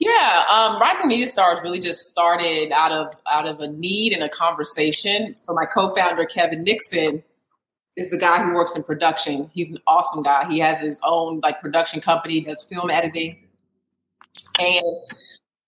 Yeah, 0.00 0.44
um, 0.50 0.80
Rising 0.80 1.06
Media 1.06 1.28
Stars 1.28 1.60
really 1.62 1.78
just 1.78 2.08
started 2.08 2.72
out 2.72 2.90
of 2.90 3.14
out 3.30 3.46
of 3.46 3.60
a 3.60 3.68
need 3.68 4.12
and 4.12 4.24
a 4.24 4.28
conversation. 4.28 5.36
So 5.40 5.54
my 5.54 5.64
co-founder 5.64 6.24
Kevin 6.24 6.64
Nixon 6.64 7.22
is 7.96 8.12
a 8.12 8.18
guy 8.18 8.42
who 8.44 8.54
works 8.54 8.74
in 8.76 8.82
production. 8.82 9.50
He's 9.52 9.72
an 9.72 9.78
awesome 9.86 10.22
guy. 10.22 10.48
He 10.48 10.58
has 10.60 10.80
his 10.80 11.00
own 11.04 11.40
like 11.42 11.60
production 11.60 12.00
company, 12.00 12.40
does 12.40 12.62
film 12.62 12.90
editing, 12.90 13.36
and 14.58 14.82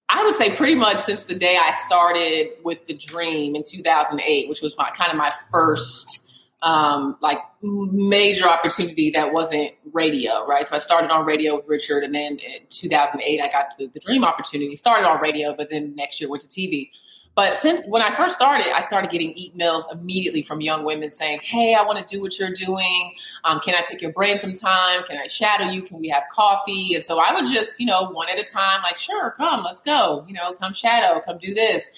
I 0.08 0.24
would 0.24 0.34
say 0.34 0.54
pretty 0.56 0.74
much 0.74 0.98
since 0.98 1.24
the 1.24 1.34
day 1.34 1.58
I 1.60 1.70
started 1.72 2.50
with 2.62 2.87
the 2.87 2.94
Dream 2.94 3.56
in 3.56 3.62
2008, 3.64 4.48
which 4.48 4.62
was 4.62 4.76
my 4.78 4.90
kind 4.90 5.10
of 5.10 5.16
my 5.16 5.32
first 5.50 6.24
um, 6.62 7.16
like 7.20 7.38
major 7.62 8.48
opportunity 8.48 9.10
that 9.10 9.32
wasn't 9.32 9.72
radio, 9.92 10.46
right? 10.46 10.66
So 10.66 10.76
I 10.76 10.78
started 10.78 11.10
on 11.10 11.26
radio 11.26 11.56
with 11.56 11.66
Richard, 11.68 12.04
and 12.04 12.14
then 12.14 12.38
in 12.38 12.66
2008 12.70 13.40
I 13.40 13.48
got 13.50 13.76
the, 13.78 13.87
the 13.87 14.00
Dream 14.00 14.24
opportunity. 14.24 14.74
Started 14.74 15.06
on 15.06 15.20
radio, 15.20 15.54
but 15.54 15.68
then 15.70 15.94
next 15.94 16.20
year 16.20 16.30
went 16.30 16.42
to 16.42 16.48
TV. 16.48 16.90
But 17.34 17.58
since 17.58 17.80
when 17.86 18.00
I 18.00 18.10
first 18.12 18.36
started, 18.36 18.68
I 18.74 18.80
started 18.80 19.10
getting 19.10 19.34
emails 19.34 19.90
immediately 19.92 20.42
from 20.42 20.60
young 20.60 20.84
women 20.84 21.10
saying, 21.10 21.40
"Hey, 21.42 21.74
I 21.74 21.82
want 21.82 21.98
to 22.06 22.14
do 22.14 22.22
what 22.22 22.38
you're 22.38 22.52
doing. 22.52 23.14
Um, 23.42 23.58
can 23.60 23.74
I 23.74 23.82
pick 23.88 24.00
your 24.00 24.12
brain 24.12 24.38
sometime? 24.38 25.02
Can 25.04 25.18
I 25.18 25.26
shadow 25.26 25.64
you? 25.64 25.82
Can 25.82 25.98
we 25.98 26.08
have 26.08 26.24
coffee?" 26.30 26.94
And 26.94 27.04
so 27.04 27.18
I 27.18 27.34
would 27.34 27.46
just, 27.46 27.80
you 27.80 27.86
know, 27.86 28.08
one 28.10 28.28
at 28.28 28.38
a 28.38 28.44
time, 28.44 28.82
like, 28.82 28.98
"Sure, 28.98 29.32
come, 29.36 29.64
let's 29.64 29.80
go. 29.80 30.24
You 30.28 30.34
know, 30.34 30.52
come 30.54 30.72
shadow, 30.74 31.20
come 31.20 31.38
do 31.38 31.52
this." 31.54 31.90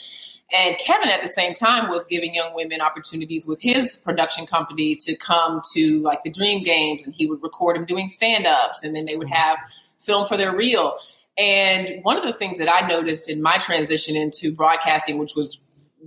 And 0.53 0.79
Kevin, 0.79 1.09
at 1.09 1.23
the 1.23 1.29
same 1.29 1.55
time, 1.55 1.91
was 1.91 2.05
giving 2.05 2.35
young 2.35 2.55
women 2.55 2.81
opportunities 2.81 3.47
with 3.47 3.61
his 3.61 3.97
production 3.97 4.47
company 4.47 4.95
to 4.97 5.17
come 5.17 5.61
to 5.75 6.01
like 6.03 6.23
the 6.23 6.31
Dream 6.31 6.63
Games, 6.63 7.05
and 7.05 7.15
he 7.15 7.27
would 7.27 7.43
record 7.43 7.77
them 7.77 7.85
doing 7.85 8.09
stand 8.09 8.47
ups, 8.47 8.83
and 8.83 8.97
then 8.97 9.05
they 9.05 9.17
would 9.17 9.29
have 9.29 9.59
film 10.01 10.27
for 10.27 10.37
their 10.37 10.57
reel. 10.57 10.97
And 11.39 12.03
one 12.03 12.17
of 12.17 12.25
the 12.25 12.33
things 12.33 12.59
that 12.59 12.73
I 12.73 12.87
noticed 12.87 13.29
in 13.29 13.43
my 13.43 13.59
transition 13.59 14.17
into 14.17 14.53
broadcasting, 14.53 15.19
which 15.19 15.35
was 15.37 15.59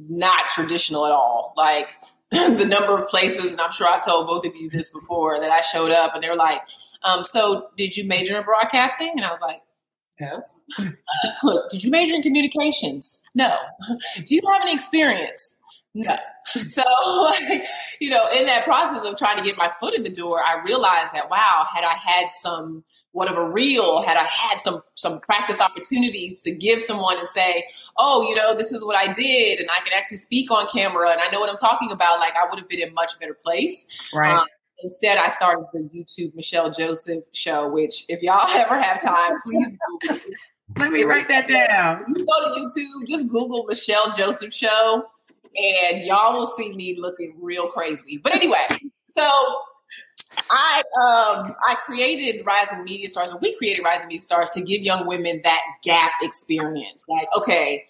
not 0.08 0.50
traditional 0.50 1.06
at 1.06 1.12
all. 1.12 1.54
Like 1.56 1.94
the 2.32 2.66
number 2.66 2.98
of 2.98 3.08
places, 3.10 3.52
and 3.52 3.62
I'm 3.62 3.72
sure 3.72 3.88
I 3.88 4.00
told 4.00 4.28
both 4.28 4.46
of 4.46 4.56
you 4.56 4.70
this 4.70 4.90
before, 4.90 5.40
that 5.40 5.50
I 5.50 5.62
showed 5.62 5.92
up 5.92 6.14
and 6.14 6.24
they're 6.24 6.36
like, 6.36 6.62
um, 7.04 7.26
so 7.26 7.68
did 7.78 7.96
you 7.96 8.06
major 8.06 8.38
in 8.38 8.44
broadcasting? 8.44 9.14
And 9.16 9.26
I 9.26 9.30
was 9.30 9.42
like, 9.42 9.62
no. 10.20 10.44
Look, 11.44 11.70
did 11.70 11.84
you 11.84 11.90
major 11.90 12.14
in 12.14 12.22
communications? 12.22 13.24
No. 13.34 13.56
Do 14.26 14.36
you 14.36 14.42
have 14.52 14.62
any 14.62 14.74
experience? 14.74 15.58
No. 15.94 16.18
So, 16.66 16.82
you 18.02 18.10
know, 18.10 18.28
in 18.36 18.48
that 18.48 18.66
process 18.66 19.06
of 19.06 19.16
trying 19.16 19.38
to 19.38 19.44
get 19.44 19.56
my 19.56 19.70
foot 19.80 19.94
in 19.94 20.02
the 20.02 20.10
door, 20.10 20.42
I 20.44 20.64
realized 20.64 21.14
that 21.14 21.30
wow, 21.30 21.68
had 21.72 21.84
I 21.84 21.94
had 21.94 22.32
some 22.32 22.84
whatever 23.20 23.52
reel, 23.52 24.02
had 24.02 24.16
I 24.16 24.24
had 24.24 24.62
some 24.62 24.82
some 24.94 25.20
practice 25.20 25.60
opportunities 25.60 26.42
to 26.44 26.52
give 26.52 26.82
someone 26.82 27.20
and 27.20 27.28
say, 27.28 27.66
oh, 27.98 28.22
you 28.22 28.34
know, 28.34 28.56
this 28.56 28.72
is 28.72 28.82
what 28.84 28.96
I 28.96 29.12
did, 29.12 29.60
and 29.60 29.70
I 29.70 29.84
can 29.84 29.92
actually 29.94 30.18
speak 30.18 30.50
on 30.52 30.68
camera, 30.70 31.12
and 31.12 31.20
I 31.20 31.30
know 31.30 31.42
what 31.42 31.50
I'm 31.50 31.58
talking 31.58 31.92
about, 31.92 32.20
like 32.20 32.34
I 32.36 32.50
would 32.50 32.58
have 32.58 32.70
been 32.70 32.80
in 32.80 32.90
a 32.90 32.94
much 32.94 33.20
better 33.20 33.34
place. 33.34 33.86
Right. 34.14 34.34
Um, 34.34 34.48
instead, 34.82 35.18
I 35.18 35.28
started 35.28 35.66
the 35.74 35.90
YouTube 35.94 36.34
Michelle 36.34 36.72
Joseph 36.72 37.26
show, 37.34 37.68
which 37.68 38.06
if 38.08 38.22
y'all 38.24 38.48
ever 38.56 38.82
have 38.82 39.04
time, 39.04 39.34
please 39.44 39.76
Google. 40.02 40.22
Let 40.78 40.92
me 40.92 41.04
write 41.04 41.28
that 41.28 41.50
down. 41.50 42.06
You 42.08 42.14
go 42.14 42.24
to 42.24 42.62
YouTube, 42.62 43.08
just 43.08 43.28
Google 43.28 43.66
Michelle 43.66 44.14
Joseph 44.16 44.54
show, 44.54 45.04
and 45.58 46.06
y'all 46.06 46.34
will 46.34 46.48
see 46.48 46.74
me 46.74 46.96
looking 46.98 47.36
real 47.42 47.68
crazy. 47.68 48.18
But 48.18 48.34
anyway, 48.36 48.66
so 49.10 49.30
I 50.50 50.84
um 50.96 51.56
I 51.68 51.76
created 51.86 52.46
Rising 52.46 52.84
Media 52.84 53.10
Stars, 53.10 53.32
and 53.32 53.42
we 53.42 53.56
created 53.58 53.84
Rising 53.84 54.08
Media 54.08 54.22
Stars 54.22 54.50
to 54.52 54.62
give 54.62 54.82
young 54.82 55.08
women 55.08 55.42
that 55.44 55.62
gap 55.84 56.12
experience. 56.22 57.04
Like, 57.08 57.28
okay, 57.36 57.86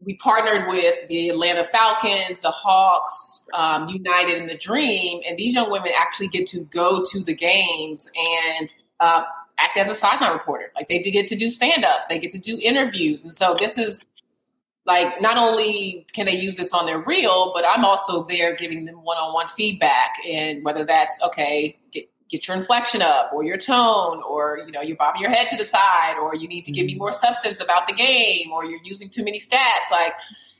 we 0.00 0.16
partnered 0.16 0.68
with 0.68 1.06
the 1.08 1.30
Atlanta 1.30 1.64
Falcons, 1.64 2.40
the 2.40 2.50
Hawks, 2.50 3.48
um, 3.54 3.88
United, 3.88 4.40
and 4.40 4.50
the 4.50 4.56
Dream, 4.56 5.22
and 5.26 5.38
these 5.38 5.54
young 5.54 5.70
women 5.70 5.92
actually 5.96 6.28
get 6.28 6.46
to 6.48 6.64
go 6.64 7.04
to 7.04 7.22
the 7.22 7.34
games 7.34 8.10
and 8.58 8.74
uh, 9.00 9.24
act 9.58 9.76
as 9.76 9.88
a 9.88 9.94
sideline 9.94 10.32
reporter. 10.32 10.72
Like 10.74 10.88
they 10.88 11.00
do 11.00 11.10
get 11.10 11.26
to 11.28 11.36
do 11.36 11.50
stand 11.50 11.84
ups, 11.84 12.06
they 12.08 12.18
get 12.18 12.30
to 12.32 12.38
do 12.38 12.58
interviews, 12.62 13.22
and 13.22 13.32
so 13.32 13.56
this 13.58 13.78
is 13.78 14.04
like 14.86 15.20
not 15.20 15.36
only 15.36 16.06
can 16.12 16.26
they 16.26 16.38
use 16.38 16.56
this 16.56 16.72
on 16.72 16.86
their 16.86 16.98
reel, 16.98 17.52
but 17.54 17.64
I'm 17.66 17.84
also 17.84 18.24
there 18.24 18.54
giving 18.54 18.84
them 18.84 18.96
one-on-one 19.02 19.48
feedback, 19.48 20.14
and 20.28 20.62
whether 20.64 20.84
that's 20.84 21.20
okay, 21.22 21.78
get 21.90 22.10
get 22.30 22.48
your 22.48 22.56
inflection 22.56 23.00
up, 23.00 23.32
or 23.32 23.44
your 23.44 23.56
tone, 23.56 24.22
or 24.28 24.60
you 24.66 24.72
know 24.72 24.82
you're 24.82 24.96
bobbing 24.96 25.22
your 25.22 25.30
head 25.30 25.48
to 25.48 25.56
the 25.56 25.64
side, 25.64 26.16
or 26.20 26.34
you 26.34 26.48
need 26.48 26.64
to 26.66 26.72
give 26.72 26.86
me 26.86 26.92
mm-hmm. 26.92 27.00
more 27.00 27.12
substance 27.12 27.60
about 27.60 27.86
the 27.86 27.94
game, 27.94 28.52
or 28.52 28.64
you're 28.64 28.80
using 28.84 29.08
too 29.08 29.24
many 29.24 29.38
stats, 29.38 29.90
like 29.90 30.12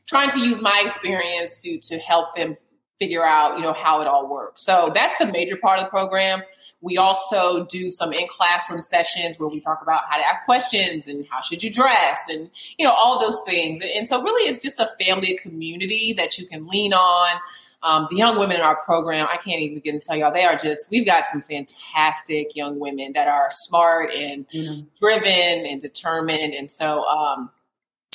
trying 0.06 0.30
to 0.30 0.40
use 0.40 0.60
my 0.60 0.82
experience 0.84 1.62
to 1.62 1.78
to 1.80 1.98
help 1.98 2.34
them 2.34 2.56
figure 2.98 3.26
out 3.26 3.58
you 3.58 3.62
know 3.62 3.74
how 3.74 4.00
it 4.00 4.06
all 4.06 4.28
works. 4.28 4.62
So 4.62 4.90
that's 4.94 5.16
the 5.18 5.26
major 5.26 5.56
part 5.56 5.78
of 5.80 5.87
the 5.87 5.90
program. 5.90 6.42
We 6.85 6.99
also 6.99 7.64
do 7.64 7.90
some 7.90 8.12
in 8.12 8.29
classroom 8.29 8.83
sessions 8.83 9.40
where 9.40 9.49
we 9.49 9.59
talk 9.59 9.81
about 9.83 10.03
how 10.09 10.18
to 10.18 10.23
ask 10.23 10.44
questions 10.44 11.09
and 11.09 11.27
how 11.31 11.40
should 11.40 11.62
you 11.62 11.73
dress 11.73 12.27
and 12.29 12.51
you 12.79 12.85
know 12.85 12.92
all 12.92 13.18
those 13.18 13.40
things. 13.47 13.81
And 13.81 14.07
so 14.07 14.23
really 14.23 14.49
it's 14.49 14.62
just 14.62 14.79
a 14.79 14.88
family 15.03 15.38
community 15.42 16.12
that 16.12 16.38
you 16.38 16.47
can 16.47 16.66
lean 16.68 16.92
on. 16.92 17.40
Um, 17.83 18.07
the 18.11 18.16
young 18.16 18.38
women 18.38 18.57
in 18.57 18.62
our 18.62 18.77
program, 18.77 19.27
I 19.31 19.37
can't 19.37 19.61
even 19.61 19.75
begin 19.75 20.01
to 20.01 20.07
tell 20.07 20.16
y'all, 20.16 20.33
they 20.33 20.44
are 20.44 20.57
just, 20.57 20.90
we've 20.90 21.05
got 21.05 21.27
some 21.27 21.42
fantastic 21.42 22.57
young 22.57 22.79
women 22.79 23.12
that 23.12 23.29
are 23.29 23.49
smart 23.51 24.11
and 24.11 24.49
mm-hmm. 24.49 24.85
driven 24.99 25.66
and 25.66 25.83
determined. 25.83 26.55
And 26.55 26.70
so, 26.70 27.05
um, 27.05 27.51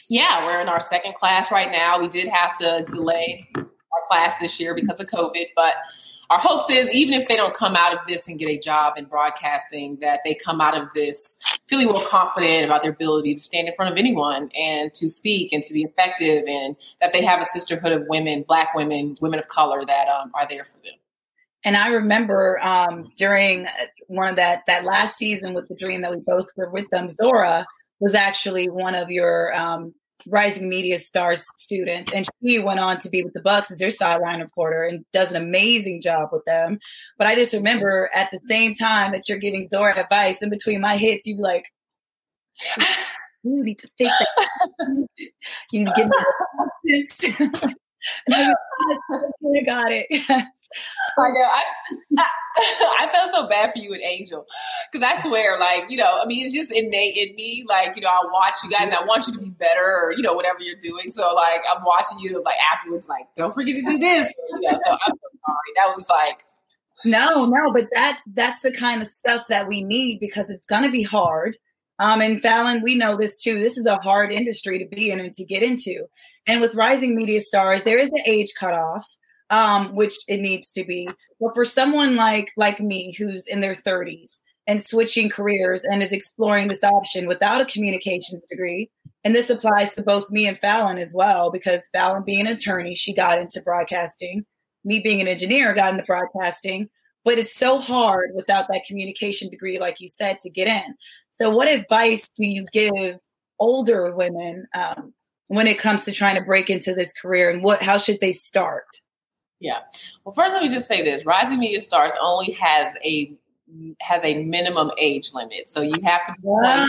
yeah, 0.10 0.44
we're 0.44 0.60
in 0.60 0.70
our 0.70 0.80
second 0.80 1.14
class 1.14 1.52
right 1.52 1.72
now. 1.72 2.00
We 2.00 2.08
did 2.08 2.28
have 2.30 2.58
to 2.58 2.84
delay 2.90 3.48
our 3.56 4.08
class 4.08 4.40
this 4.40 4.60
year 4.60 4.74
because 4.74 5.00
of 5.00 5.06
COVID, 5.06 5.46
but 5.56 5.76
our 6.30 6.40
hopes 6.40 6.70
is 6.70 6.92
even 6.92 7.14
if 7.14 7.28
they 7.28 7.36
don't 7.36 7.56
come 7.56 7.76
out 7.76 7.94
of 7.94 8.00
this 8.08 8.28
and 8.28 8.38
get 8.38 8.48
a 8.48 8.60
job 8.60 8.94
in 8.98 9.06
broadcasting, 9.06 9.98
that 10.02 10.20
they 10.24 10.36
come 10.36 10.62
out 10.62 10.78
of 10.78 10.88
this 10.94 11.40
feeling 11.68 11.88
more 11.88 12.06
confident 12.06 12.66
about 12.66 12.84
their 12.84 12.92
ability 12.92 13.34
to 13.34 13.42
stand 13.42 13.68
in 13.68 13.74
front 13.74 13.92
of 13.92 13.98
anyone 13.98 14.50
and 14.56 14.94
to 14.94 15.10
speak 15.10 15.52
and 15.52 15.64
to 15.64 15.74
be 15.74 15.84
effective, 15.84 16.44
and 16.48 16.76
that 17.02 17.14
they 17.14 17.24
have 17.24 17.42
a 17.42 17.46
sisterhood 17.46 17.92
of 17.92 18.04
women, 18.08 18.44
Black 18.48 18.76
women, 18.76 19.18
women 19.22 19.40
of 19.40 19.48
color 19.48 19.84
that 19.86 20.08
um, 20.08 20.32
are 20.36 20.48
there 20.48 20.66
for 20.66 20.78
them. 20.84 20.94
And 21.66 21.76
I 21.76 21.88
remember 21.90 22.60
um, 22.64 23.12
during 23.18 23.68
one 24.08 24.30
of 24.30 24.36
that 24.38 24.64
that 24.68 24.86
last 24.86 25.18
season 25.18 25.54
with 25.54 25.68
the 25.68 25.76
Dream 25.76 26.02
that 26.04 26.12
we 26.12 26.18
both 26.18 26.46
were 26.56 26.70
with 26.70 26.90
them, 26.90 27.10
Zora 27.10 27.66
was 28.00 28.16
actually 28.16 28.70
one 28.70 28.96
of 28.96 29.12
your 29.12 29.54
um, 29.56 29.94
Rising 30.28 30.70
Media 30.70 31.00
Stars 31.00 31.46
students, 31.56 32.12
and 32.14 32.28
she 32.44 32.60
went 32.60 32.80
on 32.80 32.98
to 32.98 33.10
be 33.10 33.24
with 33.24 33.34
the 33.34 33.42
Bucks 33.42 33.72
as 33.72 33.80
their 33.80 33.92
sideline 33.92 34.42
reporter 34.42 34.84
and 34.84 35.06
does 35.14 35.32
an 35.32 35.42
amazing 35.42 36.02
job 36.02 36.30
with 36.32 36.44
them. 36.46 36.80
But 37.18 37.28
I 37.28 37.36
just 37.36 37.54
remember 37.54 38.10
at 38.14 38.30
the 38.32 38.40
same 38.48 38.74
time 38.74 39.12
that 39.12 39.30
you're 39.30 39.38
giving 39.38 39.66
Zora 39.66 40.00
advice, 40.00 40.42
in 40.42 40.50
between 40.50 40.82
my 40.82 40.98
hits, 40.98 41.26
you 41.26 41.38
like, 41.38 41.66
you 43.44 43.64
need 43.64 43.80
to 43.80 43.90
think 43.98 44.12
that 44.20 45.08
you 45.72 45.80
need 45.80 45.88
to 45.88 45.94
give 45.96 46.08
me 46.08 47.74
I 48.32 48.54
got 49.66 49.92
it. 49.92 50.08
I 50.30 51.30
know. 51.32 51.42
I, 51.42 51.64
I, 52.18 52.26
I 53.08 53.10
felt 53.12 53.32
so 53.32 53.48
bad 53.48 53.72
for 53.74 53.80
you 53.80 53.94
and 53.94 54.02
Angel 54.02 54.46
because 54.92 55.08
I 55.08 55.22
swear, 55.22 55.60
like 55.60 55.90
you 55.90 55.98
know, 55.98 56.20
I 56.22 56.26
mean, 56.26 56.46
it's 56.46 56.54
just 56.54 56.72
innate 56.72 57.18
in 57.18 57.36
me. 57.36 57.66
Like 57.68 57.96
you 57.96 58.02
know, 58.02 58.10
I 58.10 58.22
watch 58.32 58.56
you 58.64 58.70
guys 58.70 58.84
and 58.84 58.94
I 58.94 59.04
want 59.04 59.28
you 59.28 59.34
to 59.34 59.40
be 59.40 59.50
better, 59.50 59.84
or 59.84 60.14
you 60.14 60.22
know, 60.22 60.34
whatever 60.34 60.60
you're 60.62 60.80
doing. 60.82 61.10
So 61.10 61.34
like, 61.34 61.62
I'm 61.74 61.84
watching 61.84 62.20
you 62.20 62.42
like 62.44 62.58
afterwards, 62.74 63.10
like, 63.10 63.28
don't 63.36 63.54
forget 63.54 63.76
to 63.76 63.82
do 63.82 63.98
this. 63.98 64.32
You 64.50 64.62
know, 64.62 64.78
so 64.86 64.92
I'm 64.92 65.14
so 65.14 65.40
sorry. 65.46 65.72
That 65.76 65.96
was 65.96 66.10
like. 66.10 66.44
No, 67.06 67.46
no, 67.46 67.72
but 67.72 67.88
that's 67.94 68.22
that's 68.34 68.60
the 68.60 68.74
kind 68.74 69.02
of 69.02 69.08
stuff 69.08 69.48
that 69.48 69.70
we 69.70 69.84
need 69.84 70.20
because 70.20 70.50
it's 70.50 70.66
going 70.66 70.84
to 70.84 70.92
be 70.92 71.02
hard. 71.02 71.58
Um, 72.00 72.22
and 72.22 72.42
Fallon, 72.42 72.82
we 72.82 72.96
know 72.96 73.18
this 73.18 73.42
too. 73.42 73.60
This 73.60 73.78
is 73.78 73.86
a 73.86 73.98
hard 73.98 74.32
industry 74.32 74.80
to 74.80 74.86
be 74.86 75.12
in 75.12 75.20
and 75.20 75.34
to 75.34 75.46
get 75.46 75.64
into. 75.64 76.06
And 76.48 76.62
with 76.62 76.76
rising 76.76 77.16
media 77.16 77.42
stars, 77.42 77.84
there 77.84 78.00
is 78.00 78.10
an 78.10 78.22
age 78.26 78.54
cutoff, 78.60 79.06
um, 79.50 79.96
which 79.96 80.16
it 80.28 80.40
needs 80.40 80.72
to 80.74 80.84
be. 80.84 81.08
But 81.40 81.54
for 81.54 81.66
someone 81.66 82.16
like 82.16 82.52
like 82.58 82.80
me, 82.80 83.14
who's 83.18 83.48
in 83.48 83.60
their 83.60 83.74
30s 83.74 84.42
and 84.68 84.82
switching 84.82 85.30
careers 85.30 85.84
and 85.84 86.04
is 86.04 86.12
exploring 86.12 86.68
this 86.68 86.84
option 86.84 87.28
without 87.28 87.62
a 87.62 87.66
communications 87.66 88.46
degree, 88.50 88.90
and 89.24 89.36
this 89.36 89.50
applies 89.50 89.96
to 89.96 90.04
both 90.04 90.30
me 90.30 90.48
and 90.48 90.60
Fallon 90.60 90.98
as 90.98 91.14
well, 91.14 91.52
because 91.52 91.90
Fallon 91.94 92.24
being 92.24 92.48
an 92.48 92.54
attorney, 92.54 92.96
she 92.96 93.14
got 93.14 93.40
into 93.40 93.62
broadcasting. 93.62 94.46
Me 94.86 95.00
being 95.00 95.20
an 95.20 95.28
engineer, 95.28 95.74
got 95.74 95.94
into 95.94 96.06
broadcasting. 96.06 96.90
But 97.26 97.38
it's 97.38 97.54
so 97.54 97.80
hard 97.80 98.32
without 98.34 98.68
that 98.70 98.86
communication 98.88 99.50
degree, 99.50 99.78
like 99.78 100.00
you 100.00 100.08
said, 100.08 100.40
to 100.40 100.50
get 100.50 100.68
in. 100.68 100.96
So, 101.32 101.50
what 101.50 101.68
advice 101.68 102.30
do 102.36 102.48
you 102.48 102.66
give 102.72 103.18
older 103.60 104.16
women 104.16 104.66
um, 104.74 105.14
when 105.50 105.66
it 105.68 105.80
comes 105.80 106.06
to 106.06 106.12
trying 106.12 106.36
to 106.36 106.42
break 106.42 106.70
into 106.70 106.94
this 106.94 107.12
career, 107.12 107.50
and 107.50 107.62
what 107.62 107.82
how 107.82 107.98
should 107.98 108.22
they 108.22 108.32
start? 108.32 108.86
Yeah. 109.60 109.80
Well, 110.24 110.34
first, 110.34 110.54
let 110.54 110.64
me 110.64 110.70
just 110.70 110.88
say 110.88 111.04
this: 111.04 111.26
Rising 111.26 111.60
Media 111.60 111.82
Stars 111.82 112.12
only 112.22 112.52
has 112.54 112.94
a 113.04 113.34
has 114.00 114.24
a 114.24 114.44
minimum 114.44 114.92
age 114.98 115.34
limit, 115.34 115.68
so 115.68 115.82
you 115.82 115.96
have 116.04 116.24
to 116.26 116.32
be. 116.34 116.40
Wow. 116.44 116.88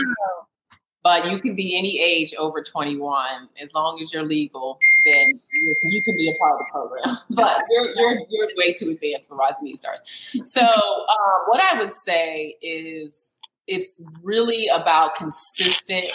But 1.03 1.31
you 1.31 1.39
can 1.39 1.55
be 1.55 1.75
any 1.75 1.99
age 1.99 2.35
over 2.37 2.61
21 2.61 3.49
as 3.59 3.73
long 3.73 3.99
as 4.03 4.13
you're 4.13 4.23
legal. 4.23 4.77
Then 5.03 5.25
you 5.25 6.01
can 6.05 6.15
be 6.15 6.29
a 6.29 6.37
part 6.39 6.53
of 6.53 6.59
the 6.59 6.65
program. 6.71 7.17
but 7.31 7.63
you're 7.71 7.89
you're 7.95 8.21
you're 8.29 8.47
way 8.55 8.73
too 8.73 8.91
advanced 8.91 9.27
for 9.27 9.35
Rising 9.35 9.63
Media 9.63 9.77
Stars. 9.77 10.01
So 10.43 10.61
uh, 10.61 11.45
what 11.47 11.59
I 11.59 11.79
would 11.79 11.91
say 11.91 12.57
is 12.61 13.35
it's 13.65 14.03
really 14.21 14.67
about 14.67 15.15
consistent 15.15 16.11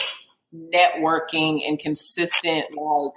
networking 0.74 1.66
and 1.66 1.78
consistent 1.78 2.64
like 2.76 3.12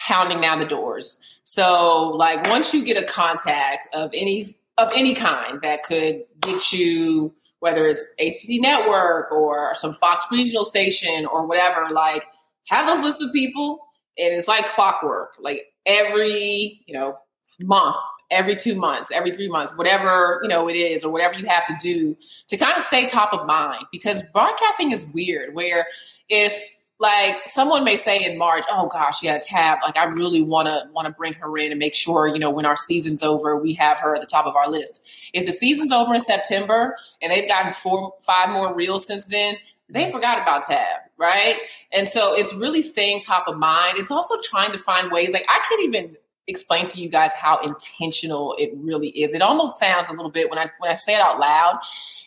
pounding 0.00 0.40
down 0.40 0.60
the 0.60 0.66
doors. 0.66 1.20
So 1.44 2.10
like 2.10 2.48
once 2.48 2.72
you 2.72 2.84
get 2.84 3.02
a 3.02 3.06
contact 3.06 3.88
of 3.92 4.10
any 4.14 4.46
of 4.78 4.90
any 4.94 5.14
kind 5.14 5.60
that 5.62 5.82
could 5.82 6.24
get 6.40 6.72
you 6.72 7.34
whether 7.60 7.86
it's 7.86 8.12
ACC 8.18 8.60
network 8.60 9.32
or 9.32 9.74
some 9.74 9.94
Fox 9.94 10.26
regional 10.30 10.66
station 10.66 11.24
or 11.24 11.46
whatever, 11.46 11.88
like 11.90 12.26
have 12.68 12.86
those 12.86 13.02
list 13.02 13.22
of 13.22 13.32
people 13.32 13.78
and 14.18 14.34
it's 14.34 14.46
like 14.46 14.66
clockwork. 14.68 15.30
Like 15.40 15.72
every, 15.86 16.82
you 16.86 16.94
know, 16.94 17.16
month 17.62 17.96
every 18.30 18.56
two 18.56 18.74
months, 18.74 19.10
every 19.12 19.30
three 19.30 19.48
months, 19.48 19.76
whatever 19.76 20.40
you 20.42 20.48
know 20.48 20.68
it 20.68 20.74
is, 20.74 21.04
or 21.04 21.12
whatever 21.12 21.34
you 21.34 21.46
have 21.46 21.64
to 21.66 21.74
do 21.80 22.16
to 22.48 22.56
kind 22.56 22.76
of 22.76 22.82
stay 22.82 23.06
top 23.06 23.32
of 23.32 23.46
mind. 23.46 23.84
Because 23.92 24.22
broadcasting 24.32 24.90
is 24.90 25.06
weird. 25.06 25.54
Where 25.54 25.86
if 26.28 26.78
like 27.00 27.36
someone 27.46 27.84
may 27.84 27.96
say 27.96 28.24
in 28.24 28.38
March, 28.38 28.64
oh 28.70 28.86
gosh, 28.86 29.22
yeah, 29.22 29.38
Tab, 29.42 29.78
like 29.82 29.96
I 29.96 30.04
really 30.04 30.42
want 30.42 30.68
to 30.68 30.82
want 30.92 31.06
to 31.06 31.12
bring 31.12 31.34
her 31.34 31.58
in 31.58 31.72
and 31.72 31.78
make 31.78 31.94
sure 31.94 32.28
you 32.28 32.38
know 32.38 32.50
when 32.50 32.64
our 32.64 32.76
season's 32.76 33.22
over, 33.22 33.56
we 33.56 33.74
have 33.74 33.98
her 33.98 34.14
at 34.14 34.20
the 34.20 34.26
top 34.26 34.46
of 34.46 34.54
our 34.54 34.70
list. 34.70 35.04
If 35.32 35.46
the 35.46 35.52
season's 35.52 35.92
over 35.92 36.14
in 36.14 36.20
September 36.20 36.96
and 37.20 37.32
they've 37.32 37.48
gotten 37.48 37.72
four, 37.72 38.14
five 38.20 38.50
more 38.50 38.74
reels 38.74 39.06
since 39.06 39.24
then, 39.24 39.56
they 39.88 40.04
mm-hmm. 40.04 40.12
forgot 40.12 40.40
about 40.40 40.62
Tab, 40.64 41.00
right? 41.18 41.56
And 41.92 42.08
so 42.08 42.34
it's 42.34 42.54
really 42.54 42.82
staying 42.82 43.20
top 43.20 43.48
of 43.48 43.56
mind. 43.56 43.98
It's 43.98 44.10
also 44.10 44.36
trying 44.42 44.72
to 44.72 44.78
find 44.78 45.10
ways, 45.10 45.30
like 45.30 45.46
I 45.48 45.60
can't 45.68 45.82
even 45.82 46.16
explain 46.46 46.86
to 46.86 47.00
you 47.00 47.08
guys 47.08 47.32
how 47.32 47.58
intentional 47.60 48.54
it 48.58 48.70
really 48.76 49.08
is. 49.08 49.32
It 49.32 49.42
almost 49.42 49.78
sounds 49.78 50.08
a 50.08 50.12
little 50.12 50.30
bit 50.30 50.50
when 50.50 50.58
I 50.58 50.70
when 50.78 50.90
I 50.90 50.94
say 50.94 51.14
it 51.14 51.20
out 51.20 51.38
loud, 51.38 51.80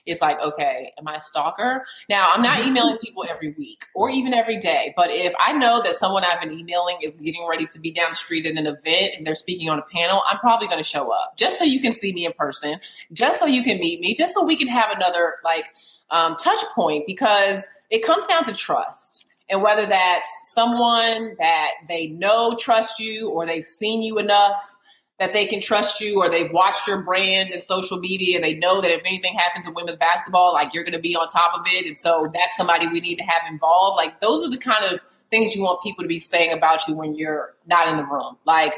it's 0.08 0.22
like, 0.22 0.40
okay, 0.40 0.94
am 0.98 1.08
I 1.08 1.16
a 1.16 1.22
stalker? 1.22 1.86
Now, 2.10 2.30
I'm 2.34 2.42
not 2.42 2.60
mm-hmm. 2.60 2.70
emailing 2.70 2.98
people 2.98 3.26
every 3.30 3.54
week 3.58 3.86
or 3.94 4.10
even 4.10 4.34
every 4.34 4.58
day, 4.58 4.94
but 4.96 5.10
if 5.12 5.34
I 5.46 5.54
know 5.54 5.82
that 5.84 5.96
someone 5.96 6.24
I've 6.24 6.42
been 6.42 6.52
emailing 6.52 6.98
is 7.04 7.14
getting 7.22 7.46
ready 7.48 7.68
to 7.68 7.80
be 7.80 7.92
down 7.92 8.12
the 8.12 8.16
street 8.16 8.46
at 8.46 8.54
an 8.54 8.66
event 8.66 9.14
and 9.18 9.28
they're 9.28 9.36
speaking 9.36 9.70
on 9.70 9.78
a 9.78 9.86
panel, 9.94 10.24
I'm 10.28 10.40
probably 10.40 10.68
going 10.68 10.80
to 10.80 10.90
show 10.90 11.12
up 11.12 11.38
just 11.38 11.60
so 11.60 11.66
you 11.66 11.82
can 11.82 11.94
see 11.94 12.14
me 12.14 12.26
in 12.26 12.32
person, 12.34 12.80
just 13.12 13.38
so 13.38 13.46
you 13.46 13.64
can 13.64 13.80
meet 13.80 14.00
me, 14.00 14.16
just 14.16 14.34
so 14.34 14.44
we 14.44 14.56
can 14.56 14.68
have 14.68 14.92
another 14.96 15.36
like 15.44 15.66
um, 16.10 16.38
touch 16.38 16.64
point 16.74 17.06
because 17.06 17.68
it 17.90 18.04
comes 18.04 18.26
down 18.28 18.46
to 18.46 18.54
trust. 18.54 19.26
And 19.50 19.62
whether 19.62 19.86
that's 19.86 20.30
someone 20.54 21.36
that 21.40 21.72
they 21.88 22.08
know 22.08 22.56
trust 22.60 23.00
you 23.00 23.30
or 23.30 23.46
they've 23.46 23.64
seen 23.64 24.02
you 24.02 24.18
enough 24.18 24.77
that 25.20 25.34
they 25.34 25.48
can 25.48 25.60
trust 25.60 26.00
you 26.00 26.22
or 26.22 26.30
they've 26.30 26.52
watched 26.52 26.88
your 26.88 27.02
brand 27.02 27.50
and 27.50 27.62
social 27.62 27.98
media 27.98 28.36
and 28.36 28.44
they 28.44 28.54
know 28.54 28.82
that 28.82 28.92
if 28.92 29.02
anything 29.06 29.34
happens 29.34 29.66
in 29.66 29.74
women's 29.74 29.96
basketball, 29.96 30.54
like 30.54 30.74
you're 30.74 30.84
going 30.84 30.94
to 30.94 31.00
be 31.00 31.16
on 31.16 31.28
top 31.28 31.58
of 31.58 31.66
it. 31.66 31.88
And 31.88 31.98
so 31.98 32.30
that's 32.34 32.56
somebody 32.56 32.88
we 32.88 33.00
need 33.00 33.16
to 33.18 33.24
have 33.24 33.42
involved. 33.52 33.98
Like 33.98 34.22
those 34.22 34.46
are 34.46 34.52
the 34.52 34.60
kind 34.60 34.86
of 34.86 35.04
things 35.32 35.56
you 35.56 35.64
want 35.64 35.82
people 35.82 36.04
to 36.04 36.08
be 36.08 36.20
saying 36.20 36.56
about 36.56 36.88
you 36.88 36.96
when 36.96 37.16
you're 37.16 37.56
not 37.66 37.88
in 37.88 37.98
the 37.98 38.04
room. 38.04 38.38
Like, 38.46 38.74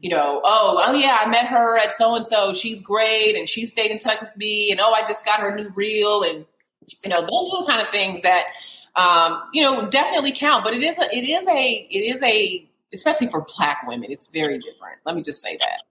you 0.00 0.10
know, 0.10 0.40
oh, 0.44 0.80
oh 0.84 0.94
yeah, 0.94 1.18
I 1.24 1.28
met 1.28 1.46
her 1.46 1.76
at 1.76 1.92
so 1.92 2.14
and 2.14 2.24
so. 2.24 2.54
She's 2.54 2.80
great 2.80 3.36
and 3.36 3.48
she 3.48 3.66
stayed 3.66 3.90
in 3.90 3.98
touch 3.98 4.20
with 4.20 4.34
me. 4.36 4.70
And 4.70 4.80
oh, 4.80 4.92
I 4.92 5.04
just 5.04 5.24
got 5.24 5.40
her 5.40 5.54
new 5.54 5.70
reel. 5.74 6.22
And, 6.22 6.46
you 7.02 7.10
know, 7.10 7.20
those 7.20 7.50
are 7.52 7.62
the 7.62 7.66
kind 7.66 7.84
of 7.84 7.90
things 7.90 8.22
that, 8.22 8.44
um, 8.94 9.42
you 9.52 9.62
know, 9.62 9.90
definitely 9.90 10.32
count. 10.32 10.64
But 10.64 10.72
it 10.72 10.82
is 10.82 10.98
a, 10.98 11.14
it 11.14 11.28
is 11.28 11.48
a, 11.48 11.88
it 11.90 12.14
is 12.14 12.22
a, 12.22 12.69
especially 12.92 13.28
for 13.28 13.46
black 13.56 13.86
women, 13.86 14.10
it's 14.10 14.28
very 14.28 14.58
different. 14.58 14.98
Let 15.04 15.16
me 15.16 15.22
just 15.22 15.40
say 15.42 15.56
that. 15.58 15.82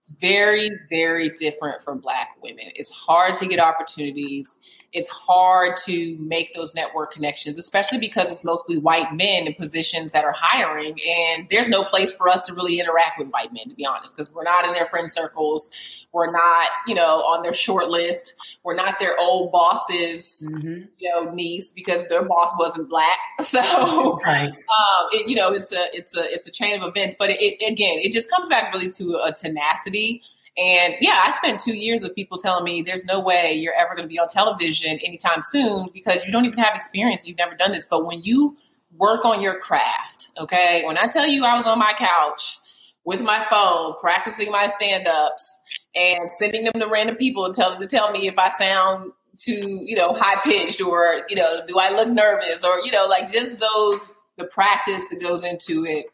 It's 0.00 0.10
very, 0.20 0.70
very 0.90 1.30
different 1.30 1.82
for 1.82 1.94
black 1.94 2.30
women. 2.42 2.66
It's 2.74 2.90
hard 2.90 3.34
to 3.36 3.46
get 3.46 3.58
opportunities 3.58 4.58
it's 4.94 5.08
hard 5.08 5.76
to 5.84 6.16
make 6.20 6.54
those 6.54 6.72
network 6.72 7.12
connections, 7.12 7.58
especially 7.58 7.98
because 7.98 8.30
it's 8.30 8.44
mostly 8.44 8.78
white 8.78 9.12
men 9.12 9.48
in 9.48 9.54
positions 9.54 10.12
that 10.12 10.24
are 10.24 10.34
hiring. 10.36 10.96
And 11.04 11.48
there's 11.50 11.68
no 11.68 11.82
place 11.82 12.14
for 12.14 12.28
us 12.28 12.46
to 12.46 12.54
really 12.54 12.78
interact 12.78 13.18
with 13.18 13.28
white 13.28 13.52
men, 13.52 13.68
to 13.68 13.74
be 13.74 13.84
honest, 13.84 14.16
because 14.16 14.32
we're 14.32 14.44
not 14.44 14.64
in 14.64 14.72
their 14.72 14.86
friend 14.86 15.10
circles. 15.10 15.72
We're 16.12 16.30
not, 16.30 16.68
you 16.86 16.94
know, 16.94 17.24
on 17.24 17.42
their 17.42 17.52
short 17.52 17.88
list. 17.88 18.34
We're 18.62 18.76
not 18.76 19.00
their 19.00 19.18
old 19.18 19.50
boss's, 19.50 20.48
mm-hmm. 20.48 20.84
you 20.98 21.10
know, 21.10 21.32
niece 21.32 21.72
because 21.72 22.06
their 22.08 22.22
boss 22.22 22.52
wasn't 22.56 22.88
black. 22.88 23.18
So, 23.42 24.20
right. 24.24 24.48
um, 24.48 25.08
it, 25.12 25.28
you 25.28 25.34
know, 25.34 25.52
it's 25.52 25.70
a 25.72 25.86
it's 25.92 26.16
a 26.16 26.22
it's 26.32 26.46
a 26.46 26.52
chain 26.52 26.80
of 26.80 26.88
events. 26.88 27.14
But 27.18 27.30
it, 27.30 27.40
it, 27.40 27.72
again, 27.72 27.98
it 28.00 28.12
just 28.12 28.30
comes 28.30 28.48
back 28.48 28.72
really 28.72 28.90
to 28.92 29.20
a 29.24 29.32
tenacity 29.32 30.22
and 30.56 30.94
yeah, 31.00 31.22
I 31.24 31.32
spent 31.32 31.58
two 31.58 31.76
years 31.76 32.04
of 32.04 32.14
people 32.14 32.38
telling 32.38 32.62
me 32.62 32.82
there's 32.82 33.04
no 33.04 33.18
way 33.18 33.54
you're 33.54 33.74
ever 33.74 33.94
going 33.96 34.04
to 34.04 34.08
be 34.08 34.20
on 34.20 34.28
television 34.28 35.00
anytime 35.04 35.42
soon 35.42 35.88
because 35.92 36.24
you 36.24 36.30
don't 36.30 36.44
even 36.44 36.58
have 36.58 36.74
experience. 36.76 37.26
You've 37.26 37.38
never 37.38 37.56
done 37.56 37.72
this. 37.72 37.86
But 37.86 38.06
when 38.06 38.22
you 38.22 38.56
work 38.96 39.24
on 39.24 39.40
your 39.40 39.58
craft, 39.58 40.28
okay, 40.38 40.84
when 40.86 40.96
I 40.96 41.08
tell 41.08 41.26
you 41.26 41.44
I 41.44 41.56
was 41.56 41.66
on 41.66 41.78
my 41.78 41.92
couch 41.98 42.58
with 43.04 43.20
my 43.20 43.42
phone 43.44 43.94
practicing 44.00 44.52
my 44.52 44.68
stand 44.68 45.08
ups 45.08 45.60
and 45.96 46.30
sending 46.30 46.64
them 46.64 46.74
to 46.74 46.86
random 46.86 47.16
people 47.16 47.44
and 47.44 47.54
telling 47.54 47.80
them 47.80 47.82
to 47.82 47.88
tell 47.88 48.12
me 48.12 48.28
if 48.28 48.38
I 48.38 48.48
sound 48.48 49.10
too, 49.36 49.82
you 49.84 49.96
know, 49.96 50.12
high 50.12 50.40
pitched 50.42 50.80
or, 50.80 51.22
you 51.28 51.34
know, 51.34 51.62
do 51.66 51.78
I 51.78 51.90
look 51.90 52.08
nervous 52.08 52.64
or, 52.64 52.78
you 52.80 52.92
know, 52.92 53.06
like 53.06 53.30
just 53.30 53.58
those, 53.58 54.14
the 54.38 54.44
practice 54.44 55.08
that 55.08 55.20
goes 55.20 55.42
into 55.42 55.84
it. 55.84 56.06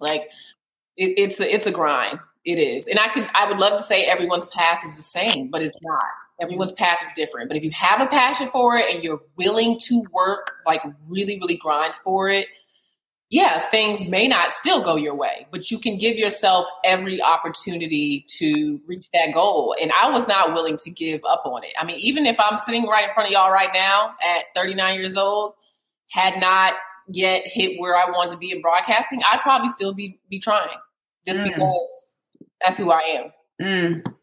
Like 0.00 0.22
it, 0.98 1.14
it's 1.16 1.40
a, 1.40 1.52
it's 1.52 1.66
a 1.66 1.70
grind 1.70 2.18
it 2.44 2.58
is. 2.58 2.86
And 2.86 2.98
I 2.98 3.08
could 3.08 3.26
I 3.34 3.48
would 3.48 3.58
love 3.58 3.78
to 3.78 3.82
say 3.82 4.04
everyone's 4.04 4.46
path 4.46 4.80
is 4.84 4.96
the 4.96 5.02
same, 5.02 5.50
but 5.50 5.62
it's 5.62 5.80
not. 5.82 6.02
Everyone's 6.40 6.72
path 6.72 6.98
is 7.04 7.12
different. 7.14 7.48
But 7.48 7.56
if 7.56 7.64
you 7.64 7.70
have 7.70 8.00
a 8.00 8.06
passion 8.06 8.48
for 8.48 8.76
it 8.76 8.94
and 8.94 9.02
you're 9.02 9.22
willing 9.36 9.78
to 9.86 10.04
work, 10.12 10.52
like 10.66 10.82
really, 11.08 11.38
really 11.40 11.56
grind 11.56 11.94
for 12.02 12.28
it, 12.28 12.46
yeah, 13.30 13.60
things 13.60 14.06
may 14.06 14.28
not 14.28 14.52
still 14.52 14.82
go 14.82 14.96
your 14.96 15.14
way, 15.14 15.46
but 15.50 15.70
you 15.70 15.78
can 15.78 15.98
give 15.98 16.16
yourself 16.16 16.66
every 16.84 17.22
opportunity 17.22 18.24
to 18.38 18.80
reach 18.86 19.10
that 19.12 19.32
goal. 19.32 19.74
And 19.80 19.90
I 20.00 20.10
was 20.10 20.28
not 20.28 20.52
willing 20.52 20.76
to 20.78 20.90
give 20.90 21.20
up 21.24 21.42
on 21.46 21.64
it. 21.64 21.72
I 21.78 21.84
mean, 21.84 21.98
even 21.98 22.26
if 22.26 22.38
I'm 22.38 22.58
sitting 22.58 22.86
right 22.86 23.08
in 23.08 23.14
front 23.14 23.28
of 23.28 23.32
y'all 23.32 23.50
right 23.50 23.70
now 23.72 24.14
at 24.22 24.44
39 24.54 25.00
years 25.00 25.16
old, 25.16 25.54
had 26.10 26.38
not 26.38 26.74
yet 27.08 27.42
hit 27.46 27.80
where 27.80 27.96
I 27.96 28.10
wanted 28.10 28.32
to 28.32 28.38
be 28.38 28.50
in 28.50 28.60
broadcasting, 28.60 29.22
I'd 29.24 29.40
probably 29.40 29.70
still 29.70 29.94
be 29.94 30.20
be 30.28 30.38
trying 30.38 30.68
just 31.26 31.40
mm. 31.40 31.44
because 31.44 32.12
that's 32.64 32.76
who 32.76 32.90
I 32.90 33.00
am. 33.00 33.30
Mm. 33.60 34.14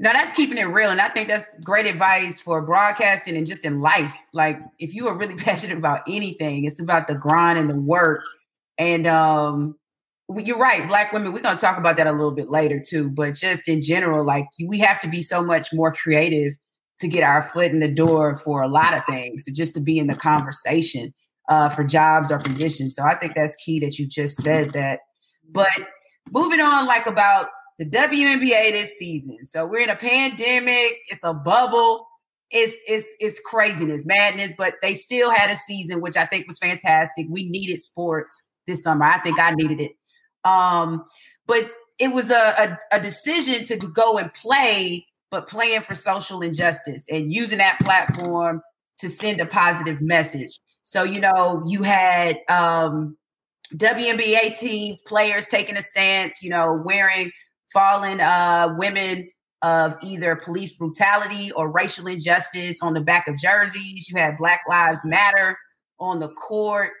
Now 0.00 0.12
that's 0.12 0.32
keeping 0.34 0.58
it 0.58 0.64
real, 0.64 0.90
and 0.90 1.00
I 1.00 1.08
think 1.08 1.28
that's 1.28 1.56
great 1.64 1.86
advice 1.86 2.40
for 2.40 2.62
broadcasting 2.62 3.36
and 3.36 3.46
just 3.46 3.64
in 3.64 3.80
life. 3.80 4.14
Like 4.32 4.60
if 4.78 4.94
you 4.94 5.08
are 5.08 5.16
really 5.16 5.34
passionate 5.36 5.78
about 5.78 6.02
anything, 6.08 6.64
it's 6.64 6.80
about 6.80 7.08
the 7.08 7.14
grind 7.14 7.58
and 7.58 7.68
the 7.68 7.80
work. 7.80 8.22
And 8.78 9.08
um, 9.08 9.76
you're 10.36 10.58
right, 10.58 10.86
black 10.86 11.12
women. 11.12 11.32
We're 11.32 11.40
gonna 11.40 11.58
talk 11.58 11.78
about 11.78 11.96
that 11.96 12.06
a 12.06 12.12
little 12.12 12.30
bit 12.30 12.50
later 12.50 12.80
too. 12.80 13.10
But 13.10 13.34
just 13.34 13.68
in 13.68 13.80
general, 13.80 14.24
like 14.24 14.46
we 14.64 14.78
have 14.78 15.00
to 15.00 15.08
be 15.08 15.22
so 15.22 15.42
much 15.42 15.72
more 15.72 15.92
creative 15.92 16.54
to 17.00 17.08
get 17.08 17.22
our 17.22 17.42
foot 17.42 17.70
in 17.70 17.80
the 17.80 17.88
door 17.88 18.36
for 18.36 18.62
a 18.62 18.68
lot 18.68 18.96
of 18.96 19.04
things, 19.04 19.46
just 19.52 19.74
to 19.74 19.80
be 19.80 19.98
in 19.98 20.06
the 20.06 20.14
conversation 20.14 21.12
uh, 21.48 21.68
for 21.68 21.84
jobs 21.84 22.30
or 22.30 22.38
positions. 22.38 22.94
So 22.94 23.02
I 23.04 23.14
think 23.16 23.34
that's 23.34 23.56
key 23.56 23.80
that 23.80 23.98
you 23.98 24.06
just 24.06 24.40
said 24.42 24.72
that. 24.74 25.00
But 25.50 25.70
moving 26.30 26.60
on, 26.60 26.86
like 26.86 27.06
about 27.06 27.48
the 27.78 27.86
WNBA 27.86 28.72
this 28.72 28.98
season. 28.98 29.44
So 29.44 29.64
we're 29.64 29.82
in 29.82 29.88
a 29.88 29.96
pandemic. 29.96 30.98
It's 31.08 31.24
a 31.24 31.32
bubble. 31.32 32.08
It's 32.50 32.74
it's 32.86 33.06
it's 33.20 33.40
craziness, 33.40 34.04
madness. 34.04 34.54
But 34.56 34.74
they 34.82 34.94
still 34.94 35.30
had 35.30 35.50
a 35.50 35.56
season, 35.56 36.00
which 36.00 36.16
I 36.16 36.26
think 36.26 36.46
was 36.46 36.58
fantastic. 36.58 37.26
We 37.30 37.48
needed 37.48 37.80
sports 37.80 38.46
this 38.66 38.82
summer. 38.82 39.04
I 39.04 39.18
think 39.20 39.38
I 39.38 39.52
needed 39.52 39.80
it. 39.80 39.92
Um, 40.44 41.04
but 41.46 41.70
it 41.98 42.12
was 42.12 42.30
a, 42.30 42.78
a, 42.92 42.96
a 42.96 43.00
decision 43.00 43.64
to 43.64 43.76
go 43.76 44.18
and 44.18 44.32
play, 44.32 45.06
but 45.30 45.48
playing 45.48 45.82
for 45.82 45.94
social 45.94 46.42
injustice 46.42 47.06
and 47.10 47.32
using 47.32 47.58
that 47.58 47.78
platform 47.80 48.62
to 48.98 49.08
send 49.08 49.40
a 49.40 49.46
positive 49.46 50.00
message. 50.00 50.58
So 50.84 51.02
you 51.04 51.20
know, 51.20 51.62
you 51.66 51.82
had 51.82 52.38
um, 52.48 53.16
WNBA 53.74 54.58
teams, 54.58 55.00
players 55.02 55.46
taking 55.46 55.76
a 55.76 55.82
stance. 55.82 56.42
You 56.42 56.50
know, 56.50 56.80
wearing 56.84 57.30
fallen 57.72 58.20
uh, 58.20 58.74
women 58.76 59.28
of 59.62 59.96
either 60.02 60.36
police 60.36 60.72
brutality 60.76 61.50
or 61.52 61.70
racial 61.70 62.06
injustice 62.06 62.80
on 62.80 62.94
the 62.94 63.00
back 63.00 63.26
of 63.26 63.36
jerseys. 63.36 64.08
You 64.08 64.18
had 64.18 64.38
Black 64.38 64.60
Lives 64.68 65.04
Matter 65.04 65.58
on 65.98 66.20
the 66.20 66.28
court. 66.28 66.92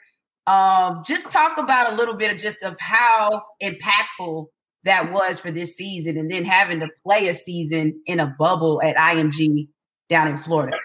Um, 0.46 1.02
just 1.06 1.30
talk 1.30 1.58
about 1.58 1.92
a 1.92 1.96
little 1.96 2.14
bit 2.14 2.32
of 2.32 2.38
just 2.38 2.62
of 2.62 2.76
how 2.80 3.42
impactful 3.62 4.46
that 4.84 5.12
was 5.12 5.38
for 5.38 5.50
this 5.50 5.76
season, 5.76 6.16
and 6.16 6.30
then 6.30 6.44
having 6.44 6.80
to 6.80 6.88
play 7.04 7.28
a 7.28 7.34
season 7.34 8.00
in 8.06 8.20
a 8.20 8.34
bubble 8.38 8.80
at 8.82 8.96
IMG 8.96 9.68
down 10.08 10.28
in 10.28 10.36
Florida. 10.36 10.76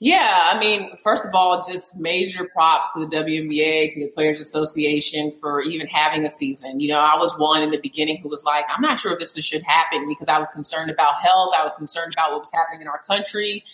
Yeah, 0.00 0.52
I 0.52 0.58
mean, 0.60 0.96
first 0.96 1.24
of 1.24 1.34
all, 1.34 1.60
just 1.60 1.98
major 1.98 2.44
props 2.44 2.94
to 2.94 3.00
the 3.00 3.16
WNBA, 3.16 3.92
to 3.94 4.00
the 4.04 4.10
Players 4.14 4.38
Association 4.38 5.32
for 5.32 5.60
even 5.60 5.88
having 5.88 6.24
a 6.24 6.30
season. 6.30 6.78
You 6.78 6.90
know, 6.90 7.00
I 7.00 7.16
was 7.18 7.36
one 7.36 7.62
in 7.62 7.72
the 7.72 7.80
beginning 7.80 8.18
who 8.22 8.28
was 8.28 8.44
like, 8.44 8.64
I'm 8.68 8.80
not 8.80 9.00
sure 9.00 9.12
if 9.12 9.18
this 9.18 9.36
should 9.44 9.62
happen 9.64 10.06
because 10.08 10.28
I 10.28 10.38
was 10.38 10.48
concerned 10.50 10.88
about 10.88 11.20
health. 11.20 11.52
I 11.58 11.64
was 11.64 11.74
concerned 11.74 12.12
about 12.12 12.30
what 12.30 12.42
was 12.42 12.52
happening 12.54 12.80
in 12.82 12.86
our 12.86 13.00
country. 13.00 13.64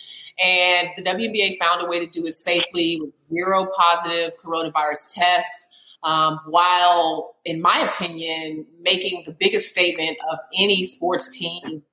And 0.43 0.89
the 0.97 1.03
WNBA 1.03 1.59
found 1.59 1.83
a 1.83 1.85
way 1.87 2.03
to 2.03 2.07
do 2.07 2.25
it 2.25 2.33
safely 2.33 2.99
with 2.99 3.15
zero 3.17 3.67
positive 3.77 4.31
coronavirus 4.43 5.13
tests. 5.13 5.67
Um, 6.01 6.39
while, 6.47 7.35
in 7.45 7.61
my 7.61 7.87
opinion, 7.93 8.65
making 8.81 9.23
the 9.27 9.31
biggest 9.31 9.69
statement 9.69 10.17
of 10.31 10.39
any 10.59 10.85
sports 10.85 11.35
team 11.35 11.83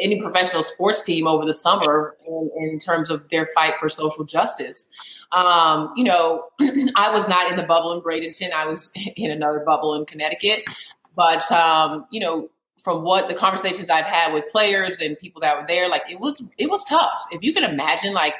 any 0.00 0.20
professional 0.20 0.62
sports 0.62 1.02
team 1.02 1.26
over 1.26 1.44
the 1.44 1.54
summer 1.54 2.16
in, 2.26 2.50
in 2.56 2.78
terms 2.78 3.10
of 3.10 3.28
their 3.30 3.46
fight 3.54 3.74
for 3.78 3.88
social 3.88 4.24
justice. 4.24 4.90
Um, 5.32 5.92
you 5.96 6.04
know, 6.04 6.44
I 6.96 7.12
was 7.12 7.28
not 7.28 7.50
in 7.50 7.56
the 7.56 7.62
bubble 7.62 7.92
in 7.92 8.00
Bradenton. 8.00 8.52
I 8.52 8.66
was 8.66 8.92
in 9.16 9.30
another 9.30 9.62
bubble 9.64 9.94
in 9.94 10.06
Connecticut. 10.06 10.64
But 11.14 11.50
um, 11.52 12.06
you 12.10 12.20
know, 12.20 12.48
from 12.78 13.02
what 13.02 13.28
the 13.28 13.34
conversations 13.34 13.90
I've 13.90 14.06
had 14.06 14.32
with 14.32 14.44
players 14.50 15.00
and 15.00 15.18
people 15.18 15.40
that 15.42 15.60
were 15.60 15.66
there, 15.66 15.88
like 15.88 16.02
it 16.10 16.20
was 16.20 16.42
it 16.58 16.70
was 16.70 16.84
tough. 16.84 17.26
If 17.30 17.42
you 17.42 17.52
can 17.52 17.64
imagine, 17.64 18.14
like 18.14 18.34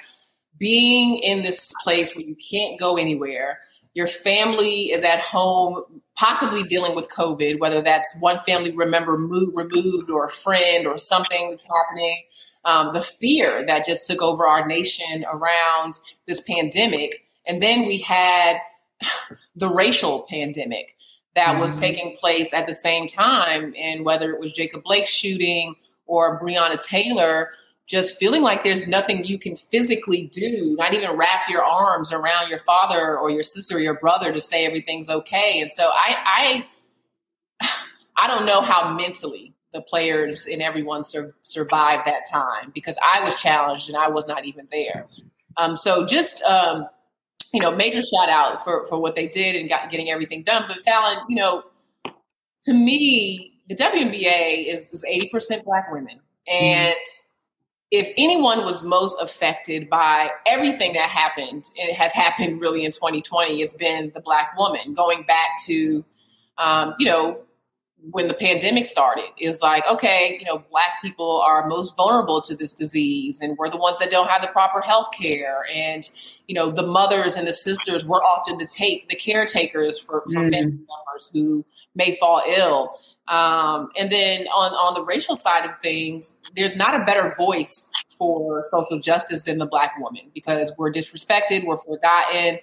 being 0.58 1.18
in 1.18 1.42
this 1.42 1.72
place 1.82 2.14
where 2.14 2.24
you 2.24 2.36
can't 2.36 2.78
go 2.78 2.96
anywhere, 2.96 3.60
your 3.94 4.06
family 4.06 4.92
is 4.92 5.02
at 5.02 5.20
home, 5.20 5.82
possibly 6.16 6.62
dealing 6.62 6.94
with 6.94 7.08
COVID, 7.10 7.58
whether 7.58 7.82
that's 7.82 8.14
one 8.20 8.38
family 8.38 8.72
member 8.72 9.18
moved, 9.18 9.52
removed 9.56 10.10
or 10.10 10.26
a 10.26 10.30
friend 10.30 10.86
or 10.86 10.98
something 10.98 11.50
that's 11.50 11.64
happening. 11.64 12.22
um, 12.64 12.92
the 12.92 13.00
fear 13.00 13.64
that 13.66 13.86
just 13.86 14.06
took 14.06 14.22
over 14.22 14.46
our 14.46 14.66
nation 14.66 15.24
around 15.32 15.94
this 16.26 16.40
pandemic. 16.42 17.24
And 17.46 17.62
then 17.62 17.86
we 17.86 17.98
had 17.98 18.56
the 19.56 19.68
racial 19.68 20.26
pandemic 20.28 20.94
that 21.34 21.58
was 21.58 21.72
mm-hmm. 21.72 21.80
taking 21.80 22.16
place 22.16 22.52
at 22.52 22.66
the 22.66 22.74
same 22.74 23.06
time. 23.06 23.74
And 23.78 24.04
whether 24.04 24.32
it 24.32 24.40
was 24.40 24.52
Jacob 24.52 24.82
Blake 24.82 25.06
shooting 25.06 25.74
or 26.06 26.40
Breonna 26.40 26.84
Taylor, 26.84 27.50
just 27.90 28.16
feeling 28.18 28.40
like 28.40 28.62
there's 28.62 28.86
nothing 28.86 29.24
you 29.24 29.36
can 29.36 29.56
physically 29.56 30.22
do, 30.22 30.76
not 30.78 30.94
even 30.94 31.16
wrap 31.16 31.48
your 31.48 31.64
arms 31.64 32.12
around 32.12 32.48
your 32.48 32.60
father 32.60 33.18
or 33.18 33.30
your 33.30 33.42
sister 33.42 33.78
or 33.78 33.80
your 33.80 33.98
brother 33.98 34.32
to 34.32 34.40
say 34.40 34.64
everything's 34.64 35.10
okay. 35.10 35.60
And 35.60 35.72
so 35.72 35.90
I, 35.92 36.64
I, 37.60 37.68
I 38.16 38.28
don't 38.28 38.46
know 38.46 38.60
how 38.60 38.94
mentally 38.94 39.54
the 39.72 39.82
players 39.82 40.46
and 40.46 40.62
everyone 40.62 41.02
sur- 41.02 41.34
survived 41.42 42.06
that 42.06 42.22
time 42.30 42.70
because 42.72 42.96
I 43.02 43.24
was 43.24 43.34
challenged 43.34 43.88
and 43.88 43.98
I 43.98 44.08
was 44.08 44.28
not 44.28 44.44
even 44.44 44.68
there. 44.70 45.08
Um, 45.56 45.74
so 45.74 46.06
just 46.06 46.44
um, 46.44 46.86
you 47.52 47.60
know, 47.60 47.74
major 47.74 48.02
shout 48.02 48.28
out 48.28 48.62
for 48.62 48.86
for 48.86 49.00
what 49.00 49.16
they 49.16 49.26
did 49.26 49.56
and 49.56 49.68
got, 49.68 49.90
getting 49.90 50.10
everything 50.10 50.44
done. 50.44 50.64
But 50.68 50.84
Fallon, 50.84 51.18
you 51.28 51.34
know, 51.34 51.64
to 52.66 52.72
me, 52.72 53.60
the 53.68 53.74
WNBA 53.74 54.72
is 54.72 55.04
eighty 55.08 55.28
percent 55.28 55.64
Black 55.64 55.90
women, 55.90 56.20
and 56.46 56.94
mm-hmm. 56.94 57.29
If 57.90 58.08
anyone 58.16 58.64
was 58.64 58.82
most 58.82 59.20
affected 59.20 59.90
by 59.90 60.30
everything 60.46 60.92
that 60.92 61.08
happened, 61.08 61.64
it 61.74 61.94
has 61.94 62.12
happened 62.12 62.60
really 62.60 62.84
in 62.84 62.92
2020. 62.92 63.60
It's 63.60 63.74
been 63.74 64.12
the 64.14 64.20
Black 64.20 64.56
woman. 64.56 64.94
Going 64.94 65.24
back 65.24 65.48
to, 65.66 66.04
um, 66.58 66.94
you 66.98 67.06
know, 67.06 67.40
when 68.10 68.28
the 68.28 68.34
pandemic 68.34 68.86
started. 68.86 69.26
It 69.38 69.48
was 69.48 69.60
like, 69.60 69.84
okay, 69.90 70.36
you 70.38 70.46
know, 70.46 70.62
black 70.70 71.02
people 71.02 71.40
are 71.40 71.66
most 71.68 71.96
vulnerable 71.96 72.40
to 72.42 72.56
this 72.56 72.72
disease, 72.72 73.40
and 73.40 73.56
we're 73.58 73.70
the 73.70 73.76
ones 73.76 73.98
that 73.98 74.10
don't 74.10 74.28
have 74.28 74.42
the 74.42 74.48
proper 74.48 74.80
health 74.80 75.08
care. 75.12 75.66
And, 75.72 76.08
you 76.46 76.54
know, 76.54 76.70
the 76.70 76.86
mothers 76.86 77.36
and 77.36 77.46
the 77.46 77.52
sisters 77.52 78.06
were 78.06 78.22
often 78.22 78.58
the 78.58 78.66
take 78.66 79.08
the 79.08 79.16
caretakers 79.16 79.98
for, 79.98 80.22
for 80.32 80.40
mm. 80.40 80.50
family 80.50 80.78
members 80.78 81.30
who 81.32 81.64
may 81.94 82.16
fall 82.16 82.42
ill. 82.46 82.94
Um, 83.30 83.90
and 83.96 84.10
then 84.10 84.48
on, 84.48 84.72
on 84.72 84.94
the 84.94 85.04
racial 85.04 85.36
side 85.36 85.64
of 85.64 85.70
things, 85.82 86.36
there's 86.56 86.76
not 86.76 87.00
a 87.00 87.04
better 87.04 87.32
voice 87.38 87.90
for 88.18 88.60
social 88.62 88.98
justice 88.98 89.44
than 89.44 89.58
the 89.58 89.66
black 89.66 89.92
woman 89.98 90.30
because 90.34 90.72
we're 90.76 90.92
disrespected, 90.92 91.64
we're 91.64 91.76
forgotten, 91.76 92.58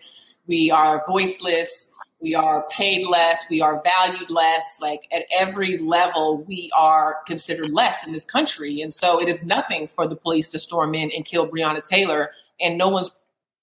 we 0.45 0.69
are 0.69 1.03
voiceless, 1.07 1.93
we 2.19 2.35
are 2.35 2.67
paid 2.69 3.07
less, 3.07 3.45
we 3.49 3.61
are 3.61 3.81
valued 3.81 4.29
less. 4.29 4.79
Like 4.81 5.07
at 5.11 5.23
every 5.31 5.77
level, 5.77 6.43
we 6.43 6.69
are 6.77 7.19
considered 7.25 7.71
less 7.71 8.05
in 8.05 8.11
this 8.11 8.25
country. 8.25 8.81
And 8.81 8.93
so 8.93 9.21
it 9.21 9.29
is 9.29 9.45
nothing 9.45 9.87
for 9.87 10.05
the 10.05 10.17
police 10.17 10.49
to 10.49 10.59
storm 10.59 10.93
in 10.93 11.11
and 11.15 11.23
kill 11.23 11.47
Breonna 11.47 11.87
Taylor, 11.87 12.31
and 12.59 12.77
no 12.77 12.89
one's 12.89 13.15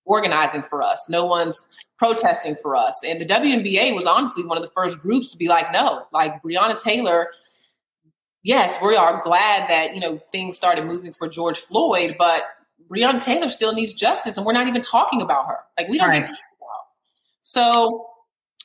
organizing 0.06 0.62
for 0.62 0.82
us. 0.82 1.08
No 1.08 1.26
one's 1.26 1.68
protesting 1.98 2.56
for 2.56 2.76
us. 2.76 3.02
And 3.04 3.20
the 3.20 3.26
WNBA 3.26 3.94
was 3.94 4.06
honestly 4.06 4.44
one 4.44 4.58
of 4.58 4.64
the 4.64 4.70
first 4.70 5.00
groups 5.00 5.30
to 5.32 5.38
be 5.38 5.48
like, 5.48 5.72
no, 5.72 6.06
like 6.12 6.42
Breonna 6.42 6.80
Taylor. 6.80 7.28
Yes, 8.42 8.76
we 8.82 8.94
are 8.96 9.22
glad 9.22 9.68
that 9.68 9.94
you 9.94 10.00
know 10.00 10.20
things 10.30 10.56
started 10.56 10.84
moving 10.84 11.12
for 11.12 11.28
George 11.28 11.58
Floyd, 11.58 12.16
but 12.18 12.42
Breonna 12.90 13.20
Taylor 13.20 13.48
still 13.48 13.72
needs 13.72 13.94
justice, 13.94 14.36
and 14.36 14.44
we're 14.44 14.52
not 14.52 14.68
even 14.68 14.82
talking 14.82 15.22
about 15.22 15.46
her. 15.46 15.58
Like 15.78 15.88
we 15.88 15.98
don't 15.98 16.08
right. 16.08 16.16
need 16.16 16.24
to 16.24 16.28
talk 16.28 16.38
about. 16.60 16.84
So 17.42 18.06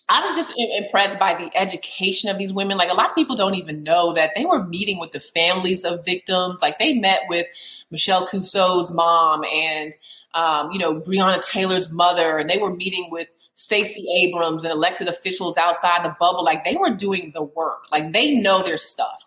I 0.10 0.26
was 0.26 0.36
just 0.36 0.54
impressed 0.58 1.20
by 1.20 1.36
the 1.36 1.56
education 1.56 2.30
of 2.30 2.39
these 2.39 2.52
women. 2.52 2.78
Like 2.78 2.89
a 2.89 2.96
lot 2.96 3.12
of 3.12 3.15
people 3.15 3.36
don't 3.36 3.54
even 3.56 3.84
know 3.84 4.12
that 4.13 4.32
they 4.36 4.44
were 4.44 4.63
meeting 4.65 5.00
with 5.00 5.12
the 5.12 5.20
families 5.20 5.86
of 5.86 6.04
victims. 6.04 6.62
Like 6.62 6.80
they 6.80 6.94
met 6.94 7.22
with 7.30 7.46
Michelle 7.92 8.26
Cusseaux's 8.26 8.94
mom 8.94 9.44
and 9.46 9.96
um, 10.34 10.72
you 10.72 10.80
know, 10.80 11.02
Breonna 11.02 11.42
Taylor's 11.42 11.92
mother, 11.92 12.38
and 12.38 12.50
they 12.50 12.58
were 12.58 12.76
meeting 12.76 13.10
with 13.12 13.28
Stacey 13.56 14.08
Abrams 14.15 14.63
and 14.63 14.72
elected 14.72 15.08
officials 15.08 15.58
outside 15.58 16.06
the 16.06 16.15
bubble. 16.20 16.44
Like 16.44 16.63
they 16.63 16.78
were 16.78 16.92
doing 16.96 17.32
the 17.34 17.44
work. 17.44 17.84
Like 17.92 18.13
they 18.13 18.36
know 18.36 18.63
their 18.63 18.78
stuff. 18.78 19.26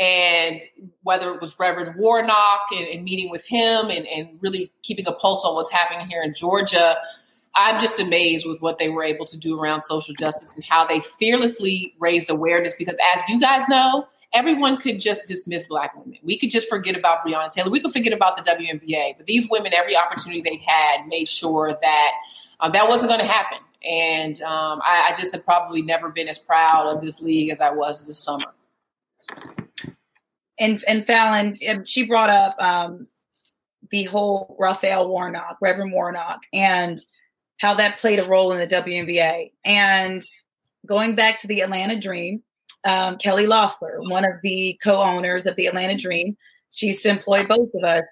And 0.00 0.60
whether 1.04 1.32
it 1.32 1.40
was 1.40 1.56
Reverend 1.58 1.94
Warnock 1.96 2.62
and, 2.72 2.86
and 2.88 3.04
meeting 3.04 3.30
with 3.30 3.46
him 3.46 3.90
and, 3.90 4.08
and 4.08 4.38
really 4.40 4.72
keeping 4.82 5.06
a 5.06 5.12
pulse 5.12 5.44
on 5.44 5.54
what's 5.54 5.70
happening 5.70 6.08
here 6.08 6.20
in 6.20 6.34
Georgia, 6.34 6.96
I'm 7.54 7.78
just 7.78 8.00
amazed 8.00 8.44
with 8.44 8.60
what 8.60 8.78
they 8.78 8.88
were 8.88 9.04
able 9.04 9.26
to 9.26 9.38
do 9.38 9.58
around 9.60 9.82
social 9.82 10.14
justice 10.18 10.56
and 10.56 10.64
how 10.64 10.84
they 10.86 11.00
fearlessly 11.00 11.94
raised 12.00 12.28
awareness. 12.30 12.74
Because 12.76 12.96
as 13.14 13.22
you 13.28 13.40
guys 13.40 13.68
know, 13.68 14.08
everyone 14.34 14.76
could 14.76 15.00
just 15.00 15.28
dismiss 15.28 15.64
black 15.66 15.96
women. 15.96 16.18
We 16.22 16.36
could 16.36 16.50
just 16.50 16.68
forget 16.68 16.96
about 16.96 17.24
Breonna 17.24 17.48
Taylor. 17.50 17.70
We 17.70 17.80
could 17.80 17.92
forget 17.92 18.12
about 18.12 18.36
the 18.36 18.42
WNBA. 18.42 19.16
But 19.16 19.26
these 19.26 19.48
women, 19.48 19.72
every 19.72 19.96
opportunity 19.96 20.42
they 20.42 20.62
had, 20.66 21.06
made 21.06 21.28
sure 21.28 21.76
that 21.80 22.10
uh, 22.60 22.68
that 22.70 22.88
wasn't 22.88 23.10
going 23.10 23.20
to 23.20 23.26
happen. 23.26 23.58
And 23.88 24.40
um, 24.42 24.80
I, 24.82 25.08
I, 25.08 25.14
just 25.16 25.34
have 25.34 25.44
probably 25.44 25.82
never 25.82 26.08
been 26.08 26.26
as 26.26 26.38
proud 26.38 26.86
of 26.86 27.02
this 27.02 27.20
league 27.20 27.50
as 27.50 27.60
I 27.60 27.70
was 27.70 28.06
this 28.06 28.18
summer. 28.18 28.46
And 30.58 30.82
and 30.88 31.06
Fallon, 31.06 31.56
um, 31.68 31.84
she 31.84 32.06
brought 32.06 32.30
up 32.30 32.54
um, 32.62 33.06
the 33.90 34.04
whole 34.04 34.56
Raphael 34.58 35.08
Warnock, 35.08 35.58
Reverend 35.60 35.92
Warnock, 35.92 36.40
and 36.52 36.98
how 37.58 37.74
that 37.74 37.98
played 37.98 38.20
a 38.20 38.24
role 38.24 38.52
in 38.52 38.58
the 38.58 38.74
WNBA. 38.74 39.52
And 39.64 40.22
going 40.86 41.14
back 41.14 41.40
to 41.42 41.46
the 41.46 41.60
Atlanta 41.60 42.00
Dream, 42.00 42.42
um, 42.84 43.16
Kelly 43.16 43.46
Loeffler, 43.46 43.98
one 44.08 44.24
of 44.24 44.34
the 44.42 44.78
co-owners 44.82 45.46
of 45.46 45.56
the 45.56 45.66
Atlanta 45.66 45.96
Dream. 45.96 46.36
She 46.70 46.88
used 46.88 47.02
to 47.02 47.08
employ 47.08 47.46
both 47.46 47.70
of 47.74 47.84
us. 47.84 48.02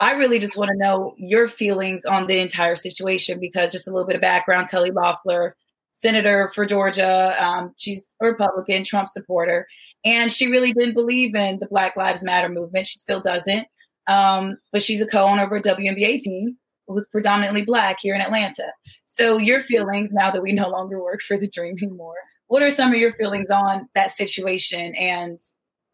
I 0.00 0.12
really 0.12 0.38
just 0.38 0.56
want 0.56 0.70
to 0.70 0.76
know 0.76 1.14
your 1.16 1.46
feelings 1.46 2.04
on 2.04 2.26
the 2.26 2.40
entire 2.40 2.74
situation 2.74 3.38
because 3.38 3.72
just 3.72 3.86
a 3.86 3.90
little 3.90 4.06
bit 4.06 4.16
of 4.16 4.22
background: 4.22 4.68
Kelly 4.68 4.90
Loeffler, 4.90 5.54
senator 5.94 6.50
for 6.54 6.66
Georgia, 6.66 7.34
um, 7.42 7.72
she's 7.76 8.02
a 8.20 8.26
Republican, 8.26 8.84
Trump 8.84 9.08
supporter, 9.08 9.66
and 10.04 10.32
she 10.32 10.48
really 10.48 10.72
didn't 10.72 10.94
believe 10.94 11.34
in 11.34 11.60
the 11.60 11.68
Black 11.68 11.96
Lives 11.96 12.24
Matter 12.24 12.48
movement. 12.48 12.86
She 12.86 12.98
still 12.98 13.20
doesn't, 13.20 13.66
um, 14.08 14.56
but 14.72 14.82
she's 14.82 15.00
a 15.00 15.06
co-owner 15.06 15.44
of 15.44 15.52
a 15.52 15.60
WNBA 15.60 16.18
team 16.18 16.56
who's 16.88 17.06
predominantly 17.12 17.64
Black 17.64 17.98
here 18.00 18.14
in 18.14 18.20
Atlanta. 18.20 18.72
So 19.06 19.38
your 19.38 19.60
feelings 19.60 20.10
now 20.10 20.32
that 20.32 20.42
we 20.42 20.52
no 20.52 20.68
longer 20.68 21.00
work 21.00 21.20
for 21.22 21.38
the 21.38 21.48
Dream 21.48 21.76
anymore 21.80 22.16
what 22.52 22.62
are 22.62 22.70
some 22.70 22.92
of 22.92 22.98
your 22.98 23.14
feelings 23.14 23.48
on 23.48 23.88
that 23.94 24.10
situation 24.10 24.94
and 24.96 25.40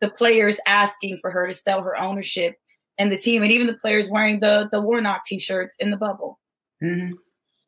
the 0.01 0.11
players 0.11 0.59
asking 0.66 1.16
for 1.21 1.31
her 1.31 1.47
to 1.47 1.53
sell 1.53 1.85
her 1.85 1.97
ownership 1.97 2.57
and 2.99 3.12
the 3.12 3.16
team, 3.16 3.44
and 3.44 3.53
even 3.53 3.68
the 3.68 3.75
players 3.75 4.11
wearing 4.11 4.40
the 4.40 4.68
the 4.73 4.81
Warnock 4.81 5.25
t-shirts 5.25 5.77
in 5.79 5.92
the 5.92 5.97
bubble? 5.97 6.40
Mm-hmm. 6.83 7.12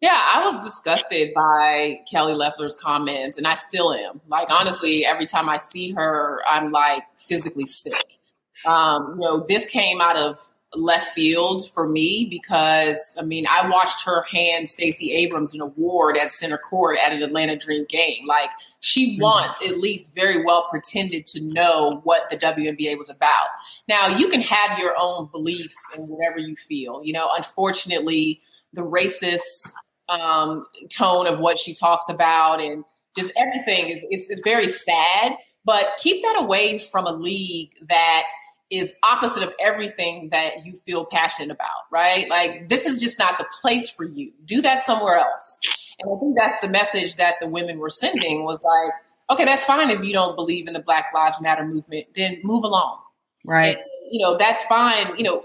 Yeah, 0.01 0.21
I 0.35 0.45
was 0.45 0.65
disgusted 0.65 1.33
by 1.37 2.01
Kelly 2.11 2.35
Loeffler's 2.35 2.75
comments, 2.75 3.39
and 3.39 3.47
I 3.47 3.55
still 3.55 3.95
am. 3.95 4.21
Like 4.27 4.51
honestly, 4.51 5.07
every 5.07 5.27
time 5.27 5.49
I 5.49 5.59
see 5.59 5.93
her, 5.93 6.41
I'm 6.49 6.73
like 6.73 7.05
physically 7.17 7.67
sick. 7.67 8.19
Um, 8.67 9.13
you 9.15 9.21
know, 9.21 9.45
this 9.47 9.67
came 9.67 10.01
out 10.01 10.17
of 10.17 10.37
left 10.75 11.15
field 11.15 11.69
for 11.71 11.89
me 11.89 12.29
because 12.31 13.17
I 13.19 13.23
mean 13.23 13.47
I 13.49 13.69
watched 13.69 14.05
her 14.05 14.23
hand 14.33 14.69
Stacey 14.69 15.13
Abrams 15.13 15.53
an 15.53 15.61
award 15.61 16.17
at 16.17 16.31
center 16.31 16.59
court 16.59 16.97
at 17.05 17.13
an 17.13 17.23
Atlanta 17.23 17.57
Dream 17.57 17.87
game. 17.89 18.25
Like 18.27 18.51
she 18.79 19.15
mm-hmm. 19.15 19.23
once 19.23 19.59
at 19.67 19.79
least 19.79 20.15
very 20.15 20.45
well 20.45 20.69
pretended 20.71 21.27
to 21.27 21.41
know 21.43 22.01
what 22.05 22.31
the 22.31 22.37
WNBA 22.37 22.97
was 22.97 23.11
about. 23.11 23.47
Now 23.89 24.07
you 24.07 24.29
can 24.29 24.41
have 24.43 24.79
your 24.79 24.95
own 24.97 25.29
beliefs 25.33 25.77
and 25.97 26.09
whatever 26.09 26.39
you 26.39 26.55
feel. 26.55 27.03
You 27.05 27.15
know, 27.15 27.29
unfortunately, 27.37 28.41
the 28.73 28.83
racist 28.83 29.75
um, 30.09 30.67
tone 30.89 31.27
of 31.27 31.41
what 31.41 31.59
she 31.59 31.75
talks 31.75 32.09
about 32.09 32.61
and 32.61 32.85
just 33.17 33.33
everything 33.37 33.89
is, 33.89 34.07
is, 34.11 34.31
is 34.31 34.41
very 34.45 34.69
sad. 34.69 35.33
But 35.65 35.87
keep 36.01 36.23
that 36.23 36.37
away 36.39 36.79
from 36.79 37.07
a 37.07 37.13
league 37.13 37.73
that 37.89 38.29
is 38.71 38.93
opposite 39.03 39.43
of 39.43 39.53
everything 39.61 40.29
that 40.31 40.65
you 40.65 40.75
feel 40.75 41.05
passionate 41.05 41.51
about, 41.51 41.85
right? 41.91 42.29
Like 42.29 42.69
this 42.69 42.87
is 42.87 43.01
just 43.01 43.19
not 43.19 43.39
the 43.39 43.47
place 43.61 43.91
for 43.91 44.05
you. 44.05 44.33
Do 44.45 44.63
that 44.63 44.81
somewhere 44.81 45.19
else. 45.19 45.59
And 46.01 46.17
I 46.17 46.19
think 46.21 46.37
that's 46.39 46.59
the 46.61 46.69
message 46.69 47.17
that 47.17 47.35
the 47.41 47.49
women 47.49 47.79
were 47.79 47.91
sending 47.91 48.45
was 48.45 48.65
like, 48.65 48.93
okay, 49.31 49.45
that's 49.45 49.65
fine 49.65 49.91
if 49.91 50.03
you 50.03 50.13
don't 50.13 50.37
believe 50.37 50.67
in 50.67 50.75
the 50.75 50.83
Black 50.83 51.07
Lives 51.15 51.41
Matter 51.41 51.65
movement, 51.65 52.07
then 52.15 52.41
move 52.43 52.65
along. 52.65 52.99
Right. 53.45 53.77
And, 53.77 53.85
you 54.11 54.25
know, 54.25 54.37
that's 54.37 54.63
fine. 54.63 55.17
You 55.17 55.25
know, 55.25 55.43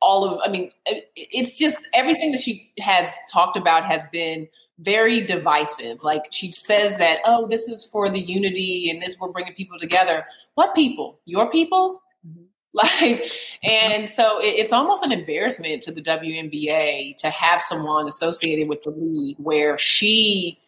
all 0.00 0.24
of, 0.28 0.40
I 0.44 0.50
mean, 0.50 0.70
it's 1.16 1.58
just 1.58 1.86
everything 1.94 2.32
that 2.32 2.40
she 2.40 2.70
has 2.80 3.16
talked 3.30 3.56
about 3.56 3.84
has 3.84 4.06
been 4.08 4.48
very 4.78 5.20
divisive. 5.20 6.02
Like 6.02 6.26
she 6.30 6.52
says 6.52 6.98
that, 6.98 7.18
oh, 7.24 7.48
this 7.48 7.68
is 7.68 7.84
for 7.84 8.08
the 8.08 8.20
unity 8.20 8.90
and 8.90 9.02
this 9.02 9.18
we're 9.18 9.28
bringing 9.28 9.54
people 9.54 9.78
together. 9.78 10.24
What 10.54 10.74
people? 10.74 11.18
Your 11.24 11.50
people? 11.50 12.00
Like, 12.74 13.22
and 13.62 14.08
so 14.08 14.40
it, 14.40 14.54
it's 14.56 14.72
almost 14.72 15.02
an 15.02 15.10
embarrassment 15.10 15.82
to 15.82 15.92
the 15.92 16.02
WNBA 16.02 17.16
to 17.16 17.30
have 17.30 17.62
someone 17.62 18.06
associated 18.06 18.68
with 18.68 18.82
the 18.82 18.90
league 18.90 19.36
where 19.38 19.76
she, 19.78 20.58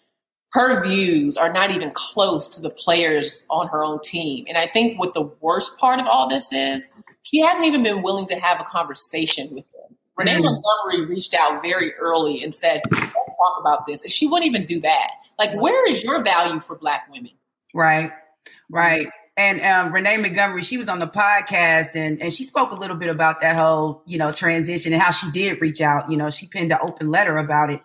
her 0.52 0.82
views 0.82 1.36
are 1.36 1.52
not 1.52 1.70
even 1.70 1.92
close 1.92 2.48
to 2.48 2.60
the 2.60 2.70
players 2.70 3.46
on 3.50 3.68
her 3.68 3.84
own 3.84 4.00
team. 4.02 4.46
And 4.48 4.56
I 4.56 4.66
think 4.66 4.98
what 4.98 5.14
the 5.14 5.30
worst 5.40 5.78
part 5.78 6.00
of 6.00 6.06
all 6.06 6.28
this 6.28 6.52
is, 6.52 6.90
she 7.22 7.40
hasn't 7.40 7.66
even 7.66 7.82
been 7.82 8.02
willing 8.02 8.26
to 8.26 8.40
have 8.40 8.60
a 8.60 8.64
conversation 8.64 9.54
with 9.54 9.70
them. 9.70 9.96
Renee 10.16 10.36
mm. 10.36 10.44
Montgomery 10.44 11.06
reached 11.06 11.34
out 11.34 11.62
very 11.62 11.94
early 11.94 12.42
and 12.42 12.54
said, 12.54 12.82
Let's 12.90 13.12
talk 13.12 13.60
about 13.60 13.86
this. 13.86 14.02
And 14.02 14.10
she 14.10 14.26
wouldn't 14.26 14.46
even 14.46 14.64
do 14.64 14.80
that. 14.80 15.10
Like, 15.38 15.58
where 15.60 15.88
is 15.88 16.02
your 16.02 16.22
value 16.22 16.60
for 16.60 16.76
Black 16.76 17.08
women? 17.10 17.30
Right, 17.72 18.12
right. 18.68 19.08
And 19.40 19.62
um, 19.62 19.90
Renee 19.90 20.18
Montgomery, 20.18 20.60
she 20.60 20.76
was 20.76 20.90
on 20.90 20.98
the 20.98 21.06
podcast 21.06 21.96
and, 21.96 22.20
and 22.20 22.30
she 22.30 22.44
spoke 22.44 22.72
a 22.72 22.74
little 22.74 22.96
bit 22.96 23.08
about 23.08 23.40
that 23.40 23.56
whole, 23.56 24.02
you 24.04 24.18
know, 24.18 24.30
transition 24.30 24.92
and 24.92 25.00
how 25.00 25.12
she 25.12 25.30
did 25.30 25.62
reach 25.62 25.80
out. 25.80 26.10
You 26.10 26.18
know, 26.18 26.28
she 26.28 26.46
penned 26.46 26.72
an 26.72 26.78
open 26.82 27.10
letter 27.10 27.38
about 27.38 27.70
it. 27.70 27.80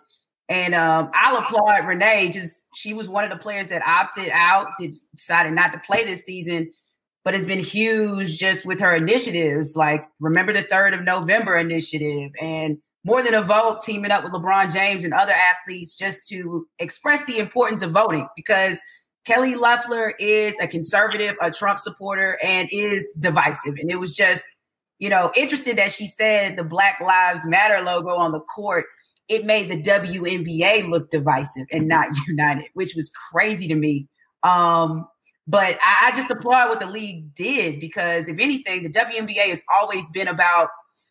And 0.50 0.74
um, 0.74 1.10
I'll 1.14 1.38
applaud 1.38 1.86
Renee. 1.86 2.28
Just 2.28 2.66
she 2.74 2.92
was 2.92 3.08
one 3.08 3.24
of 3.24 3.30
the 3.30 3.38
players 3.38 3.68
that 3.68 3.80
opted 3.86 4.28
out, 4.34 4.66
decided 4.78 5.54
not 5.54 5.72
to 5.72 5.78
play 5.78 6.04
this 6.04 6.26
season 6.26 6.72
but 7.24 7.34
it's 7.34 7.44
been 7.44 7.58
huge 7.58 8.38
just 8.38 8.64
with 8.64 8.78
her 8.78 8.94
initiatives, 8.94 9.74
like 9.74 10.06
Remember 10.20 10.52
the 10.52 10.62
3rd 10.62 10.94
of 10.94 11.02
November 11.02 11.56
initiative 11.56 12.30
and 12.40 12.78
more 13.02 13.20
than 13.20 13.34
a 13.34 13.42
vote, 13.42 13.80
teaming 13.82 14.12
up 14.12 14.22
with 14.22 14.32
LeBron 14.32 14.72
James 14.72 15.02
and 15.02 15.12
other 15.12 15.32
athletes 15.32 15.96
just 15.96 16.28
to 16.28 16.68
express 16.78 17.24
the 17.24 17.38
importance 17.38 17.82
of 17.82 17.90
voting 17.90 18.28
because 18.36 18.80
Kelly 19.26 19.56
Loeffler 19.56 20.14
is 20.20 20.54
a 20.60 20.68
conservative, 20.68 21.36
a 21.42 21.50
Trump 21.50 21.80
supporter, 21.80 22.38
and 22.42 22.68
is 22.70 23.12
divisive. 23.18 23.74
And 23.80 23.90
it 23.90 23.96
was 23.96 24.14
just, 24.14 24.46
you 24.98 25.08
know, 25.08 25.32
interesting 25.34 25.76
that 25.76 25.90
she 25.90 26.06
said 26.06 26.56
the 26.56 26.64
Black 26.64 27.00
Lives 27.00 27.44
Matter 27.44 27.82
logo 27.82 28.10
on 28.10 28.32
the 28.32 28.40
court. 28.40 28.84
It 29.28 29.44
made 29.44 29.68
the 29.68 29.82
WNBA 29.82 30.88
look 30.88 31.10
divisive 31.10 31.66
and 31.72 31.88
not 31.88 32.06
united, 32.28 32.66
which 32.74 32.94
was 32.94 33.10
crazy 33.32 33.66
to 33.66 33.74
me. 33.74 34.06
Um, 34.44 35.08
but 35.48 35.76
I, 35.82 36.10
I 36.12 36.16
just 36.16 36.30
applaud 36.30 36.68
what 36.68 36.80
the 36.80 36.86
league 36.86 37.34
did 37.34 37.80
because, 37.80 38.28
if 38.28 38.38
anything, 38.38 38.84
the 38.84 38.90
WNBA 38.90 39.48
has 39.48 39.62
always 39.76 40.08
been 40.10 40.28
about 40.28 40.68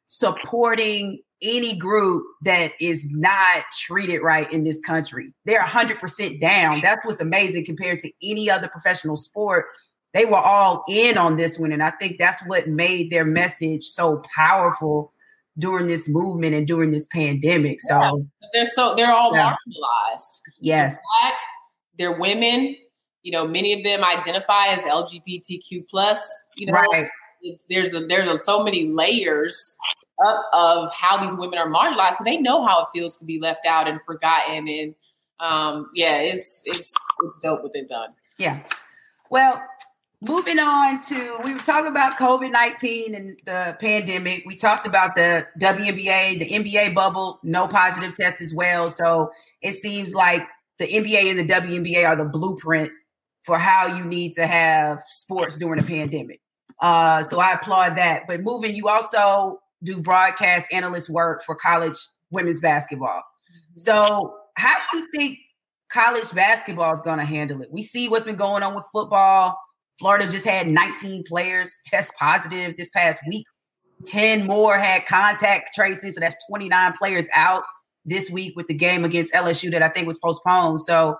supporting 0.08 1.20
any 1.42 1.78
group 1.78 2.26
that 2.44 2.74
is 2.80 3.12
not 3.16 3.64
treated 3.80 4.20
right 4.20 4.52
in 4.52 4.64
this 4.64 4.82
country. 4.82 5.34
They're 5.46 5.62
100% 5.62 6.40
down. 6.40 6.82
That's 6.82 7.06
what's 7.06 7.22
amazing 7.22 7.66
compared 7.66 8.00
to 8.00 8.12
any 8.24 8.50
other 8.50 8.68
professional 8.68 9.16
sport. 9.16 9.66
They 10.14 10.26
were 10.26 10.38
all 10.38 10.86
in 10.88 11.18
on 11.18 11.36
this 11.36 11.60
one. 11.60 11.72
And 11.72 11.84
I 11.84 11.92
think 11.92 12.18
that's 12.18 12.42
what 12.48 12.68
made 12.68 13.12
their 13.12 13.26
message 13.26 13.84
so 13.84 14.24
powerful 14.36 15.12
during 15.58 15.88
this 15.88 16.08
movement 16.08 16.56
and 16.56 16.66
during 16.66 16.92
this 16.92 17.08
pandemic. 17.08 17.82
So 17.82 18.00
yeah, 18.00 18.48
they're 18.54 18.66
so 18.66 18.96
they're 18.96 19.14
all 19.14 19.34
yeah. 19.34 19.54
marginalized. 19.54 20.42
Yes. 20.60 20.96
They're 20.96 21.04
black, 21.22 21.34
they're 21.98 22.20
women, 22.20 22.76
you 23.24 23.32
know, 23.32 23.48
many 23.48 23.74
of 23.74 23.84
them 23.84 24.04
identify 24.04 24.68
as 24.68 24.82
LGBTQ 24.82 25.88
plus. 25.90 26.26
You 26.56 26.68
know, 26.68 26.74
right. 26.74 27.10
there's 27.70 27.94
a, 27.94 28.06
there's 28.06 28.28
a, 28.28 28.38
so 28.38 28.64
many 28.64 28.88
layers 28.88 29.76
up 30.24 30.46
of 30.54 30.92
how 30.94 31.18
these 31.18 31.36
women 31.38 31.60
are 31.60 31.70
marginalized, 31.70 32.14
so 32.14 32.24
they 32.24 32.38
know 32.38 32.66
how 32.66 32.82
it 32.82 32.88
feels 32.94 33.20
to 33.20 33.26
be 33.26 33.40
left 33.40 33.66
out 33.66 33.88
and 33.88 34.00
forgotten. 34.02 34.68
And 34.68 34.96
um, 35.40 35.90
yeah, 35.94 36.18
it's 36.18 36.64
it's 36.66 36.94
it's 37.24 37.40
dope 37.40 37.64
what 37.64 37.74
they've 37.74 37.88
done. 37.88 38.10
Yeah. 38.38 38.62
Well, 39.30 39.62
moving 40.22 40.60
on 40.60 41.04
to 41.08 41.38
we 41.44 41.54
were 41.54 41.60
talking 41.60 41.92
about 41.92 42.18
COVID 42.18 42.52
nineteen 42.52 43.16
and 43.16 43.40
the 43.46 43.78
pandemic. 43.80 44.44
We 44.46 44.56
talked 44.56 44.86
about 44.86 45.16
the 45.16 45.48
WNBA, 45.60 46.40
the 46.40 46.50
NBA 46.50 46.94
bubble, 46.94 47.40
no 47.44 47.68
positive 47.68 48.16
test 48.16 48.42
as 48.42 48.54
well. 48.54 48.90
So 48.90 49.32
it 49.62 49.74
seems 49.74 50.14
like 50.14 50.48
the 50.78 50.88
NBA 50.88 51.32
and 51.32 51.40
the 51.40 51.54
WNBA 51.54 52.08
are 52.08 52.16
the 52.16 52.26
blueprint 52.26 52.92
for 53.44 53.58
how 53.58 53.88
you 53.96 54.04
need 54.04 54.34
to 54.34 54.48
have 54.48 55.04
sports 55.08 55.58
during 55.58 55.80
a 55.80 55.84
pandemic. 55.84 56.42
Uh, 56.82 57.24
so 57.24 57.40
I 57.40 57.54
applaud 57.54 57.96
that. 57.98 58.24
But 58.28 58.42
moving, 58.42 58.76
you 58.76 58.90
also 58.90 59.62
do 59.84 60.02
broadcast 60.02 60.72
analyst 60.72 61.10
work 61.10 61.44
for 61.44 61.56
college 61.56 61.98
women's 62.32 62.62
basketball. 62.62 63.22
So 63.78 64.36
how 64.56 64.76
do 64.92 64.98
you 64.98 65.08
think 65.16 65.38
college 65.92 66.32
basketball 66.32 66.92
is 66.94 67.02
going 67.02 67.20
to 67.20 67.26
handle 67.26 67.62
it? 67.62 67.70
We 67.72 67.82
see 67.82 68.10
what's 68.10 68.26
been 68.26 68.36
going 68.36 68.64
on 68.64 68.76
with 68.76 68.86
football. 68.92 69.58
Florida 70.00 70.28
just 70.28 70.46
had 70.46 70.68
19 70.68 71.24
players 71.28 71.78
test 71.86 72.14
positive 72.18 72.76
this 72.78 72.90
past 72.92 73.22
week. 73.28 73.46
10 74.06 74.46
more 74.46 74.78
had 74.78 75.06
contact 75.06 75.72
tracing. 75.74 76.12
So 76.12 76.20
that's 76.20 76.36
29 76.50 76.94
players 76.98 77.28
out 77.34 77.64
this 78.04 78.30
week 78.30 78.56
with 78.56 78.68
the 78.68 78.74
game 78.74 79.06
against 79.06 79.34
LSU 79.34 79.72
that 79.72 79.82
I 79.82 79.90
think 79.90 80.06
was 80.06 80.20
postponed. 80.20 80.82
So 80.82 81.18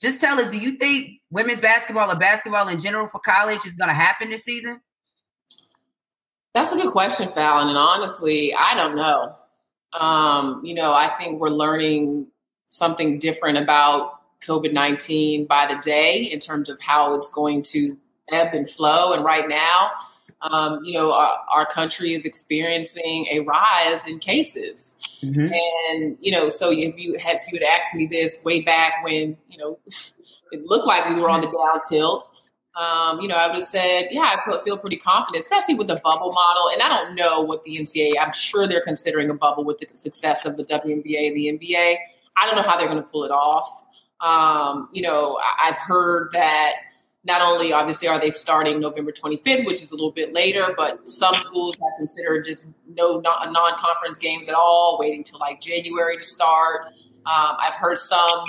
just 0.00 0.20
tell 0.20 0.38
us, 0.38 0.50
do 0.50 0.58
you 0.58 0.76
think 0.76 1.08
women's 1.30 1.60
basketball 1.60 2.10
or 2.10 2.16
basketball 2.16 2.68
in 2.68 2.78
general 2.78 3.06
for 3.06 3.20
college 3.20 3.64
is 3.64 3.76
going 3.76 3.88
to 3.88 3.94
happen 3.94 4.28
this 4.28 4.44
season? 4.44 4.80
That's 6.56 6.72
a 6.72 6.76
good 6.76 6.90
question, 6.90 7.28
Fallon. 7.28 7.68
And 7.68 7.76
honestly, 7.76 8.54
I 8.54 8.74
don't 8.74 8.96
know. 8.96 9.36
Um, 9.92 10.62
you 10.64 10.72
know, 10.72 10.94
I 10.94 11.10
think 11.10 11.38
we're 11.38 11.50
learning 11.50 12.28
something 12.68 13.18
different 13.18 13.58
about 13.58 14.20
COVID 14.42 14.72
19 14.72 15.44
by 15.44 15.66
the 15.66 15.78
day 15.82 16.22
in 16.22 16.38
terms 16.38 16.70
of 16.70 16.80
how 16.80 17.12
it's 17.14 17.28
going 17.28 17.60
to 17.64 17.94
ebb 18.32 18.54
and 18.54 18.70
flow. 18.70 19.12
And 19.12 19.22
right 19.22 19.46
now, 19.46 19.90
um, 20.40 20.80
you 20.82 20.94
know, 20.94 21.12
our, 21.12 21.40
our, 21.52 21.66
country 21.66 22.14
is 22.14 22.24
experiencing 22.24 23.26
a 23.30 23.40
rise 23.40 24.06
in 24.06 24.18
cases. 24.18 24.98
Mm-hmm. 25.22 25.52
And, 25.90 26.16
you 26.22 26.32
know, 26.32 26.48
so 26.48 26.70
if 26.70 26.96
you 26.96 27.18
had, 27.18 27.36
if 27.36 27.52
you 27.52 27.60
had 27.60 27.68
asked 27.68 27.94
me 27.94 28.06
this 28.06 28.42
way 28.44 28.62
back 28.62 29.04
when, 29.04 29.36
you 29.50 29.58
know, 29.58 29.78
it 30.52 30.64
looked 30.64 30.86
like 30.86 31.06
we 31.10 31.16
were 31.16 31.28
on 31.28 31.42
the 31.42 31.48
down 31.48 31.80
tilt, 31.86 32.30
um, 32.76 33.20
you 33.22 33.28
know, 33.28 33.36
I 33.36 33.46
would 33.46 33.56
have 33.56 33.64
said, 33.64 34.08
yeah, 34.10 34.36
I 34.36 34.58
feel 34.62 34.76
pretty 34.76 34.98
confident, 34.98 35.42
especially 35.42 35.76
with 35.76 35.88
the 35.88 35.96
bubble 36.04 36.32
model. 36.32 36.68
And 36.72 36.82
I 36.82 36.88
don't 36.88 37.14
know 37.14 37.40
what 37.40 37.62
the 37.62 37.78
NCAA, 37.78 38.12
I'm 38.20 38.32
sure 38.34 38.66
they're 38.66 38.82
considering 38.82 39.30
a 39.30 39.34
bubble 39.34 39.64
with 39.64 39.78
the 39.78 39.88
success 39.96 40.44
of 40.44 40.58
the 40.58 40.64
WNBA 40.64 41.28
and 41.28 41.36
the 41.36 41.58
NBA. 41.58 41.96
I 42.38 42.46
don't 42.46 42.54
know 42.54 42.62
how 42.62 42.76
they're 42.76 42.88
going 42.88 43.02
to 43.02 43.08
pull 43.08 43.24
it 43.24 43.30
off. 43.30 43.82
Um, 44.20 44.90
you 44.92 45.00
know, 45.00 45.38
I've 45.62 45.76
heard 45.78 46.30
that 46.32 46.72
not 47.24 47.40
only 47.40 47.72
obviously 47.72 48.08
are 48.08 48.20
they 48.20 48.30
starting 48.30 48.78
November 48.78 49.10
25th, 49.10 49.66
which 49.66 49.82
is 49.82 49.90
a 49.90 49.94
little 49.94 50.12
bit 50.12 50.34
later, 50.34 50.74
but 50.76 51.08
some 51.08 51.38
schools 51.38 51.76
have 51.78 51.96
considered 51.96 52.44
just 52.44 52.72
no 52.88 53.20
non 53.20 53.78
conference 53.78 54.18
games 54.18 54.48
at 54.48 54.54
all, 54.54 54.98
waiting 55.00 55.24
till 55.24 55.38
like 55.38 55.60
January 55.60 56.18
to 56.18 56.22
start. 56.22 56.88
Um, 57.24 57.56
I've 57.58 57.74
heard 57.74 57.98
some 57.98 58.44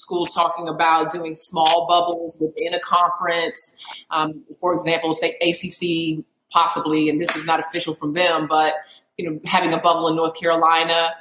schools 0.00 0.34
talking 0.34 0.68
about 0.68 1.12
doing 1.12 1.34
small 1.34 1.86
bubbles 1.86 2.38
within 2.40 2.72
a 2.74 2.80
conference. 2.80 3.76
Um, 4.10 4.42
for 4.58 4.74
example, 4.74 5.12
say 5.12 5.36
ACC 5.42 6.24
possibly, 6.50 7.08
and 7.08 7.20
this 7.20 7.36
is 7.36 7.44
not 7.44 7.60
official 7.60 7.94
from 7.94 8.14
them, 8.14 8.46
but 8.48 8.74
you 9.18 9.30
know, 9.30 9.40
having 9.44 9.72
a 9.72 9.78
bubble 9.78 10.08
in 10.08 10.16
North 10.16 10.38
Carolina. 10.38 11.14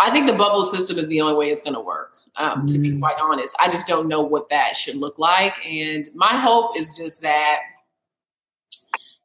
I 0.00 0.12
think 0.12 0.28
the 0.28 0.34
bubble 0.34 0.64
system 0.64 0.98
is 0.98 1.08
the 1.08 1.20
only 1.20 1.34
way 1.34 1.50
it's 1.50 1.62
going 1.62 1.74
to 1.74 1.80
work 1.80 2.14
um, 2.36 2.66
to 2.66 2.78
be 2.78 2.92
mm. 2.92 3.00
quite 3.00 3.16
honest. 3.20 3.56
I 3.58 3.68
just 3.68 3.86
don't 3.86 4.06
know 4.06 4.20
what 4.20 4.48
that 4.50 4.76
should 4.76 4.96
look 4.96 5.18
like. 5.18 5.54
And 5.66 6.08
my 6.14 6.38
hope 6.38 6.76
is 6.76 6.96
just 6.96 7.22
that, 7.22 7.58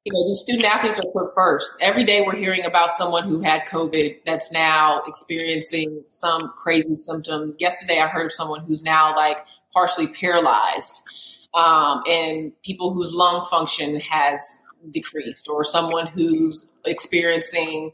you 0.06 0.12
know, 0.12 0.26
these 0.28 0.40
student 0.40 0.66
athletes 0.66 1.00
are 1.00 1.12
put 1.14 1.34
first. 1.34 1.78
Every 1.80 2.04
day 2.04 2.24
we're 2.26 2.36
hearing 2.36 2.66
about 2.66 2.92
someone 2.92 3.24
who 3.28 3.42
had 3.42 3.66
COVID 3.68 4.20
that's 4.26 4.52
now 4.52 5.02
experiencing 5.08 6.04
some 6.06 6.52
crazy 6.62 6.96
symptom. 6.96 7.56
Yesterday 7.58 8.00
I 8.00 8.08
heard 8.08 8.26
of 8.26 8.34
someone 8.34 8.66
who's 8.66 8.84
now 8.84 9.16
like 9.16 9.38
partially 9.74 10.08
paralyzed. 10.08 11.02
Um, 11.54 12.02
and 12.08 12.52
people 12.64 12.94
whose 12.94 13.14
lung 13.14 13.46
function 13.46 14.00
has 14.00 14.60
decreased, 14.90 15.48
or 15.48 15.64
someone 15.64 16.08
who's 16.08 16.74
experiencing 16.84 17.92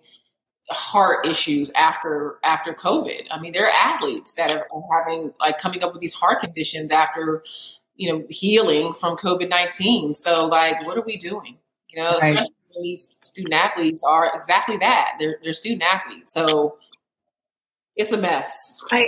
heart 0.71 1.25
issues 1.27 1.69
after 1.75 2.37
after 2.43 2.73
COVID. 2.73 3.25
I 3.29 3.39
mean, 3.39 3.51
there 3.51 3.67
are 3.67 3.71
athletes 3.71 4.35
that 4.35 4.49
are 4.49 4.65
having 4.97 5.33
like 5.41 5.57
coming 5.57 5.83
up 5.83 5.91
with 5.91 6.01
these 6.01 6.13
heart 6.13 6.39
conditions 6.39 6.89
after 6.89 7.43
you 7.97 8.11
know 8.11 8.25
healing 8.29 8.93
from 8.93 9.17
COVID 9.17 9.49
nineteen. 9.49 10.13
So, 10.13 10.45
like, 10.45 10.85
what 10.85 10.97
are 10.97 11.03
we 11.05 11.17
doing? 11.17 11.57
You 11.89 12.03
know, 12.03 12.11
right. 12.11 12.29
especially 12.29 12.55
when 12.75 12.83
these 12.83 13.19
student 13.21 13.53
athletes 13.53 14.03
are 14.03 14.31
exactly 14.35 14.77
that. 14.77 15.13
They're 15.19 15.39
they're 15.43 15.53
student 15.53 15.83
athletes. 15.83 16.31
So 16.31 16.77
it's 17.95 18.11
a 18.11 18.17
mess. 18.17 18.81
I 18.91 19.07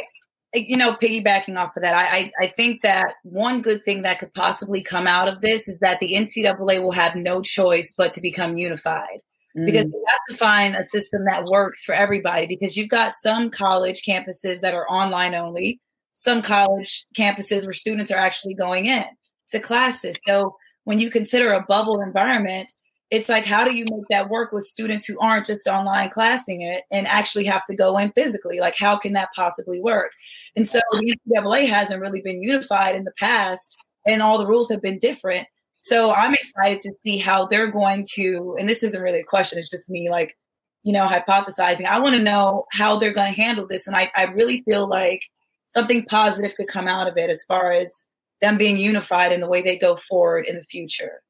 you 0.53 0.75
know, 0.75 0.93
piggybacking 0.93 1.57
off 1.57 1.77
of 1.77 1.83
that, 1.83 1.95
I, 1.95 2.29
I 2.39 2.47
think 2.47 2.81
that 2.81 3.13
one 3.23 3.61
good 3.61 3.85
thing 3.85 4.01
that 4.01 4.19
could 4.19 4.33
possibly 4.33 4.81
come 4.81 5.07
out 5.07 5.29
of 5.29 5.39
this 5.39 5.67
is 5.69 5.77
that 5.79 6.01
the 6.01 6.13
NCAA 6.13 6.83
will 6.83 6.91
have 6.91 7.15
no 7.15 7.41
choice 7.41 7.93
but 7.95 8.13
to 8.15 8.21
become 8.21 8.57
unified 8.57 9.21
because 9.55 9.85
mm. 9.85 9.93
you 9.93 10.05
have 10.07 10.19
to 10.29 10.35
find 10.35 10.75
a 10.75 10.83
system 10.83 11.25
that 11.25 11.45
works 11.45 11.83
for 11.83 11.93
everybody 11.93 12.45
because 12.45 12.77
you've 12.77 12.89
got 12.89 13.13
some 13.13 13.49
college 13.49 14.03
campuses 14.03 14.61
that 14.61 14.73
are 14.73 14.87
online 14.89 15.33
only 15.33 15.79
some 16.13 16.41
college 16.41 17.05
campuses 17.17 17.65
where 17.65 17.73
students 17.73 18.11
are 18.11 18.17
actually 18.17 18.53
going 18.53 18.85
in 18.85 19.05
to 19.49 19.59
classes 19.59 20.17
so 20.25 20.55
when 20.83 20.99
you 20.99 21.09
consider 21.09 21.51
a 21.51 21.65
bubble 21.67 22.01
environment 22.01 22.71
it's 23.09 23.27
like 23.27 23.45
how 23.45 23.65
do 23.65 23.75
you 23.75 23.85
make 23.85 24.07
that 24.09 24.29
work 24.29 24.51
with 24.51 24.65
students 24.65 25.05
who 25.05 25.19
aren't 25.19 25.45
just 25.45 25.67
online 25.67 26.09
classing 26.09 26.61
it 26.61 26.83
and 26.91 27.07
actually 27.07 27.43
have 27.43 27.65
to 27.65 27.75
go 27.75 27.97
in 27.97 28.11
physically 28.13 28.59
like 28.59 28.75
how 28.77 28.97
can 28.97 29.13
that 29.13 29.29
possibly 29.35 29.81
work 29.81 30.11
and 30.55 30.67
so 30.67 30.79
the 30.91 31.15
ncaa 31.27 31.67
hasn't 31.67 32.01
really 32.01 32.21
been 32.21 32.41
unified 32.41 32.95
in 32.95 33.03
the 33.03 33.13
past 33.19 33.77
and 34.07 34.21
all 34.21 34.37
the 34.37 34.47
rules 34.47 34.69
have 34.69 34.81
been 34.81 34.99
different 34.99 35.47
So 35.83 36.13
I'm 36.13 36.35
excited 36.35 36.79
to 36.81 36.93
see 37.03 37.17
how 37.17 37.47
they're 37.47 37.71
going 37.71 38.05
to, 38.13 38.55
and 38.59 38.69
this 38.69 38.83
isn't 38.83 39.01
really 39.01 39.19
a 39.21 39.23
question, 39.23 39.57
it's 39.57 39.67
just 39.67 39.89
me 39.89 40.11
like, 40.11 40.37
you 40.83 40.93
know, 40.93 41.07
hypothesizing. 41.07 41.85
I 41.85 41.97
want 41.99 42.15
to 42.15 42.21
know 42.21 42.65
how 42.71 42.97
they're 42.97 43.13
going 43.13 43.33
to 43.33 43.41
handle 43.41 43.65
this. 43.67 43.87
And 43.87 43.95
I, 43.95 44.11
I 44.15 44.25
really 44.25 44.61
feel 44.61 44.87
like 44.87 45.23
something 45.69 46.05
positive 46.05 46.55
could 46.55 46.67
come 46.67 46.87
out 46.87 47.07
of 47.07 47.17
it 47.17 47.31
as 47.31 47.43
far 47.47 47.71
as 47.71 48.05
them 48.41 48.57
being 48.57 48.77
unified 48.77 49.31
in 49.31 49.39
the 49.39 49.47
way 49.47 49.61
they 49.61 49.77
go 49.77 49.95
forward 49.95 50.45
in 50.45 50.55
the 50.55 50.63
future. 50.63 51.21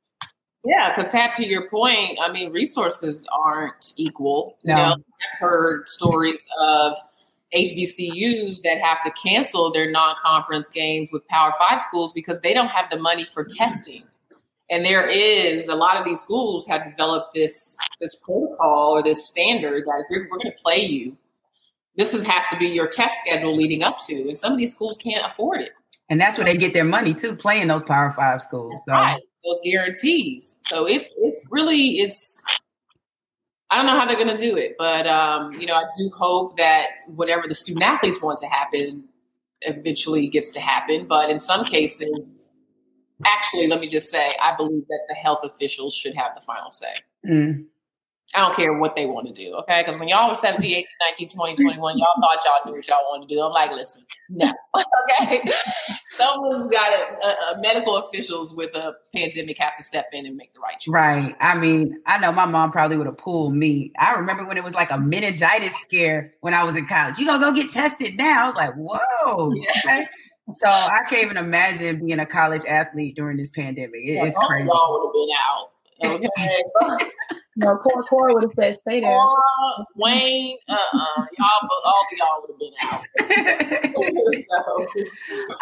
Yeah, 0.64 0.94
because 0.96 1.12
Tab, 1.12 1.34
to 1.36 1.46
your 1.46 1.70
point, 1.70 2.20
I 2.22 2.32
mean, 2.32 2.52
resources 2.52 3.26
aren't 3.32 3.94
equal. 3.98 4.58
No. 4.64 4.74
You 4.74 4.82
know, 4.82 4.92
I've 4.94 5.40
heard 5.40 5.88
stories 5.88 6.46
of 6.60 6.96
HBCUs 7.54 8.62
that 8.62 8.80
have 8.80 9.02
to 9.02 9.12
cancel 9.12 9.72
their 9.72 9.90
non-conference 9.90 10.68
games 10.70 11.10
with 11.12 11.28
Power 11.28 11.52
Five 11.58 11.82
schools 11.82 12.14
because 12.14 12.40
they 12.42 12.54
don't 12.54 12.70
have 12.70 12.90
the 12.92 12.98
money 12.98 13.26
for 13.26 13.44
testing. 13.44 14.04
And 14.70 14.86
there 14.86 15.06
is 15.06 15.68
a 15.68 15.76
lot 15.76 15.98
of 15.98 16.06
these 16.06 16.22
schools 16.22 16.66
have 16.68 16.86
developed 16.86 17.34
this 17.34 17.78
this 18.00 18.16
protocol 18.24 18.96
or 18.96 19.04
this 19.04 19.28
standard 19.28 19.84
that 19.86 20.06
if 20.08 20.12
we're 20.12 20.28
going 20.28 20.42
to 20.42 20.54
play 20.64 20.80
you, 20.80 21.18
this 21.98 22.14
is, 22.14 22.24
has 22.24 22.48
to 22.48 22.58
be 22.58 22.68
your 22.68 22.88
test 22.88 23.16
schedule 23.26 23.56
leading 23.56 23.84
up 23.84 23.98
to. 24.08 24.14
And 24.30 24.38
some 24.38 24.54
of 24.54 24.58
these 24.58 24.74
schools 24.74 24.96
can't 24.96 25.26
afford 25.26 25.62
it. 25.62 25.72
And 26.12 26.20
that's 26.20 26.38
where 26.38 26.46
they 26.46 26.58
get 26.58 26.74
their 26.74 26.84
money 26.84 27.14
too, 27.14 27.38
playing 27.38 27.70
those 27.70 27.84
Power 27.84 28.12
Five 28.12 28.42
schools. 28.42 28.84
So. 28.86 28.92
Right, 28.92 29.22
those 29.46 29.62
guarantees. 29.64 30.60
So 30.66 30.86
it's 30.86 31.10
it's 31.18 31.48
really 31.50 32.00
it's 32.00 32.44
I 33.70 33.78
don't 33.78 33.86
know 33.86 33.98
how 33.98 34.06
they're 34.06 34.18
going 34.18 34.36
to 34.36 34.36
do 34.36 34.58
it, 34.58 34.76
but 34.78 35.08
um, 35.08 35.54
you 35.54 35.66
know, 35.66 35.76
I 35.76 35.84
do 35.98 36.12
hope 36.14 36.58
that 36.58 36.88
whatever 37.08 37.48
the 37.48 37.56
student 37.56 37.86
athletes 37.86 38.22
want 38.22 38.38
to 38.40 38.48
happen 38.48 39.06
eventually 39.62 40.28
gets 40.28 40.52
to 40.52 40.60
happen. 40.60 41.08
But 41.08 41.30
in 41.30 41.40
some 41.40 41.64
cases, 41.64 42.34
actually, 43.26 43.68
let 43.68 43.80
me 43.80 43.88
just 43.88 44.10
say, 44.10 44.36
I 44.44 44.54
believe 44.58 44.86
that 44.90 45.00
the 45.08 45.16
health 45.16 45.40
officials 45.46 45.96
should 45.96 46.16
have 46.16 46.36
the 46.36 46.42
final 46.42 46.72
say. 46.72 46.94
Mm. 47.26 47.66
I 48.34 48.40
don't 48.40 48.56
care 48.56 48.78
what 48.78 48.96
they 48.96 49.06
want 49.06 49.28
to 49.28 49.34
do, 49.34 49.54
okay? 49.56 49.84
Because 49.86 50.00
when 50.00 50.08
y'all 50.08 50.30
were 50.30 50.36
17, 50.36 50.72
18, 50.72 50.86
19, 51.20 51.30
20, 51.30 51.56
21, 51.56 51.98
y'all 51.98 52.08
thought 52.22 52.40
y'all 52.46 52.66
knew 52.66 52.78
what 52.78 52.88
y'all 52.88 53.04
wanted 53.10 53.28
to 53.28 53.36
do. 53.36 53.42
I'm 53.42 53.52
like, 53.52 53.72
listen, 53.72 54.06
no, 54.30 54.54
okay? 55.22 55.52
Someone's 56.12 56.70
got 56.70 56.94
a, 56.94 57.28
a, 57.28 57.30
uh, 57.30 57.36
uh, 57.52 57.60
medical 57.60 57.98
officials 57.98 58.54
with 58.54 58.74
a 58.74 58.94
pandemic 59.14 59.58
have 59.58 59.76
to 59.78 59.84
step 59.84 60.08
in 60.14 60.26
and 60.26 60.38
make 60.38 60.54
the 60.54 60.62
right 60.62 60.80
choice. 60.80 60.94
Right. 60.94 61.36
I 61.42 61.58
mean, 61.58 62.00
I 62.06 62.20
know 62.20 62.32
my 62.32 62.46
mom 62.46 62.72
probably 62.72 62.96
would 62.96 63.08
have 63.08 63.18
pulled 63.18 63.54
me. 63.54 63.92
I 64.00 64.14
remember 64.14 64.46
when 64.46 64.58
it 64.58 64.64
was 64.64 64.76
like 64.76 64.92
a 64.92 64.98
meningitis 64.98 65.76
scare 65.82 66.32
when 66.40 66.54
I 66.54 66.64
was 66.64 66.78
in 66.78 66.88
college. 66.88 67.18
You 67.18 67.26
gonna 67.26 67.44
go 67.44 67.54
get 67.54 67.72
tested 67.72 68.16
now? 68.16 68.46
I 68.46 68.48
was 68.48 68.56
like, 68.56 68.74
whoa. 68.76 69.54
Yeah. 69.56 69.72
Okay. 69.80 70.08
So 70.54 70.68
I 70.68 71.02
can't 71.10 71.24
even 71.26 71.38
imagine 71.38 72.06
being 72.06 72.20
a 72.20 72.26
college 72.26 72.64
athlete 72.66 73.16
during 73.16 73.38
this 73.38 73.50
pandemic. 73.50 73.96
It, 73.96 74.14
yeah, 74.14 74.26
it's 74.26 74.38
crazy. 74.38 74.68
Y'all 74.68 74.94
would 74.94 75.08
have 75.08 75.14
been 75.14 75.30
out. 75.38 75.68
Okay. 76.04 77.12
No, 77.58 77.78
Cora, 77.78 78.04
Cora 78.06 78.34
would 78.34 78.44
have 78.44 78.52
said, 78.60 78.74
"Stay 78.76 79.02
there." 79.02 79.10
Cora, 79.10 79.86
Wayne, 79.96 80.58
uh, 80.70 80.74
uh 80.74 81.26
y'all, 81.38 81.70
all 81.86 82.06
of 82.12 82.18
y'all 82.18 82.42
would 82.42 82.52
have 82.52 82.60
been 82.60 82.74
out. 82.84 83.06
so. 84.50 84.88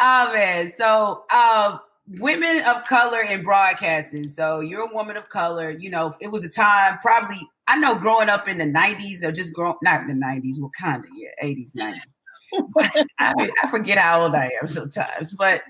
Oh 0.01 0.33
man, 0.33 0.67
so 0.69 1.23
uh, 1.31 1.77
women 2.07 2.61
of 2.65 2.85
color 2.85 3.21
in 3.21 3.43
broadcasting. 3.43 4.27
So 4.27 4.59
you're 4.59 4.89
a 4.89 4.93
woman 4.93 5.17
of 5.17 5.29
color. 5.29 5.71
You 5.71 5.89
know, 5.89 6.15
it 6.21 6.31
was 6.31 6.43
a 6.43 6.49
time 6.49 6.99
probably. 7.01 7.39
I 7.67 7.77
know 7.77 7.95
growing 7.95 8.29
up 8.29 8.47
in 8.47 8.57
the 8.57 8.65
'90s 8.65 9.23
or 9.23 9.31
just 9.31 9.53
growing 9.53 9.75
not 9.83 10.01
in 10.01 10.07
the 10.07 10.25
'90s, 10.25 10.59
well, 10.59 10.71
kind 10.79 11.03
of 11.03 11.09
yeah, 11.15 11.29
'80s, 11.43 11.75
'90s. 11.75 12.05
I, 13.19 13.51
I 13.63 13.69
forget 13.69 13.97
how 13.97 14.23
old 14.23 14.35
I 14.35 14.49
am 14.61 14.67
sometimes, 14.67 15.31
but 15.31 15.61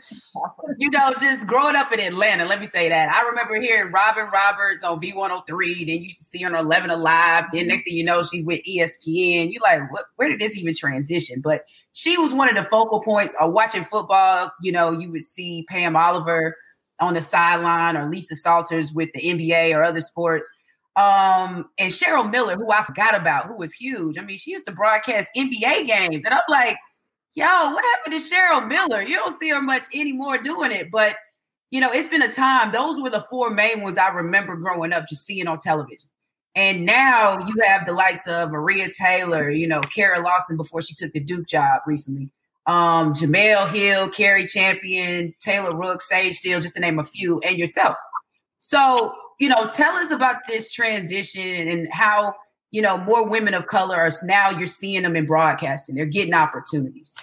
you 0.77 0.89
know, 0.89 1.13
just 1.19 1.47
growing 1.47 1.75
up 1.75 1.91
in 1.91 1.99
Atlanta, 1.99 2.45
let 2.45 2.59
me 2.59 2.65
say 2.65 2.89
that. 2.89 3.13
I 3.13 3.27
remember 3.27 3.59
hearing 3.59 3.91
Robin 3.91 4.27
Roberts 4.31 4.83
on 4.83 4.99
V103, 4.99 5.87
then 5.87 6.03
you 6.03 6.11
see 6.11 6.43
her 6.43 6.49
on 6.49 6.55
11 6.55 6.89
Alive. 6.89 7.45
Then 7.51 7.67
next 7.67 7.83
thing 7.83 7.95
you 7.95 8.03
know, 8.03 8.23
she's 8.23 8.45
with 8.45 8.61
ESPN. 8.67 9.51
You 9.51 9.59
like, 9.61 9.91
what, 9.91 10.05
where 10.15 10.29
did 10.29 10.39
this 10.39 10.57
even 10.57 10.73
transition? 10.75 11.41
But 11.41 11.65
she 11.93 12.17
was 12.17 12.33
one 12.33 12.49
of 12.49 12.55
the 12.55 12.69
focal 12.69 13.01
points 13.01 13.35
of 13.39 13.51
watching 13.51 13.83
football. 13.83 14.51
You 14.61 14.71
know, 14.71 14.91
you 14.91 15.11
would 15.11 15.21
see 15.21 15.65
Pam 15.69 15.95
Oliver 15.95 16.55
on 16.99 17.13
the 17.13 17.21
sideline 17.21 17.97
or 17.97 18.09
Lisa 18.09 18.35
Salters 18.35 18.93
with 18.93 19.09
the 19.13 19.21
NBA 19.21 19.75
or 19.75 19.83
other 19.83 20.01
sports. 20.01 20.49
Um, 20.99 21.69
and 21.77 21.93
Cheryl 21.93 22.29
Miller, 22.29 22.57
who 22.57 22.69
I 22.71 22.83
forgot 22.83 23.15
about, 23.15 23.45
who 23.45 23.57
was 23.57 23.71
huge. 23.71 24.17
I 24.17 24.21
mean, 24.21 24.37
she 24.37 24.51
used 24.51 24.65
to 24.65 24.73
broadcast 24.73 25.29
NBA 25.35 25.87
games. 25.87 26.25
And 26.25 26.33
I'm 26.33 26.41
like, 26.49 26.77
yo, 27.35 27.45
what 27.45 27.85
happened 27.85 28.19
to 28.19 28.35
Cheryl 28.35 28.67
Miller? 28.67 29.01
You 29.01 29.15
don't 29.15 29.31
see 29.31 29.47
her 29.47 29.61
much 29.61 29.83
anymore 29.93 30.39
doing 30.39 30.71
it. 30.73 30.91
But, 30.91 31.15
you 31.71 31.79
know, 31.79 31.89
it's 31.89 32.09
been 32.09 32.21
a 32.21 32.33
time. 32.33 32.73
Those 32.73 32.99
were 32.99 33.09
the 33.09 33.25
four 33.29 33.49
main 33.49 33.81
ones 33.81 33.97
I 33.97 34.09
remember 34.09 34.57
growing 34.57 34.91
up 34.91 35.07
just 35.07 35.25
seeing 35.25 35.47
on 35.47 35.59
television. 35.59 36.09
And 36.53 36.85
now 36.85 37.37
you 37.47 37.63
have 37.63 37.85
the 37.85 37.93
likes 37.93 38.27
of 38.27 38.51
Maria 38.51 38.89
Taylor, 38.91 39.49
you 39.49 39.67
know, 39.67 39.79
Kara 39.79 40.21
Lawson 40.21 40.57
before 40.57 40.81
she 40.81 40.95
took 40.95 41.13
the 41.13 41.21
Duke 41.21 41.47
job 41.47 41.79
recently. 41.87 42.29
Um, 42.65 43.13
Jemele 43.13 43.69
Hill, 43.69 44.09
Cari 44.09 44.45
Champion, 44.45 45.33
Taylor 45.39 45.73
Rooks, 45.73 46.09
Sage 46.09 46.35
Steele, 46.35 46.59
just 46.59 46.73
to 46.73 46.81
name 46.81 46.99
a 46.99 47.05
few, 47.05 47.39
and 47.39 47.57
yourself. 47.57 47.95
So 48.59 49.15
you 49.39 49.49
know, 49.49 49.69
tell 49.73 49.95
us 49.95 50.11
about 50.11 50.47
this 50.47 50.71
transition 50.71 51.67
and 51.67 51.87
how, 51.91 52.33
you 52.71 52.81
know, 52.81 52.97
more 52.97 53.27
women 53.27 53.53
of 53.53 53.67
color 53.67 53.95
are 53.95 54.11
now 54.23 54.49
you're 54.49 54.67
seeing 54.67 55.03
them 55.03 55.15
in 55.15 55.25
broadcasting. 55.25 55.95
They're 55.95 56.05
getting 56.05 56.33
opportunities. 56.33 57.15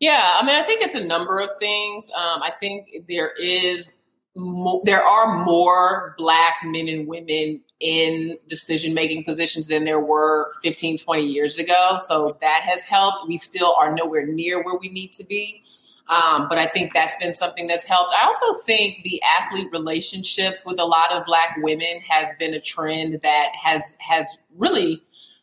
Yeah, 0.00 0.34
I 0.36 0.44
mean, 0.44 0.54
I 0.54 0.64
think 0.64 0.82
it's 0.82 0.94
a 0.94 1.04
number 1.04 1.40
of 1.40 1.50
things. 1.58 2.10
Um, 2.16 2.42
I 2.42 2.52
think 2.58 2.88
there 3.08 3.32
is 3.32 3.96
mo- 4.36 4.80
there 4.84 5.02
are 5.02 5.44
more 5.44 6.14
black 6.18 6.54
men 6.64 6.88
and 6.88 7.06
women 7.06 7.60
in 7.80 8.38
decision 8.48 8.94
making 8.94 9.24
positions 9.24 9.66
than 9.66 9.84
there 9.84 10.00
were 10.00 10.50
15, 10.62 10.98
20 10.98 11.22
years 11.22 11.58
ago. 11.58 11.98
So 12.00 12.36
that 12.40 12.62
has 12.62 12.84
helped. 12.84 13.28
We 13.28 13.36
still 13.36 13.74
are 13.74 13.94
nowhere 13.94 14.26
near 14.26 14.62
where 14.62 14.76
we 14.76 14.88
need 14.88 15.12
to 15.14 15.24
be. 15.24 15.62
Um, 16.08 16.48
but 16.48 16.56
I 16.56 16.68
think 16.68 16.94
that's 16.94 17.16
been 17.16 17.34
something 17.34 17.66
that's 17.66 17.84
helped. 17.84 18.14
I 18.14 18.24
also 18.24 18.58
think 18.64 19.02
the 19.04 19.20
athlete 19.22 19.68
relationships 19.72 20.64
with 20.64 20.80
a 20.80 20.84
lot 20.84 21.12
of 21.12 21.26
Black 21.26 21.56
women 21.58 22.00
has 22.08 22.28
been 22.38 22.54
a 22.54 22.60
trend 22.60 23.20
that 23.22 23.48
has 23.62 23.96
has 24.00 24.38
really, 24.56 25.02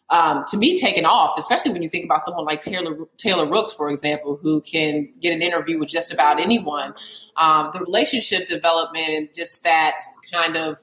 um, 0.09 0.43
to 0.47 0.57
me, 0.57 0.76
taken 0.76 1.05
off. 1.05 1.38
Especially 1.38 1.72
when 1.72 1.84
you 1.84 1.89
think 1.89 2.05
about 2.05 2.24
someone 2.24 2.45
like 2.45 2.61
Taylor 2.61 2.97
Taylor 3.18 3.47
Rooks, 3.47 3.74
for 3.74 3.91
example, 3.91 4.39
who 4.41 4.59
can 4.61 5.07
get 5.22 5.34
an 5.34 5.43
interview 5.43 5.78
with 5.78 5.89
just 5.89 6.11
about 6.11 6.39
anyone. 6.39 6.95
Um, 7.38 7.70
the 7.74 7.80
relationship 7.82 8.47
development 8.47 9.09
and 9.09 9.30
just 9.36 9.63
that 9.63 9.99
kind 10.32 10.57
of, 10.57 10.80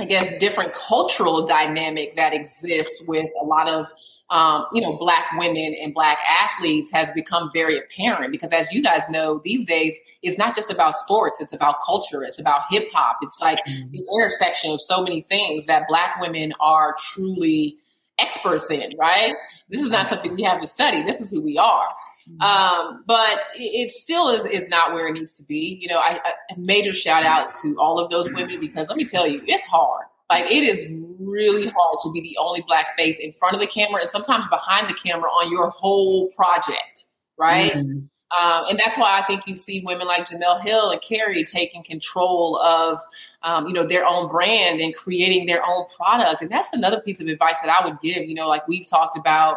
I 0.00 0.04
guess, 0.04 0.36
different 0.38 0.72
cultural 0.72 1.46
dynamic 1.46 2.16
that 2.16 2.32
exists 2.32 3.04
with 3.06 3.30
a 3.40 3.44
lot 3.44 3.68
of 3.68 3.86
um, 4.30 4.66
you 4.72 4.80
know, 4.80 4.96
black 4.96 5.24
women 5.36 5.76
and 5.82 5.92
black 5.92 6.18
athletes 6.28 6.90
has 6.92 7.08
become 7.14 7.50
very 7.52 7.78
apparent 7.78 8.30
because 8.30 8.52
as 8.52 8.72
you 8.72 8.80
guys 8.80 9.08
know, 9.10 9.40
these 9.44 9.64
days 9.64 9.98
it's 10.22 10.38
not 10.38 10.54
just 10.54 10.70
about 10.70 10.94
sports, 10.94 11.40
it's 11.40 11.52
about 11.52 11.76
culture, 11.84 12.22
it's 12.22 12.38
about 12.38 12.62
hip 12.70 12.88
hop. 12.92 13.18
It's 13.22 13.40
like 13.40 13.58
mm-hmm. 13.66 13.90
the 13.90 14.06
intersection 14.14 14.70
of 14.70 14.80
so 14.80 15.02
many 15.02 15.22
things 15.22 15.66
that 15.66 15.84
black 15.88 16.20
women 16.20 16.52
are 16.60 16.94
truly 17.12 17.76
experts 18.20 18.70
in, 18.70 18.94
right? 18.98 19.34
This 19.68 19.82
is 19.82 19.90
not 19.90 20.06
something 20.06 20.34
we 20.34 20.42
have 20.42 20.60
to 20.60 20.66
study. 20.66 21.02
This 21.02 21.20
is 21.20 21.30
who 21.30 21.42
we 21.42 21.58
are. 21.58 21.88
Mm-hmm. 22.28 22.42
Um, 22.42 23.04
but 23.06 23.38
it, 23.56 23.86
it, 23.86 23.90
still 23.90 24.28
is 24.28 24.44
is 24.46 24.68
not 24.68 24.92
where 24.92 25.08
it 25.08 25.12
needs 25.14 25.36
to 25.38 25.44
be. 25.44 25.78
You 25.80 25.88
know, 25.88 25.98
I, 25.98 26.20
I 26.24 26.32
major 26.56 26.92
shout 26.92 27.24
out 27.24 27.54
to 27.62 27.76
all 27.80 27.98
of 27.98 28.10
those 28.10 28.30
women 28.32 28.60
because 28.60 28.88
let 28.88 28.96
me 28.96 29.04
tell 29.04 29.26
you, 29.26 29.42
it's 29.46 29.64
hard. 29.64 30.04
Like 30.30 30.46
it 30.46 30.62
is 30.62 30.86
really 31.18 31.66
hard 31.66 31.98
to 32.04 32.12
be 32.12 32.20
the 32.20 32.36
only 32.38 32.62
black 32.66 32.96
face 32.96 33.18
in 33.18 33.32
front 33.32 33.54
of 33.54 33.60
the 33.60 33.66
camera 33.66 34.00
and 34.00 34.10
sometimes 34.10 34.46
behind 34.46 34.88
the 34.88 34.94
camera 34.94 35.28
on 35.28 35.50
your 35.50 35.70
whole 35.70 36.28
project, 36.28 37.04
right? 37.36 37.72
Mm-hmm. 37.72 37.98
Um, 38.40 38.64
and 38.68 38.78
that's 38.78 38.96
why 38.96 39.18
I 39.20 39.26
think 39.26 39.48
you 39.48 39.56
see 39.56 39.82
women 39.84 40.06
like 40.06 40.28
Jemele 40.28 40.62
Hill 40.62 40.90
and 40.90 41.02
Cari 41.02 41.42
taking 41.42 41.82
control 41.82 42.58
of, 42.58 43.00
um, 43.42 43.66
you 43.66 43.72
know, 43.72 43.84
their 43.84 44.06
own 44.06 44.30
brand 44.30 44.80
and 44.80 44.94
creating 44.94 45.46
their 45.46 45.66
own 45.66 45.86
product. 45.96 46.42
And 46.42 46.50
that's 46.50 46.72
another 46.72 47.00
piece 47.00 47.20
of 47.20 47.26
advice 47.26 47.58
that 47.60 47.76
I 47.76 47.84
would 47.84 48.00
give. 48.00 48.28
You 48.28 48.36
know, 48.36 48.46
like 48.46 48.68
we've 48.68 48.88
talked 48.88 49.16
about, 49.18 49.56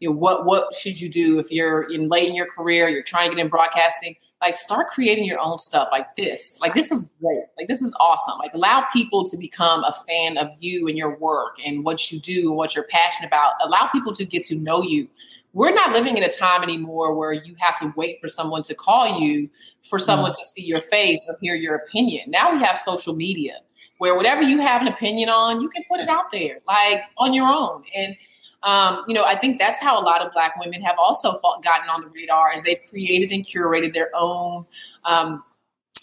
you 0.00 0.08
know, 0.08 0.16
what 0.16 0.46
what 0.46 0.74
should 0.74 1.00
you 1.00 1.08
do 1.08 1.38
if 1.38 1.52
you're 1.52 1.82
in 1.92 2.08
late 2.08 2.28
in 2.28 2.34
your 2.34 2.46
career, 2.46 2.88
you're 2.88 3.04
trying 3.04 3.30
to 3.30 3.36
get 3.36 3.44
in 3.44 3.48
broadcasting 3.48 4.16
like 4.40 4.56
start 4.56 4.88
creating 4.88 5.24
your 5.24 5.40
own 5.40 5.58
stuff 5.58 5.88
like 5.90 6.14
this. 6.16 6.58
Like 6.60 6.74
this 6.74 6.92
is 6.92 7.10
great. 7.20 7.44
Like 7.56 7.68
this 7.68 7.82
is 7.82 7.94
awesome. 7.98 8.38
Like 8.38 8.54
allow 8.54 8.86
people 8.92 9.24
to 9.24 9.36
become 9.36 9.82
a 9.84 9.94
fan 10.06 10.36
of 10.38 10.48
you 10.60 10.86
and 10.86 10.96
your 10.96 11.18
work 11.18 11.56
and 11.64 11.84
what 11.84 12.12
you 12.12 12.20
do 12.20 12.48
and 12.48 12.56
what 12.56 12.74
you're 12.74 12.84
passionate 12.84 13.28
about. 13.28 13.52
Allow 13.60 13.88
people 13.90 14.12
to 14.14 14.24
get 14.24 14.44
to 14.44 14.56
know 14.56 14.82
you. 14.82 15.08
We're 15.54 15.74
not 15.74 15.92
living 15.92 16.16
in 16.16 16.22
a 16.22 16.30
time 16.30 16.62
anymore 16.62 17.16
where 17.16 17.32
you 17.32 17.56
have 17.58 17.76
to 17.80 17.92
wait 17.96 18.20
for 18.20 18.28
someone 18.28 18.62
to 18.64 18.74
call 18.74 19.18
you 19.18 19.50
for 19.82 19.98
someone 19.98 20.32
mm-hmm. 20.32 20.40
to 20.40 20.46
see 20.46 20.64
your 20.64 20.82
face 20.82 21.26
or 21.28 21.36
hear 21.40 21.56
your 21.56 21.74
opinion. 21.74 22.30
Now 22.30 22.52
we 22.52 22.62
have 22.62 22.78
social 22.78 23.16
media 23.16 23.54
where 23.96 24.14
whatever 24.14 24.42
you 24.42 24.60
have 24.60 24.80
an 24.80 24.88
opinion 24.88 25.28
on 25.28 25.60
you 25.60 25.68
can 25.68 25.82
put 25.90 25.98
it 25.98 26.08
out 26.08 26.26
there 26.30 26.58
like 26.68 27.00
on 27.16 27.32
your 27.32 27.46
own. 27.46 27.82
And 27.96 28.14
um, 28.62 29.04
you 29.06 29.14
know, 29.14 29.24
I 29.24 29.36
think 29.38 29.58
that's 29.58 29.80
how 29.80 30.00
a 30.00 30.02
lot 30.02 30.20
of 30.20 30.32
Black 30.32 30.58
women 30.58 30.82
have 30.82 30.96
also 30.98 31.34
fought, 31.38 31.62
gotten 31.62 31.88
on 31.88 32.00
the 32.02 32.08
radar 32.08 32.50
as 32.52 32.62
they've 32.62 32.80
created 32.90 33.30
and 33.32 33.44
curated 33.44 33.94
their 33.94 34.10
own 34.14 34.66
um, 35.04 35.44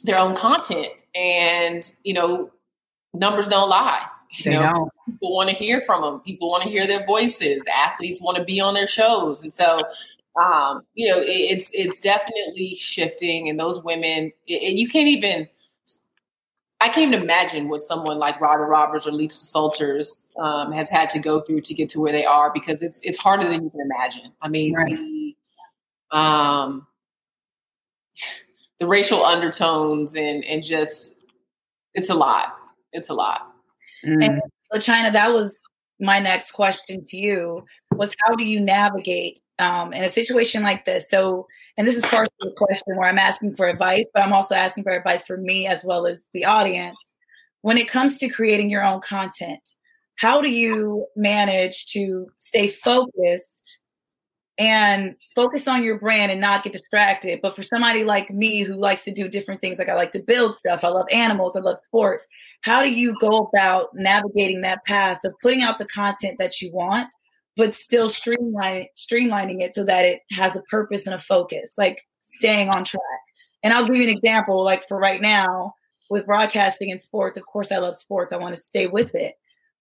their 0.03 0.18
own 0.20 0.36
content. 0.36 1.03
And, 1.16 1.84
you 2.03 2.14
know, 2.14 2.51
numbers 3.14 3.47
don't 3.47 3.70
lie. 3.70 4.03
You 4.38 4.43
They 4.51 4.58
know, 4.58 4.72
don't. 4.72 4.91
people 5.08 5.36
want 5.36 5.49
to 5.49 5.56
hear 5.56 5.80
from 5.82 6.01
them. 6.01 6.20
People 6.22 6.49
want 6.49 6.64
to 6.64 6.70
hear 6.70 6.86
their 6.88 7.06
voices. 7.06 7.64
Athletes 7.74 8.22
want 8.22 8.38
to 8.38 8.43
be 8.43 8.60
on 8.60 8.74
their 8.74 8.88
shows. 8.88 9.43
And 9.43 9.51
so, 9.53 9.84
um, 10.41 10.82
you 10.93 11.08
know, 11.08 11.20
it, 11.20 11.26
it's 11.28 11.70
it's 11.74 11.99
definitely 12.01 12.76
shifting. 12.76 13.47
And 13.49 13.58
those 13.60 13.84
women, 13.84 14.32
it, 14.47 14.62
it- 14.62 14.78
you 14.78 14.88
can't 14.89 15.08
even. 15.08 15.47
I 16.82 16.90
can't 16.90 17.14
even 17.14 17.24
imagine 17.24 17.70
what 17.70 17.82
someone 17.82 18.18
like 18.18 18.40
Robert 18.42 18.68
Roberts 18.68 19.08
or 19.08 19.12
Lisa 19.12 19.44
Salters 19.44 20.32
um, 20.38 20.72
has 20.74 20.90
had 20.90 21.10
to 21.12 21.20
go 21.20 21.42
through 21.42 21.62
to 21.62 21.74
get 21.74 21.90
to 21.90 22.02
where 22.02 22.12
they 22.12 22.26
are 22.26 22.52
because 22.54 22.82
it's 22.82 23.02
it's 23.02 23.18
harder 23.18 23.48
than 23.48 23.64
you 23.64 23.70
can 23.70 23.82
imagine. 23.82 24.32
I 24.42 24.50
mean, 24.50 24.74
Right. 24.74 24.96
the 24.96 25.36
um, 26.18 26.88
the 28.80 28.88
racial 28.88 29.26
undertones 29.26 30.16
and 30.16 30.44
and 30.44 30.64
just 30.64 31.18
it's 31.94 32.10
a 32.10 32.14
lot. 32.14 32.56
It's 32.92 33.10
a 33.10 33.14
lot. 33.14 33.54
Mm. 34.06 34.40
So 34.72 34.80
China, 34.80 35.12
that 35.12 35.34
was 35.34 35.62
my 36.00 36.20
next 36.20 36.52
question 36.52 37.06
to 37.06 37.18
you 37.18 37.64
was 37.94 38.16
how 38.26 38.36
do 38.36 38.46
you 38.46 38.60
navigate 38.60 39.40
um, 39.60 39.94
in 39.94 40.04
a 40.04 40.10
situation 40.10 40.64
like 40.64 40.86
this? 40.86 41.10
So, 41.10 41.48
and 41.78 41.88
this 41.88 41.96
is 41.96 42.06
part 42.06 42.28
of 42.28 42.34
the 42.40 42.54
question 42.58 42.96
where 42.96 43.10
I'm 43.10 43.20
asking 43.20 43.56
for 43.56 43.68
advice, 43.68 44.06
but 44.14 44.24
I'm 44.24 44.34
also 44.34 44.56
asking 44.56 44.84
for 44.84 44.92
advice 44.92 45.26
for 45.26 45.38
me 45.38 45.68
as 45.68 45.84
well 45.84 46.08
as 46.08 46.28
the 46.34 46.46
audience. 46.46 47.14
When 47.62 47.78
it 47.78 47.90
comes 47.90 48.18
to 48.20 48.30
creating 48.30 48.70
your 48.70 48.84
own 48.84 49.02
content, 49.02 49.76
how 50.18 50.42
do 50.42 50.50
you 50.50 51.06
manage 51.16 51.88
to 51.88 52.28
stay 52.38 52.68
focused 52.68 53.82
and 54.58 55.16
focus 55.36 55.68
on 55.68 55.84
your 55.84 56.00
brand 56.00 56.32
and 56.32 56.40
not 56.40 56.64
get 56.64 56.74
distracted? 56.74 57.40
But 57.42 57.56
for 57.56 57.64
somebody 57.64 58.04
like 58.04 58.30
me 58.30 58.62
who 58.62 58.76
likes 58.76 59.04
to 59.06 59.12
do 59.12 59.28
different 59.28 59.62
things, 59.62 59.80
like 59.80 59.90
I 59.90 59.96
like 59.96 60.12
to 60.12 60.24
build 60.24 60.56
stuff, 60.56 60.84
I 60.84 60.90
love 60.90 61.08
animals, 61.12 61.58
I 61.58 61.60
love 61.60 61.78
sports 61.78 62.28
how 62.66 62.82
do 62.82 62.92
you 62.92 63.16
go 63.22 63.48
about 63.54 63.90
navigating 63.94 64.62
that 64.62 64.84
path 64.86 65.20
of 65.24 65.36
putting 65.40 65.62
out 65.62 65.78
the 65.78 65.86
content 65.86 66.38
that 66.40 66.60
you 66.62 66.74
want 66.74 67.08
but 67.58 67.74
still 67.74 68.08
streamlining 68.08 68.88
streamlining 68.95 69.62
it 69.62 69.74
so 69.74 69.84
that 69.84 70.06
it 70.06 70.22
has 70.32 70.56
a 70.56 70.62
purpose 70.64 71.06
and 71.06 71.16
a 71.16 71.20
focus 71.20 71.76
like 71.78 72.01
staying 72.22 72.70
on 72.70 72.84
track. 72.84 73.01
And 73.64 73.74
i'll 73.74 73.86
give 73.86 73.95
you 73.95 74.03
an 74.03 74.16
example 74.16 74.64
like 74.64 74.88
for 74.88 74.97
right 74.97 75.22
now 75.22 75.74
with 76.10 76.26
broadcasting 76.26 76.91
and 76.91 77.01
sports 77.01 77.38
of 77.38 77.45
course 77.45 77.72
i 77.72 77.78
love 77.78 77.95
sports. 77.95 78.34
I 78.34 78.38
want 78.38 78.56
to 78.56 78.62
stay 78.62 78.88
with 78.88 79.16
it 79.16 79.36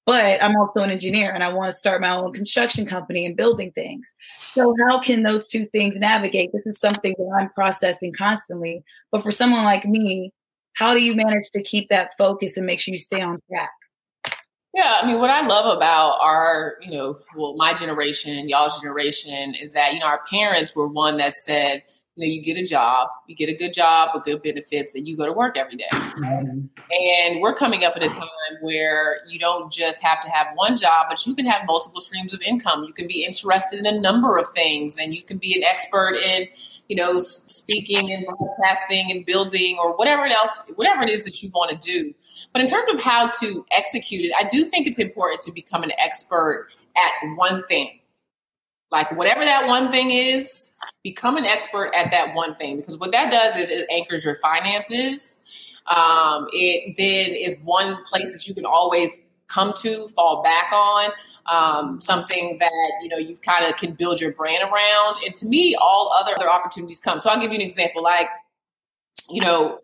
but 0.07 0.43
i'm 0.43 0.57
also 0.57 0.83
an 0.83 0.91
engineer 0.91 1.33
and 1.33 1.43
i 1.45 1.53
want 1.53 1.71
to 1.71 1.77
start 1.77 2.01
my 2.01 2.11
own 2.11 2.33
construction 2.33 2.87
company 2.87 3.27
and 3.27 3.37
building 3.37 3.73
things. 3.73 4.15
So 4.53 4.75
how 4.89 5.01
can 5.01 5.23
those 5.23 5.49
two 5.49 5.65
things 5.65 5.99
navigate? 5.99 6.51
This 6.53 6.67
is 6.67 6.79
something 6.79 7.15
that 7.19 7.37
i'm 7.39 7.51
processing 7.51 8.13
constantly 8.13 8.83
but 9.11 9.23
for 9.23 9.31
someone 9.31 9.65
like 9.65 9.85
me 9.85 10.33
how 10.75 10.93
do 10.93 11.01
you 11.01 11.15
manage 11.15 11.51
to 11.53 11.63
keep 11.63 11.89
that 11.89 12.11
focus 12.19 12.57
and 12.57 12.67
make 12.67 12.81
sure 12.81 12.93
you 12.93 12.99
stay 12.99 13.21
on 13.21 13.41
track? 13.49 13.71
Yeah, 14.75 14.99
I 15.01 15.07
mean, 15.07 15.21
what 15.21 15.31
I 15.31 15.47
love 15.47 15.77
about 15.77 16.19
our, 16.21 16.75
you 16.83 16.91
know, 16.91 17.21
well, 17.37 17.55
my 17.55 17.75
generation, 17.75 18.49
y'all's 18.49 18.81
generation, 18.81 19.55
is 19.55 19.73
that 19.73 19.95
you 19.95 20.01
know 20.01 20.07
our 20.07 20.21
parents 20.29 20.75
were 20.75 20.89
one 20.89 21.17
that 21.19 21.37
said, 21.37 21.85
you 22.17 22.27
know, 22.27 22.33
you 22.33 22.43
get 22.43 22.61
a 22.61 22.67
job, 22.67 23.09
you 23.29 23.37
get 23.37 23.49
a 23.49 23.55
good 23.55 23.73
job 23.73 24.11
with 24.13 24.25
good 24.25 24.43
benefits, 24.43 24.97
and 24.97 25.07
you 25.07 25.17
go 25.17 25.27
to 25.27 25.33
work 25.33 25.57
every 25.57 25.77
day. 25.77 25.87
Mhm. 25.93 26.69
And 26.91 27.41
we're 27.41 27.55
coming 27.55 27.85
up 27.85 27.95
at 27.95 28.03
a 28.03 28.09
time 28.09 28.29
where 28.63 29.19
you 29.29 29.39
don't 29.39 29.73
just 29.73 30.03
have 30.03 30.21
to 30.23 30.29
have 30.29 30.49
one 30.55 30.77
job, 30.77 31.07
but 31.09 31.25
you 31.25 31.37
can 31.37 31.47
have 31.47 31.67
multiple 31.67 32.01
streams 32.01 32.35
of 32.35 32.43
income. 32.43 32.83
You 32.83 32.93
can 32.93 33.07
be 33.07 33.25
interested 33.25 33.79
in 33.79 33.87
a 33.87 34.01
number 34.01 34.39
of 34.39 34.49
things, 34.57 34.99
and 34.99 35.15
you 35.15 35.23
can 35.23 35.39
be 35.39 35.55
an 35.55 35.63
expert 35.63 36.17
in, 36.17 36.49
you 36.89 36.97
know, 36.97 37.21
speaking 37.21 38.11
and 38.11 38.27
broadcasting 38.27 39.13
and 39.13 39.25
building 39.25 39.79
or 39.79 39.97
whatever 39.97 40.27
it 40.27 40.33
else, 40.33 40.65
whatever 40.75 41.05
it 41.05 41.11
is 41.11 41.25
that 41.25 41.43
you 41.45 41.51
want 41.55 41.71
to 41.71 41.77
do. 41.77 42.13
But 42.53 42.63
in 42.63 42.69
terms 42.69 42.93
of 42.93 43.01
how 43.01 43.31
to 43.41 43.65
execute 43.71 44.25
it, 44.25 44.33
I 44.39 44.47
do 44.49 44.65
think 44.65 44.87
it's 44.87 44.99
important 44.99 45.41
to 45.43 45.53
become 45.53 45.83
an 45.83 45.93
expert 45.99 46.69
at 46.97 47.37
one 47.37 47.65
thing. 47.67 48.01
Like 48.91 49.11
whatever 49.17 49.45
that 49.45 49.67
one 49.67 49.91
thing 49.91 50.11
is, 50.11 50.75
become 51.03 51.37
an 51.37 51.45
expert 51.45 51.93
at 51.95 52.11
that 52.13 52.35
one 52.35 52.55
thing 52.55 52.77
because 52.77 52.97
what 52.97 53.11
that 53.11 53.31
does 53.31 53.57
is 53.57 53.69
it 53.69 53.87
anchors 53.91 54.25
your 54.25 54.37
finances. 54.37 55.43
Um, 55.87 56.47
it 56.53 56.95
then 56.97 57.37
is 57.37 57.61
one 57.63 58.05
place 58.05 58.33
that 58.33 58.47
you 58.47 58.55
can 58.55 58.65
always 58.65 59.27
come 59.49 59.73
to, 59.79 60.09
fall 60.11 60.43
back 60.43 60.73
on. 60.73 61.11
Um, 61.47 62.01
something 62.01 62.57
that 62.59 62.71
you 63.03 63.09
know 63.11 63.19
you 63.19 63.37
kind 63.37 63.67
of 63.67 63.77
can 63.79 63.93
build 63.93 64.19
your 64.19 64.33
brand 64.33 64.63
around. 64.63 65.17
And 65.27 65.35
to 65.35 65.47
me, 65.47 65.77
all 65.79 66.11
other 66.19 66.33
other 66.37 66.49
opportunities 66.49 67.01
come. 67.01 67.21
So 67.21 67.29
I'll 67.29 67.41
give 67.41 67.51
you 67.51 67.57
an 67.57 67.63
example. 67.63 68.03
Like 68.03 68.29
you 69.29 69.43
know, 69.43 69.81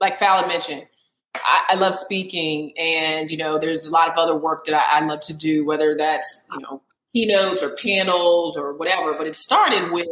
like 0.00 0.18
Fallon 0.18 0.46
mentioned, 0.46 0.86
I, 1.34 1.64
I 1.70 1.74
love 1.74 1.94
speaking, 1.94 2.76
and 2.78 3.30
you 3.30 3.36
know, 3.36 3.58
there's 3.58 3.86
a 3.86 3.90
lot 3.90 4.08
of 4.08 4.16
other 4.16 4.36
work 4.36 4.64
that 4.66 4.74
I, 4.74 5.00
I 5.00 5.04
love 5.04 5.20
to 5.22 5.34
do, 5.34 5.64
whether 5.64 5.96
that's 5.96 6.48
you 6.52 6.60
know 6.60 6.82
keynotes 7.12 7.62
or 7.62 7.70
panels 7.70 8.56
or 8.56 8.74
whatever. 8.74 9.14
But 9.14 9.26
it 9.26 9.36
started 9.36 9.90
with 9.90 10.08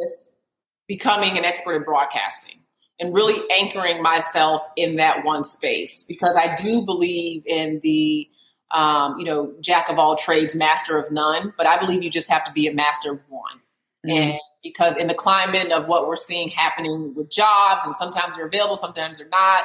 becoming 0.88 1.38
an 1.38 1.44
expert 1.44 1.74
in 1.74 1.82
broadcasting 1.84 2.58
and 3.00 3.14
really 3.14 3.42
anchoring 3.58 4.02
myself 4.02 4.62
in 4.76 4.96
that 4.96 5.24
one 5.24 5.44
space 5.44 6.04
because 6.04 6.36
I 6.36 6.54
do 6.56 6.84
believe 6.84 7.42
in 7.46 7.80
the 7.82 8.28
um, 8.72 9.18
you 9.18 9.24
know 9.24 9.52
jack 9.60 9.88
of 9.88 9.98
all 9.98 10.16
trades, 10.16 10.54
master 10.54 10.98
of 10.98 11.10
none. 11.10 11.52
But 11.56 11.66
I 11.66 11.78
believe 11.78 12.02
you 12.02 12.10
just 12.10 12.30
have 12.30 12.44
to 12.44 12.52
be 12.52 12.66
a 12.66 12.74
master 12.74 13.12
of 13.12 13.20
one. 13.28 13.60
And 14.04 14.34
because 14.62 14.96
in 14.96 15.06
the 15.06 15.14
climate 15.14 15.70
of 15.70 15.88
what 15.88 16.08
we're 16.08 16.16
seeing 16.16 16.48
happening 16.48 17.14
with 17.14 17.30
jobs, 17.30 17.82
and 17.84 17.94
sometimes 17.94 18.36
they're 18.36 18.46
available, 18.46 18.76
sometimes 18.76 19.18
they're 19.18 19.28
not, 19.28 19.62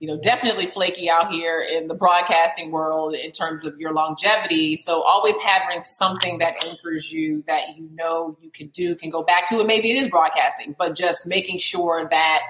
you 0.00 0.08
know, 0.08 0.18
definitely 0.20 0.66
flaky 0.66 1.08
out 1.08 1.32
here 1.32 1.60
in 1.62 1.88
the 1.88 1.94
broadcasting 1.94 2.70
world 2.70 3.14
in 3.14 3.30
terms 3.30 3.64
of 3.64 3.78
your 3.78 3.92
longevity. 3.92 4.76
So 4.76 5.02
always 5.02 5.38
having 5.38 5.84
something 5.84 6.38
that 6.38 6.64
anchors 6.64 7.12
you 7.12 7.44
that 7.46 7.76
you 7.76 7.88
know 7.94 8.36
you 8.40 8.50
can 8.50 8.68
do, 8.68 8.94
can 8.96 9.10
go 9.10 9.22
back 9.22 9.48
to, 9.48 9.58
and 9.58 9.66
maybe 9.66 9.90
it 9.90 9.96
is 9.96 10.08
broadcasting, 10.08 10.74
but 10.78 10.96
just 10.96 11.26
making 11.26 11.58
sure 11.58 12.06
that 12.10 12.40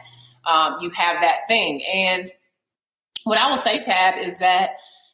um, 0.46 0.78
you 0.80 0.90
have 0.90 1.20
that 1.20 1.40
thing. 1.46 1.84
And 1.84 2.28
what 3.24 3.38
I 3.38 3.50
will 3.50 3.58
say, 3.58 3.80
Tab, 3.80 4.14
is 4.18 4.38
that 4.38 4.70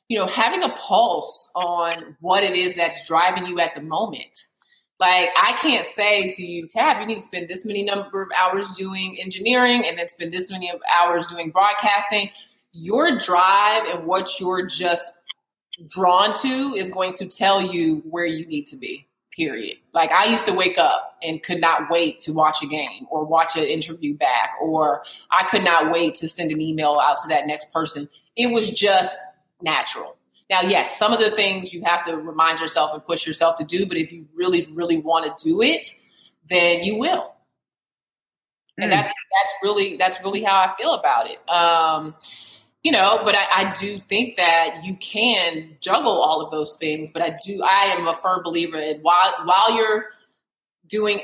you 0.08 0.16
know 0.16 0.26
having 0.26 0.62
a 0.62 0.70
pulse 0.70 1.50
on 1.54 2.16
what 2.20 2.44
it 2.44 2.56
is 2.56 2.76
that's 2.76 3.06
driving 3.06 3.46
you 3.46 3.58
at 3.60 3.74
the 3.74 3.82
moment. 3.82 4.46
Like 5.00 5.30
I 5.34 5.54
can't 5.54 5.84
say 5.84 6.28
to 6.28 6.42
you, 6.42 6.68
Tab, 6.68 7.00
you 7.00 7.06
need 7.06 7.16
to 7.16 7.22
spend 7.22 7.48
this 7.48 7.64
many 7.64 7.82
number 7.82 8.20
of 8.20 8.28
hours 8.38 8.76
doing 8.76 9.16
engineering 9.18 9.84
and 9.88 9.98
then 9.98 10.08
spend 10.08 10.32
this 10.32 10.50
many 10.50 10.70
of 10.70 10.78
hours 10.94 11.26
doing 11.26 11.50
broadcasting. 11.50 12.30
Your 12.72 13.18
drive 13.18 13.86
and 13.86 14.06
what 14.06 14.38
you're 14.38 14.66
just 14.66 15.10
drawn 15.88 16.34
to 16.42 16.74
is 16.76 16.90
going 16.90 17.14
to 17.14 17.26
tell 17.26 17.62
you 17.62 18.02
where 18.10 18.26
you 18.26 18.46
need 18.46 18.66
to 18.66 18.76
be. 18.76 19.06
Period. 19.34 19.78
Like 19.94 20.10
I 20.10 20.26
used 20.26 20.44
to 20.46 20.52
wake 20.52 20.76
up 20.76 21.16
and 21.22 21.42
could 21.42 21.60
not 21.60 21.90
wait 21.90 22.18
to 22.20 22.32
watch 22.32 22.62
a 22.62 22.66
game 22.66 23.06
or 23.10 23.24
watch 23.24 23.56
an 23.56 23.62
interview 23.62 24.16
back, 24.18 24.50
or 24.60 25.02
I 25.30 25.46
could 25.46 25.64
not 25.64 25.90
wait 25.90 26.14
to 26.16 26.28
send 26.28 26.52
an 26.52 26.60
email 26.60 27.00
out 27.02 27.16
to 27.18 27.28
that 27.28 27.46
next 27.46 27.72
person. 27.72 28.08
It 28.36 28.52
was 28.52 28.68
just 28.70 29.16
natural. 29.62 30.16
Now, 30.50 30.62
yes, 30.62 30.98
some 30.98 31.12
of 31.12 31.20
the 31.20 31.30
things 31.30 31.72
you 31.72 31.82
have 31.84 32.04
to 32.06 32.16
remind 32.16 32.58
yourself 32.58 32.92
and 32.92 33.04
push 33.04 33.26
yourself 33.26 33.56
to 33.56 33.64
do, 33.64 33.86
but 33.86 33.96
if 33.96 34.12
you 34.12 34.26
really, 34.34 34.66
really 34.72 34.98
want 34.98 35.24
to 35.38 35.44
do 35.48 35.62
it, 35.62 35.86
then 36.50 36.82
you 36.82 36.96
will. 36.98 37.32
And 38.76 38.90
Mm. 38.90 38.96
that's 38.96 39.08
that's 39.08 39.54
really 39.62 39.96
that's 39.96 40.22
really 40.24 40.42
how 40.42 40.56
I 40.60 40.74
feel 40.76 40.94
about 40.94 41.30
it. 41.30 41.38
Um, 41.48 42.16
you 42.82 42.90
know, 42.90 43.20
but 43.24 43.34
I, 43.36 43.68
I 43.68 43.72
do 43.72 43.98
think 44.08 44.36
that 44.36 44.80
you 44.84 44.96
can 44.96 45.76
juggle 45.80 46.20
all 46.20 46.40
of 46.40 46.50
those 46.50 46.76
things. 46.76 47.10
But 47.12 47.22
I 47.22 47.38
do 47.44 47.62
I 47.62 47.94
am 47.96 48.06
a 48.08 48.14
firm 48.14 48.42
believer 48.42 48.78
in 48.78 49.00
while 49.02 49.32
while 49.44 49.76
you're 49.76 50.06
doing 50.88 51.20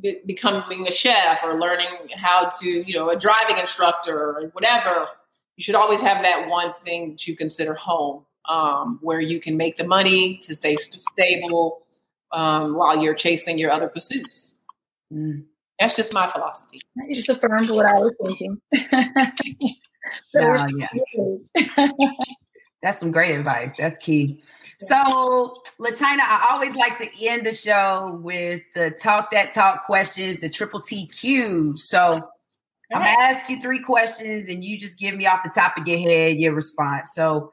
be- 0.00 0.20
becoming 0.26 0.86
a 0.86 0.92
chef 0.92 1.40
or 1.42 1.58
learning 1.58 1.88
how 2.14 2.50
to, 2.60 2.68
you 2.68 2.94
know, 2.94 3.08
a 3.10 3.16
driving 3.16 3.58
instructor 3.58 4.16
or 4.16 4.50
whatever, 4.52 5.08
you 5.56 5.64
should 5.64 5.74
always 5.74 6.00
have 6.02 6.22
that 6.22 6.48
one 6.48 6.72
thing 6.84 7.10
that 7.10 7.26
you 7.26 7.34
consider 7.36 7.74
home, 7.74 8.24
um, 8.50 8.98
where 9.00 9.20
you 9.20 9.40
can 9.40 9.56
make 9.56 9.76
the 9.76 9.84
money 9.84 10.36
to 10.38 10.54
stay 10.54 10.76
st- 10.76 11.00
stable 11.00 11.86
um, 12.32 12.74
while 12.74 12.98
you're 12.98 13.14
chasing 13.14 13.58
your 13.58 13.70
other 13.70 13.88
pursuits. 13.88 14.56
Mm. 15.12 15.44
That's 15.78 15.96
just 15.96 16.12
my 16.12 16.30
philosophy. 16.30 16.80
You 16.96 17.14
just 17.14 17.28
affirmed 17.28 17.70
what 17.70 17.86
I 17.86 17.94
was 17.94 18.12
thinking. 18.22 18.60
so 20.28 20.40
Wow, 20.48 20.66
yeah. 20.76 21.88
That's 22.82 22.98
some 22.98 23.12
great 23.12 23.34
advice. 23.34 23.76
That's 23.76 23.96
key. 23.98 24.42
So, 24.78 25.60
LaChina, 25.78 26.20
I 26.20 26.48
always 26.50 26.74
like 26.74 26.96
to 26.98 27.08
end 27.22 27.44
the 27.44 27.52
show 27.52 28.18
with 28.22 28.62
the 28.74 28.90
talk 28.90 29.30
that 29.32 29.52
talk 29.52 29.84
questions, 29.84 30.40
the 30.40 30.48
triple 30.48 30.80
T 30.80 31.06
Q. 31.08 31.74
So, 31.76 32.12
I'm 32.92 33.02
gonna 33.02 33.10
ask 33.20 33.48
you 33.50 33.60
three 33.60 33.82
questions, 33.82 34.48
and 34.48 34.64
you 34.64 34.78
just 34.78 34.98
give 34.98 35.14
me 35.14 35.26
off 35.26 35.40
the 35.44 35.50
top 35.54 35.76
of 35.76 35.86
your 35.86 35.98
head 35.98 36.36
your 36.36 36.54
response. 36.54 37.12
So, 37.14 37.52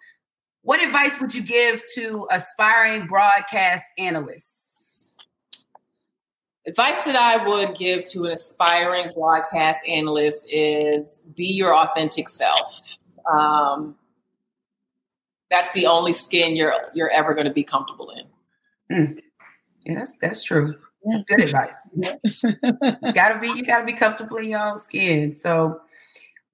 what 0.67 0.83
advice 0.83 1.17
would 1.21 1.33
you 1.33 1.43
give 1.43 1.81
to 1.95 2.27
aspiring 2.29 3.07
broadcast 3.07 3.85
analysts? 3.97 5.17
Advice 6.67 7.03
that 7.03 7.15
I 7.15 7.47
would 7.47 7.73
give 7.77 8.03
to 8.11 8.25
an 8.25 8.31
aspiring 8.31 9.09
broadcast 9.15 9.87
analyst 9.87 10.45
is 10.51 11.31
be 11.37 11.45
your 11.45 11.73
authentic 11.73 12.27
self. 12.27 12.97
Um, 13.31 13.95
that's 15.49 15.71
the 15.71 15.85
only 15.87 16.11
skin 16.11 16.57
you're 16.57 16.73
you're 16.93 17.11
ever 17.11 17.33
going 17.33 17.47
to 17.47 17.53
be 17.53 17.63
comfortable 17.63 18.11
in. 18.89 18.97
Mm. 18.97 19.21
Yeah, 19.85 19.99
that's 19.99 20.17
that's 20.17 20.43
true. 20.43 20.73
That's 21.05 21.23
good 21.23 21.45
advice. 21.45 21.91
you 21.95 23.13
gotta 23.13 23.39
be 23.39 23.47
you 23.55 23.65
gotta 23.65 23.85
be 23.85 23.93
comfortable 23.93 24.35
in 24.35 24.49
your 24.49 24.59
own 24.59 24.75
skin. 24.75 25.31
So, 25.31 25.79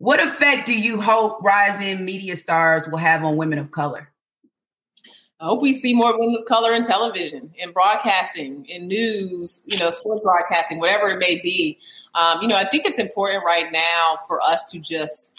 what 0.03 0.19
effect 0.19 0.65
do 0.65 0.77
you 0.77 0.99
hope 0.99 1.41
rising 1.41 2.03
media 2.03 2.35
stars 2.35 2.89
will 2.89 2.97
have 2.97 3.23
on 3.23 3.37
women 3.37 3.57
of 3.57 3.71
color? 3.71 4.11
I 5.39 5.45
hope 5.45 5.61
we 5.61 5.73
see 5.73 5.93
more 5.93 6.11
women 6.11 6.35
of 6.41 6.45
color 6.45 6.73
in 6.73 6.83
television, 6.83 7.53
in 7.57 7.71
broadcasting, 7.71 8.65
in 8.65 8.89
news, 8.89 9.63
you 9.65 9.77
know, 9.77 9.89
sports 9.91 10.21
broadcasting, 10.21 10.79
whatever 10.79 11.07
it 11.07 11.19
may 11.19 11.39
be. 11.41 11.79
Um, 12.15 12.41
you 12.41 12.49
know, 12.49 12.57
I 12.57 12.67
think 12.67 12.85
it's 12.85 12.99
important 12.99 13.45
right 13.45 13.71
now 13.71 14.17
for 14.27 14.41
us 14.41 14.69
to 14.71 14.79
just 14.79 15.33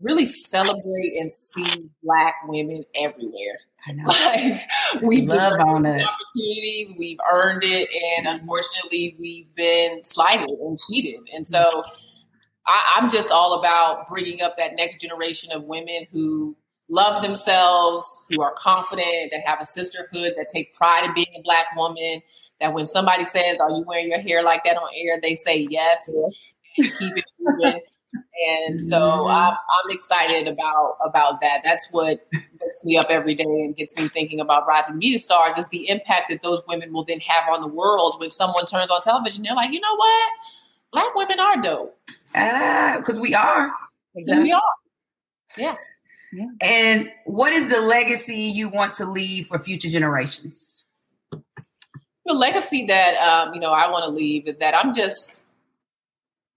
really 0.00 0.26
celebrate 0.26 1.16
and 1.20 1.30
see 1.30 1.88
Black 2.02 2.34
women 2.48 2.84
everywhere. 2.96 3.60
Like 4.04 4.60
we've 5.00 5.30
opportunities, 5.30 6.92
we've 6.98 7.18
earned 7.32 7.62
it, 7.62 7.88
and 8.18 8.26
unfortunately, 8.26 9.16
we've 9.20 9.54
been 9.54 10.02
slighted 10.02 10.50
and 10.50 10.76
cheated. 10.76 11.20
And 11.32 11.46
so, 11.46 11.84
I, 12.68 12.96
I'm 12.96 13.10
just 13.10 13.30
all 13.30 13.58
about 13.58 14.06
bringing 14.06 14.42
up 14.42 14.56
that 14.58 14.76
next 14.76 15.00
generation 15.00 15.50
of 15.52 15.64
women 15.64 16.06
who 16.12 16.54
love 16.90 17.22
themselves, 17.22 18.24
who 18.28 18.42
are 18.42 18.54
confident, 18.56 19.32
that 19.32 19.40
have 19.44 19.58
a 19.60 19.64
sisterhood, 19.64 20.34
that 20.36 20.48
take 20.52 20.74
pride 20.74 21.04
in 21.04 21.14
being 21.14 21.34
a 21.38 21.42
black 21.42 21.66
woman. 21.76 22.22
That 22.60 22.74
when 22.74 22.86
somebody 22.86 23.24
says, 23.24 23.58
"Are 23.60 23.70
you 23.70 23.84
wearing 23.86 24.10
your 24.10 24.20
hair 24.20 24.42
like 24.42 24.64
that 24.64 24.76
on 24.76 24.88
air?" 24.94 25.18
they 25.20 25.34
say 25.34 25.66
yes, 25.70 26.10
yes. 26.76 26.98
keep 26.98 27.16
it 27.16 27.24
moving. 27.40 27.80
and 28.68 28.80
so. 28.80 29.28
I'm, 29.28 29.52
I'm 29.54 29.90
excited 29.90 30.48
about 30.48 30.96
about 31.04 31.40
that. 31.40 31.60
That's 31.64 31.88
what 31.90 32.26
gets 32.32 32.84
me 32.84 32.96
up 32.96 33.08
every 33.10 33.34
day 33.34 33.44
and 33.44 33.76
gets 33.76 33.96
me 33.96 34.08
thinking 34.08 34.40
about 34.40 34.66
rising 34.66 34.98
media 34.98 35.18
stars. 35.18 35.56
Is 35.56 35.68
the 35.68 35.88
impact 35.88 36.30
that 36.30 36.42
those 36.42 36.60
women 36.66 36.92
will 36.92 37.04
then 37.04 37.20
have 37.20 37.52
on 37.52 37.60
the 37.60 37.68
world 37.68 38.16
when 38.18 38.30
someone 38.30 38.66
turns 38.66 38.90
on 38.90 39.00
television. 39.02 39.44
They're 39.44 39.54
like, 39.54 39.72
you 39.72 39.80
know 39.80 39.96
what, 39.96 40.32
black 40.92 41.14
women 41.14 41.38
are 41.38 41.60
dope. 41.60 41.96
Because 42.32 43.18
uh, 43.18 43.22
we 43.22 43.34
are. 43.34 43.70
Exactly. 44.14 44.44
We 44.44 44.52
are. 44.52 44.62
Yes. 45.56 45.78
Yeah. 46.32 46.46
And 46.60 47.10
what 47.24 47.52
is 47.52 47.68
the 47.68 47.80
legacy 47.80 48.36
you 48.36 48.68
want 48.68 48.92
to 48.94 49.06
leave 49.06 49.46
for 49.46 49.58
future 49.58 49.88
generations? 49.88 51.14
The 51.30 52.34
legacy 52.34 52.84
that 52.86 53.14
um, 53.16 53.54
you 53.54 53.60
know 53.60 53.72
I 53.72 53.90
want 53.90 54.04
to 54.04 54.10
leave 54.10 54.46
is 54.46 54.56
that 54.56 54.74
I'm 54.74 54.92
just 54.92 55.44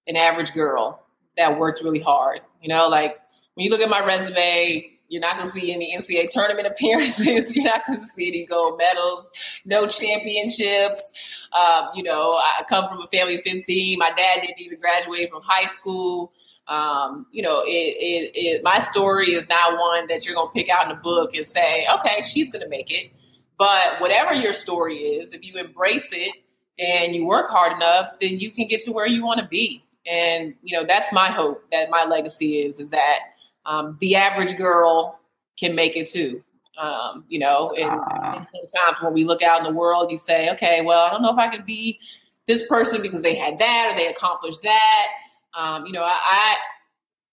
an 0.07 0.17
average 0.17 0.53
girl 0.53 1.01
that 1.37 1.57
worked 1.57 1.81
really 1.81 2.01
hard. 2.01 2.41
You 2.61 2.67
know, 2.69 2.89
like 2.89 3.17
when 3.55 3.63
you 3.63 3.69
look 3.69 3.79
at 3.79 3.89
my 3.89 4.05
resume, 4.05 4.90
you're 5.11 5.21
not 5.21 5.35
going 5.35 5.45
to 5.45 5.51
see 5.51 5.73
any 5.73 5.95
NCAA 5.95 6.29
tournament 6.29 6.67
appearances. 6.71 7.53
You're 7.53 7.65
not 7.65 7.85
going 7.85 7.99
to 7.99 8.05
see 8.05 8.29
any 8.29 8.45
gold 8.45 8.77
medals, 8.77 9.29
no 9.65 9.85
championships. 9.85 11.11
Um, 11.51 11.89
you 11.93 12.01
know, 12.01 12.35
I 12.35 12.63
come 12.67 12.87
from 12.87 13.01
a 13.01 13.07
family 13.07 13.35
of 13.35 13.41
15. 13.43 13.99
My 13.99 14.09
dad 14.09 14.41
didn't 14.41 14.59
even 14.59 14.79
graduate 14.79 15.29
from 15.29 15.41
high 15.43 15.67
school. 15.67 16.31
Um, 16.67 17.25
you 17.31 17.41
know, 17.41 17.61
it, 17.65 17.67
it, 17.67 18.31
it, 18.33 18.63
my 18.63 18.79
story 18.79 19.33
is 19.33 19.49
not 19.49 19.77
one 19.77 20.07
that 20.07 20.25
you're 20.25 20.33
going 20.33 20.47
to 20.47 20.53
pick 20.53 20.69
out 20.69 20.85
in 20.85 20.91
a 20.91 20.99
book 20.99 21.35
and 21.35 21.45
say, 21.45 21.85
okay, 21.99 22.23
she's 22.23 22.49
going 22.49 22.63
to 22.63 22.69
make 22.69 22.89
it. 22.89 23.11
But 23.57 23.99
whatever 23.99 24.33
your 24.33 24.53
story 24.53 24.95
is, 24.95 25.33
if 25.33 25.45
you 25.45 25.59
embrace 25.59 26.11
it 26.13 26.31
and 26.79 27.13
you 27.13 27.25
work 27.25 27.49
hard 27.49 27.73
enough, 27.73 28.07
then 28.21 28.39
you 28.39 28.49
can 28.51 28.67
get 28.67 28.79
to 28.81 28.93
where 28.93 29.05
you 29.05 29.25
want 29.25 29.41
to 29.41 29.47
be. 29.47 29.83
And 30.05 30.55
you 30.63 30.77
know, 30.77 30.85
that's 30.87 31.11
my 31.11 31.29
hope 31.29 31.65
that 31.71 31.89
my 31.89 32.05
legacy 32.05 32.61
is 32.61 32.79
is 32.79 32.89
that 32.91 33.19
um, 33.65 33.97
the 34.01 34.15
average 34.15 34.57
girl 34.57 35.19
can 35.57 35.75
make 35.75 35.95
it 35.95 36.07
too. 36.07 36.43
Um, 36.77 37.25
you 37.27 37.37
know, 37.37 37.71
and, 37.77 37.91
and 37.91 38.47
sometimes 38.69 39.01
when 39.01 39.13
we 39.13 39.23
look 39.23 39.41
out 39.43 39.59
in 39.59 39.71
the 39.71 39.77
world, 39.77 40.11
you 40.11 40.17
say, 40.17 40.49
okay, 40.51 40.81
well, 40.83 41.05
I 41.05 41.11
don't 41.11 41.21
know 41.21 41.31
if 41.31 41.37
I 41.37 41.49
could 41.49 41.65
be 41.65 41.99
this 42.47 42.65
person 42.65 43.01
because 43.01 43.21
they 43.21 43.35
had 43.35 43.59
that 43.59 43.91
or 43.91 43.97
they 43.97 44.07
accomplished 44.07 44.63
that. 44.63 45.07
Um, 45.55 45.85
you 45.85 45.91
know, 45.91 46.03
I, 46.03 46.17
I 46.23 46.55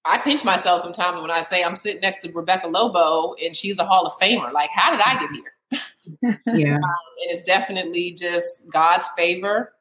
I 0.05 0.18
pinch 0.18 0.45
myself 0.45 0.83
sometimes 0.83 1.20
when 1.20 1.31
I 1.31 1.43
say 1.43 1.62
I'm 1.62 1.74
sitting 1.74 2.01
next 2.01 2.22
to 2.22 2.33
Rebecca 2.33 2.66
Lobo 2.66 3.35
and 3.43 3.55
she's 3.55 3.79
a 3.79 3.85
Hall 3.85 4.07
of 4.07 4.12
Famer. 4.14 4.53
Like, 4.53 4.70
how 4.74 4.91
did 4.91 5.01
I 5.01 5.20
get 5.20 5.31
here? 5.31 5.53
yeah, 6.55 6.76
um, 6.76 6.83
and 7.22 7.31
it's 7.31 7.43
definitely 7.43 8.12
just 8.12 8.70
God's 8.72 9.05
favor. 9.16 9.74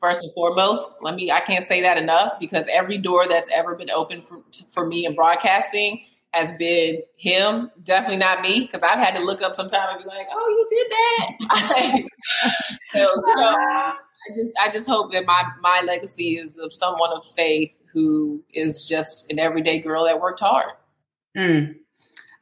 First 0.00 0.22
and 0.22 0.32
foremost, 0.32 0.94
let 1.02 1.14
me. 1.14 1.30
I 1.30 1.40
can't 1.40 1.64
say 1.64 1.82
that 1.82 1.98
enough 1.98 2.34
because 2.40 2.66
every 2.72 2.96
door 2.96 3.28
that's 3.28 3.48
ever 3.52 3.74
been 3.74 3.90
open 3.90 4.22
for 4.22 4.42
for 4.70 4.86
me 4.86 5.04
in 5.04 5.14
broadcasting 5.14 6.04
has 6.32 6.52
been 6.54 7.02
him. 7.16 7.70
Definitely 7.82 8.16
not 8.16 8.40
me 8.40 8.60
because 8.60 8.82
I've 8.82 8.98
had 8.98 9.14
to 9.16 9.22
look 9.22 9.42
up 9.42 9.54
sometime 9.54 9.88
and 9.90 10.02
be 10.02 10.08
like, 10.08 10.26
"Oh, 10.32 10.48
you 10.48 10.66
did 10.70 10.86
that." 10.90 12.02
so 12.92 12.98
you 12.98 13.36
know, 13.36 13.50
I 13.50 13.94
just 14.28 14.54
I 14.58 14.70
just 14.70 14.88
hope 14.88 15.12
that 15.12 15.26
my 15.26 15.44
my 15.60 15.82
legacy 15.86 16.36
is 16.36 16.56
of 16.56 16.72
someone 16.72 17.10
of 17.12 17.22
faith 17.36 17.76
who 17.92 18.42
is 18.54 18.86
just 18.86 19.30
an 19.30 19.38
everyday 19.38 19.80
girl 19.80 20.04
that 20.04 20.20
worked 20.20 20.40
hard. 20.40 20.72
Mm. 21.36 21.76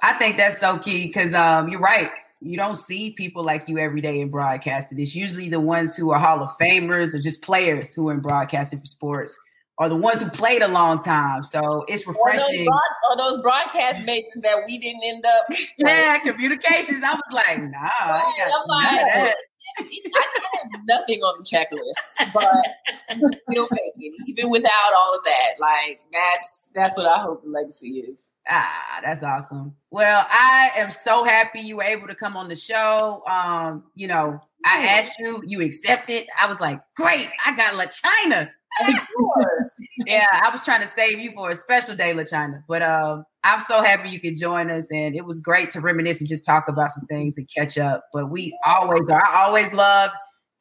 I 0.01 0.15
think 0.15 0.37
that's 0.37 0.61
so 0.61 0.79
key 0.79 1.07
because 1.07 1.35
um, 1.35 1.69
you're 1.69 1.81
right. 1.81 2.11
You 2.41 2.57
don't 2.57 2.77
see 2.77 3.13
people 3.15 3.43
like 3.43 3.69
you 3.69 3.79
every 3.79 4.01
day 4.01 4.21
in 4.21 4.31
broadcasting. 4.31 5.01
It's 5.01 5.15
usually 5.15 5.49
the 5.49 5.61
ones 5.61 5.97
who 5.97 6.11
are 6.13 6.19
Hall 6.19 6.41
of 6.41 6.51
Famers 6.61 7.15
or 7.15 7.19
just 7.19 7.43
players 7.43 7.95
who 7.95 8.09
are 8.09 8.13
in 8.13 8.21
broadcasting 8.21 8.79
for 8.79 8.87
sports 8.87 9.39
are 9.79 9.89
the 9.89 9.97
ones 9.97 10.23
who 10.23 10.31
played 10.31 10.63
a 10.63 10.69
long 10.69 11.01
time. 11.01 11.45
So 11.45 11.85
it's 11.89 12.07
refreshing. 12.07 12.41
Or 12.41 12.57
those, 12.57 12.65
broad, 12.65 12.81
or 13.11 13.17
those 13.17 13.43
broadcast 13.43 14.05
majors 14.05 14.41
that 14.43 14.63
we 14.67 14.79
didn't 14.79 15.03
end 15.05 15.25
up. 15.25 15.59
yeah, 15.79 16.19
communications. 16.19 17.03
I 17.03 17.15
was 17.15 17.23
like, 17.33 17.63
nah. 17.63 17.79
Right, 17.79 18.51
I'm 18.61 18.69
like, 18.69 19.35
I 19.81 20.69
have 20.73 20.83
nothing 20.87 21.21
on 21.21 21.39
the 21.39 21.45
checklist, 21.45 22.33
but 22.33 23.37
still 23.51 23.69
making, 23.71 24.17
even 24.27 24.51
without 24.51 24.93
all 25.01 25.15
of 25.17 25.25
that. 25.25 25.55
Like 25.59 26.01
that's 26.13 26.71
that's 26.75 26.97
what 26.97 27.07
I 27.07 27.19
hope 27.19 27.43
the 27.43 27.51
legacy 27.51 28.01
is. 28.01 28.35
Ah, 28.49 29.01
that's 29.05 29.23
awesome. 29.23 29.75
Well, 29.91 30.27
I 30.29 30.71
am 30.77 30.91
so 30.91 31.25
happy 31.25 31.61
you 31.61 31.77
were 31.77 31.85
able 31.85 32.09
to 32.09 32.15
come 32.15 32.37
on 32.37 32.49
the 32.49 32.57
show. 32.57 33.23
Um, 33.29 33.85
you 33.95 34.07
know, 34.07 34.41
I 34.65 34.85
asked 34.85 35.15
you, 35.19 35.43
you 35.47 35.63
accepted. 35.63 36.27
I 36.41 36.47
was 36.47 36.61
like, 36.61 36.81
great, 36.97 37.29
I 37.47 37.57
got 37.57 37.75
LaChina 37.75 38.51
yeah, 40.07 40.27
I 40.43 40.51
was 40.51 40.65
trying 40.65 40.81
to 40.81 40.87
save 40.87 41.19
you 41.19 41.33
for 41.33 41.51
a 41.51 41.57
special 41.57 41.97
day, 41.97 42.13
LaChina. 42.13 42.63
But 42.69 42.83
um, 42.83 43.25
I'm 43.45 43.61
so 43.61 43.83
happy 43.83 44.11
you 44.11 44.21
could 44.21 44.39
join 44.39 44.71
us, 44.71 44.91
and 44.91 45.15
it 45.15 45.25
was 45.25 45.41
great 45.41 45.71
to 45.71 45.81
reminisce 45.81 46.21
and 46.21 46.29
just 46.29 46.47
talk 46.47 46.69
about 46.69 46.91
some 46.91 47.07
things 47.07 47.37
and 47.37 47.49
catch 47.55 47.79
up. 47.79 48.05
But 48.13 48.31
we 48.31 48.57
always 48.67 49.09
are. 49.11 49.25
I 49.25 49.45
always 49.45 49.75
love 49.75 50.11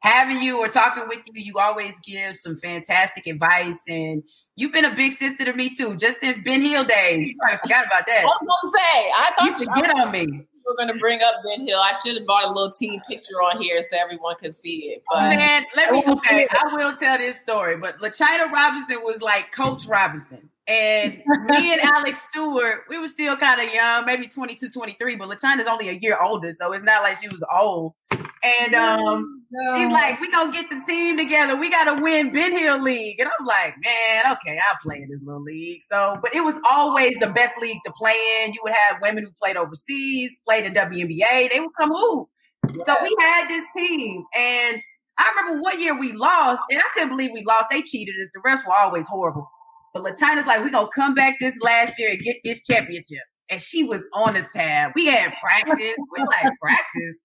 having 0.00 0.40
you 0.40 0.58
or 0.58 0.68
talking 0.68 1.04
with 1.08 1.20
you. 1.32 1.42
You 1.42 1.58
always 1.58 2.00
give 2.00 2.36
some 2.36 2.56
fantastic 2.56 3.26
advice, 3.26 3.82
and 3.88 4.22
you've 4.56 4.72
been 4.72 4.84
a 4.84 4.94
big 4.94 5.12
sister 5.12 5.44
to 5.44 5.52
me 5.52 5.70
too, 5.70 5.96
just 5.96 6.20
since 6.20 6.40
Ben 6.40 6.62
Hill 6.62 6.84
days. 6.84 7.26
You 7.26 7.36
probably 7.38 7.58
forgot 7.58 7.86
about 7.86 8.06
that. 8.06 8.22
I 8.22 8.24
was 8.24 8.60
gonna 8.62 8.72
say, 8.76 9.10
I 9.16 9.32
thought 9.36 9.50
you 9.50 9.58
should 9.58 9.82
get 9.82 9.96
on 9.96 10.10
me 10.10 10.47
were 10.68 10.76
going 10.76 10.92
to 10.92 10.98
bring 10.98 11.20
up 11.22 11.36
Ben 11.44 11.66
Hill. 11.66 11.78
I 11.78 11.94
should 11.94 12.16
have 12.16 12.26
bought 12.26 12.44
a 12.44 12.48
little 12.48 12.70
team 12.70 13.00
picture 13.08 13.34
on 13.34 13.60
here 13.60 13.82
so 13.82 13.96
everyone 13.98 14.36
could 14.36 14.54
see 14.54 14.92
it. 14.92 15.02
But 15.10 15.36
man, 15.36 15.64
let 15.76 15.92
me 15.92 16.02
oh, 16.06 16.12
okay. 16.14 16.46
I 16.50 16.74
will 16.74 16.96
tell 16.96 17.18
this 17.18 17.38
story. 17.38 17.76
But 17.76 17.98
LaChina 17.98 18.50
Robinson 18.50 18.98
was 19.02 19.22
like 19.22 19.52
Coach 19.52 19.86
Robinson. 19.86 20.48
And 20.66 21.22
me 21.46 21.72
and 21.72 21.80
Alex 21.80 22.22
Stewart, 22.30 22.84
we 22.90 22.98
were 22.98 23.06
still 23.06 23.36
kind 23.36 23.66
of 23.66 23.72
young, 23.72 24.04
maybe 24.04 24.28
22, 24.28 24.68
23, 24.68 25.16
but 25.16 25.28
LaChina's 25.28 25.66
only 25.66 25.88
a 25.88 25.94
year 25.94 26.18
older, 26.20 26.52
so 26.52 26.72
it's 26.72 26.84
not 26.84 27.02
like 27.02 27.16
she 27.20 27.28
was 27.28 27.42
old. 27.50 27.94
And 28.42 28.74
um, 28.74 29.44
no. 29.50 29.76
she's 29.76 29.92
like, 29.92 30.20
we 30.20 30.30
gonna 30.30 30.52
get 30.52 30.70
the 30.70 30.82
team 30.86 31.16
together. 31.16 31.56
We 31.56 31.70
gotta 31.70 32.00
win 32.02 32.32
Ben 32.32 32.52
Hill 32.52 32.82
League. 32.82 33.18
And 33.18 33.28
I'm 33.28 33.46
like, 33.46 33.74
man, 33.84 34.32
okay, 34.32 34.58
I'll 34.68 34.78
play 34.82 35.02
in 35.02 35.08
this 35.10 35.20
little 35.22 35.42
league. 35.42 35.82
So, 35.82 36.18
but 36.22 36.34
it 36.34 36.40
was 36.40 36.54
always 36.68 37.16
the 37.18 37.28
best 37.28 37.54
league 37.60 37.78
to 37.86 37.92
play 37.92 38.16
in. 38.44 38.52
You 38.52 38.60
would 38.62 38.74
have 38.74 39.02
women 39.02 39.24
who 39.24 39.30
played 39.42 39.56
overseas, 39.56 40.36
played 40.46 40.64
in 40.64 40.74
WNBA, 40.74 41.50
they 41.50 41.60
would 41.60 41.74
come 41.78 41.90
hoop. 41.90 42.28
Yeah. 42.68 42.84
So 42.84 42.96
we 43.02 43.16
had 43.20 43.48
this 43.48 43.64
team. 43.74 44.24
And 44.36 44.80
I 45.18 45.32
remember 45.36 45.62
one 45.62 45.80
year 45.82 45.98
we 45.98 46.12
lost, 46.12 46.62
and 46.70 46.80
I 46.80 46.84
couldn't 46.94 47.10
believe 47.10 47.30
we 47.34 47.44
lost. 47.44 47.68
They 47.70 47.82
cheated 47.82 48.14
us. 48.22 48.30
The 48.32 48.40
rest 48.44 48.64
were 48.66 48.74
always 48.74 49.06
horrible. 49.06 49.50
But 49.92 50.04
LaChina's 50.04 50.46
like, 50.46 50.60
we're 50.62 50.70
gonna 50.70 50.88
come 50.94 51.14
back 51.14 51.36
this 51.40 51.58
last 51.60 51.98
year 51.98 52.10
and 52.10 52.20
get 52.20 52.36
this 52.44 52.64
championship. 52.64 53.18
And 53.50 53.60
she 53.60 53.82
was 53.82 54.04
on 54.14 54.34
this 54.34 54.46
tab. 54.52 54.92
We 54.94 55.06
had 55.06 55.32
practice. 55.40 55.96
we 56.16 56.20
like 56.20 56.52
practice. 56.60 57.16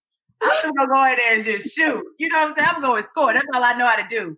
I'm 0.44 0.62
just 0.64 0.76
gonna 0.76 0.94
go 0.94 1.06
in 1.06 1.18
there 1.18 1.36
and 1.36 1.46
just 1.46 1.76
shoot. 1.76 2.04
You 2.20 2.30
know 2.30 2.39
what 2.39 2.50
I'm 2.50 2.56
saying? 2.56 2.70
I'm 2.76 2.82
going 2.82 3.02
to 3.02 3.08
score. 3.08 3.34
That's 3.34 3.46
all 3.54 3.64
I 3.64 3.74
know 3.74 3.88
how 3.88 3.96
to 3.96 4.08
do. 4.08 4.38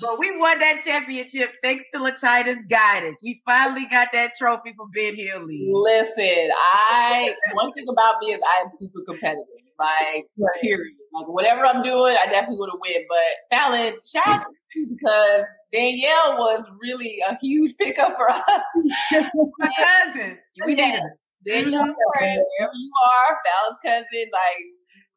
But 0.00 0.18
we 0.18 0.36
won 0.36 0.58
that 0.60 0.80
championship 0.84 1.54
thanks 1.62 1.84
to 1.92 1.98
LaChina's 2.00 2.62
guidance. 2.70 3.20
We 3.22 3.42
finally 3.44 3.86
got 3.90 4.08
that 4.12 4.32
trophy 4.38 4.72
for 4.76 4.86
Ben 4.94 5.14
Hill 5.16 5.44
League. 5.44 5.68
Listen, 5.70 6.48
I 6.82 7.34
one 7.52 7.72
thing 7.72 7.86
about 7.90 8.14
me 8.20 8.28
is 8.32 8.40
I 8.40 8.62
am 8.62 8.70
super 8.70 9.00
competitive. 9.06 9.44
Like, 9.78 10.26
right. 10.36 10.60
period. 10.60 10.94
Like, 11.12 11.28
whatever 11.28 11.64
I'm 11.64 11.82
doing, 11.82 12.16
I 12.16 12.30
definitely 12.30 12.58
would 12.58 12.70
have 12.70 12.80
win. 12.80 13.04
But 13.08 13.56
Fallon, 13.56 13.94
shout 14.04 14.26
out 14.26 14.42
to 14.42 14.78
you 14.78 14.96
because 14.98 15.44
Danielle 15.72 16.36
was 16.36 16.68
really 16.80 17.18
a 17.28 17.36
huge 17.40 17.76
pickup 17.78 18.16
for 18.16 18.30
us. 18.32 18.64
My 19.12 19.70
cousin. 19.78 20.38
We 20.66 20.76
yeah. 20.76 21.00
Danielle, 21.46 21.82
mm-hmm. 21.82 21.92
wherever 22.14 22.42
you 22.74 22.90
are, 23.06 23.38
Fallon's 23.46 23.78
cousin, 23.84 24.26
like, 24.32 24.64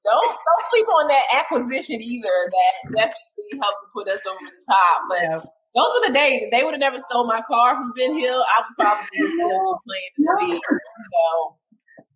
don't 0.04 0.28
don't 0.28 0.66
sleep 0.72 0.88
on 0.88 1.08
that 1.08 1.26
acquisition 1.34 2.02
either. 2.02 2.52
That 2.52 2.74
definitely 2.96 3.60
helped 3.60 3.82
to 3.84 3.88
put 3.94 4.08
us 4.08 4.22
over 4.26 4.40
the 4.40 4.64
top. 4.66 4.98
But 5.10 5.22
yeah. 5.22 5.40
those 5.76 5.92
were 5.94 6.08
the 6.08 6.14
days. 6.14 6.42
If 6.44 6.52
they 6.52 6.64
would 6.64 6.74
have 6.74 6.80
never 6.80 7.00
stole 7.00 7.28
my 7.28 7.42
car 7.42 7.76
from 7.76 7.94
Ben 7.96 8.18
Hill, 8.18 8.44
I 8.44 8.64
would 8.64 8.76
probably 8.80 9.08
be 9.14 9.34
still 9.34 9.80
playing 9.86 10.12
in 10.18 10.26
the 10.26 10.54
league. 10.54 10.62
So 10.62 11.58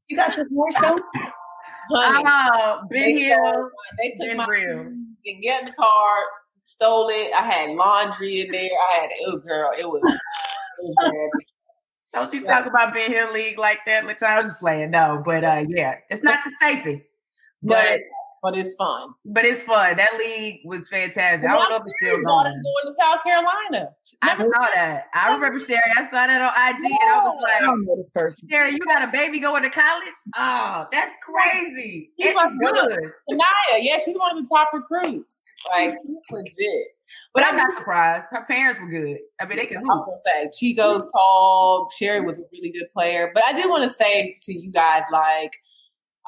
you 0.07 0.17
got 0.17 0.35
your 0.35 0.49
voice 0.49 0.75
though? 0.81 0.99
Honey, 1.91 2.23
oh, 2.27 2.81
Ben 2.89 3.17
Hill. 3.17 3.69
They 3.97 4.09
took 4.11 4.27
ben 4.27 4.37
my 4.37 4.47
real. 4.47 4.79
and 4.79 5.41
get 5.41 5.61
in 5.61 5.65
the 5.67 5.73
car, 5.73 6.23
stole 6.63 7.09
it. 7.09 7.31
I 7.33 7.45
had 7.45 7.69
laundry 7.71 8.41
in 8.41 8.51
there. 8.51 8.69
I 8.91 9.01
had 9.01 9.09
oh 9.27 9.37
girl, 9.37 9.71
it 9.77 9.87
was, 9.87 10.01
it 10.79 10.95
was 10.97 11.31
Don't 12.13 12.33
you 12.33 12.41
yeah. 12.43 12.55
talk 12.55 12.65
about 12.65 12.93
Ben 12.93 13.11
Hill 13.11 13.31
League 13.33 13.59
like 13.59 13.79
that, 13.85 14.05
which 14.05 14.23
I 14.23 14.41
was 14.41 14.53
playing. 14.59 14.91
No, 14.91 15.21
but 15.23 15.43
uh 15.43 15.63
yeah, 15.67 15.95
it's 16.09 16.23
not 16.23 16.43
the 16.43 16.51
safest. 16.59 17.14
But 17.63 18.01
but 18.45 18.55
it's 18.55 18.75
fun. 18.75 19.09
But 19.25 19.43
it's 19.43 19.61
fun. 19.61 19.97
That 19.97 20.19
league 20.19 20.59
was 20.65 20.87
fantastic. 20.87 21.49
Well, 21.49 21.57
I 21.57 21.61
don't 21.63 21.69
know 21.71 21.75
if 21.77 21.83
it's 21.87 21.95
still 21.99 22.23
going. 22.23 22.43
going 22.43 22.85
to 22.85 22.91
South 22.91 23.23
Carolina. 23.23 23.89
I 24.21 24.37
saw 24.37 24.67
that. 24.75 25.05
I 25.15 25.33
remember 25.33 25.59
Sherry. 25.59 25.81
I 25.97 26.03
saw 26.05 26.27
that 26.27 26.39
on 26.39 26.51
IG, 26.53 26.85
and 26.85 27.11
I 27.11 27.23
was 27.23 27.33
oh, 27.35 27.41
like, 27.41 27.53
I 27.55 27.59
don't 27.61 27.83
know 27.83 27.95
this 27.97 28.11
person. 28.11 28.47
Sherry, 28.47 28.73
you 28.73 28.79
got 28.85 29.01
a 29.01 29.11
baby 29.11 29.39
going 29.39 29.63
to 29.63 29.71
college? 29.71 30.13
Oh, 30.37 30.85
that's 30.91 31.11
crazy. 31.23 32.11
She 32.19 32.27
and 32.27 32.35
she's 32.37 32.59
good. 32.59 32.99
Tanaya, 33.31 33.79
yeah, 33.81 33.97
she's 33.97 34.15
one 34.15 34.37
of 34.37 34.43
the 34.43 34.47
top 34.47 34.69
recruits. 34.73 35.43
Like 35.73 35.95
legit. 36.29 36.87
But 37.33 37.45
I'm 37.45 37.57
not 37.57 37.73
surprised. 37.73 38.27
Her 38.29 38.45
parents 38.45 38.79
were 38.79 38.89
good. 38.89 39.17
I 39.41 39.45
mean, 39.47 39.57
they 39.57 39.65
can. 39.65 39.77
I'm 39.77 39.85
gonna 39.85 40.11
say 40.23 40.51
Chico's 40.55 41.11
tall. 41.11 41.89
Sherry 41.97 42.21
was 42.21 42.37
a 42.37 42.43
really 42.53 42.69
good 42.69 42.91
player. 42.93 43.31
But 43.33 43.43
I 43.43 43.53
do 43.53 43.67
want 43.69 43.89
to 43.89 43.93
say 43.93 44.37
to 44.43 44.53
you 44.53 44.71
guys, 44.71 45.01
like, 45.11 45.51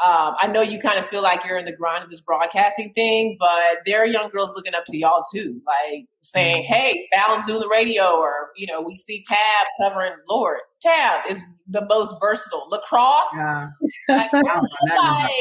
um, 0.05 0.35
I 0.39 0.45
know 0.45 0.61
you 0.61 0.79
kind 0.79 0.99
of 0.99 1.07
feel 1.07 1.23
like 1.23 1.43
you're 1.43 1.57
in 1.57 1.65
the 1.65 1.75
grind 1.75 2.03
of 2.03 2.11
this 2.11 2.21
broadcasting 2.21 2.93
thing, 2.93 3.35
but 3.39 3.79
there 3.87 3.99
are 4.01 4.05
young 4.05 4.29
girls 4.29 4.53
looking 4.55 4.75
up 4.75 4.83
to 4.87 4.97
y'all 4.97 5.23
too, 5.33 5.59
like 5.65 6.05
saying, 6.21 6.63
mm-hmm. 6.63 6.73
"Hey, 6.73 7.07
Fallon's 7.11 7.47
doing 7.47 7.61
the 7.61 7.67
radio," 7.67 8.15
or 8.15 8.49
you 8.55 8.67
know, 8.67 8.79
we 8.79 8.95
see 8.99 9.23
Tab 9.27 9.67
covering. 9.81 10.13
Lord, 10.29 10.59
Tab 10.83 11.21
is 11.31 11.41
the 11.67 11.83
most 11.89 12.13
versatile. 12.21 12.67
Lacrosse, 12.69 13.27
yeah. 13.35 13.69
like, 14.09 14.31
like 14.33 15.31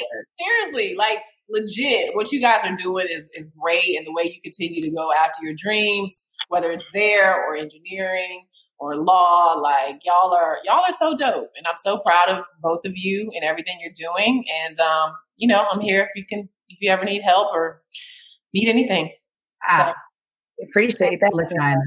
seriously, 0.41 0.95
like 0.97 1.19
legit. 1.51 2.15
What 2.15 2.33
you 2.33 2.41
guys 2.41 2.63
are 2.65 2.75
doing 2.77 3.09
is 3.11 3.31
is 3.35 3.53
great, 3.61 3.99
and 3.99 4.07
the 4.07 4.13
way 4.13 4.23
you 4.25 4.41
continue 4.43 4.83
to 4.83 4.91
go 4.91 5.11
after 5.13 5.45
your 5.45 5.55
dreams, 5.55 6.29
whether 6.49 6.73
it's 6.73 6.91
there 6.93 7.45
or 7.45 7.57
engineering 7.57 8.47
or 8.79 8.97
law. 8.97 9.55
Like 9.55 10.01
y'all 10.05 10.33
are 10.35 10.59
y'all 10.65 10.85
are 10.85 10.93
so 10.93 11.15
dope, 11.15 11.51
and 11.57 11.67
I'm 11.67 11.79
so 11.79 11.99
proud 11.99 12.29
of 12.29 12.45
both 12.61 12.81
of 12.85 12.93
you 12.95 13.31
and 13.35 13.45
everything 13.45 13.79
you're 13.81 13.93
doing. 13.93 14.45
And 14.67 14.79
um, 14.81 15.13
you 15.37 15.49
know, 15.49 15.65
I'm 15.71 15.81
here 15.81 16.03
if 16.03 16.11
you 16.15 16.25
can 16.27 16.49
if 16.69 16.79
you 16.81 16.91
ever 16.91 17.05
need 17.05 17.23
help 17.23 17.49
or 17.53 17.83
need 18.55 18.69
anything. 18.69 19.13
Ah, 19.69 19.95
so, 20.59 20.67
appreciate 20.69 21.21
that. 21.21 21.83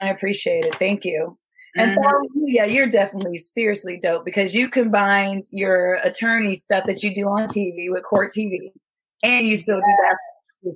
I 0.00 0.08
appreciate 0.08 0.64
it. 0.64 0.74
Thank 0.74 1.04
you. 1.04 1.38
And 1.76 1.96
mm-hmm. 1.96 2.44
yeah, 2.46 2.66
you're 2.66 2.88
definitely 2.88 3.38
seriously 3.38 3.98
dope 4.00 4.24
because 4.24 4.54
you 4.54 4.68
combined 4.68 5.46
your 5.50 5.94
attorney 5.96 6.54
stuff 6.54 6.84
that 6.86 7.02
you 7.02 7.12
do 7.12 7.24
on 7.24 7.48
TV 7.48 7.86
with 7.88 8.04
court 8.04 8.30
TV, 8.36 8.70
and 9.22 9.46
you 9.46 9.56
still 9.56 9.76
do 9.76 9.82
that. 9.82 10.16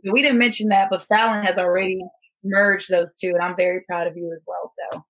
So 0.05 0.13
we 0.13 0.23
didn't 0.23 0.39
mention 0.39 0.69
that, 0.71 0.89
but 0.91 1.07
Fallon 1.07 1.45
has 1.45 1.57
already 1.57 2.01
merged 2.45 2.91
those 2.91 3.11
two, 3.21 3.29
and 3.29 3.43
I'm 3.43 3.57
very 3.57 3.83
proud 3.89 4.07
of 4.07 4.17
you 4.17 4.33
as 4.35 4.43
well. 4.47 4.73
So 4.93 5.05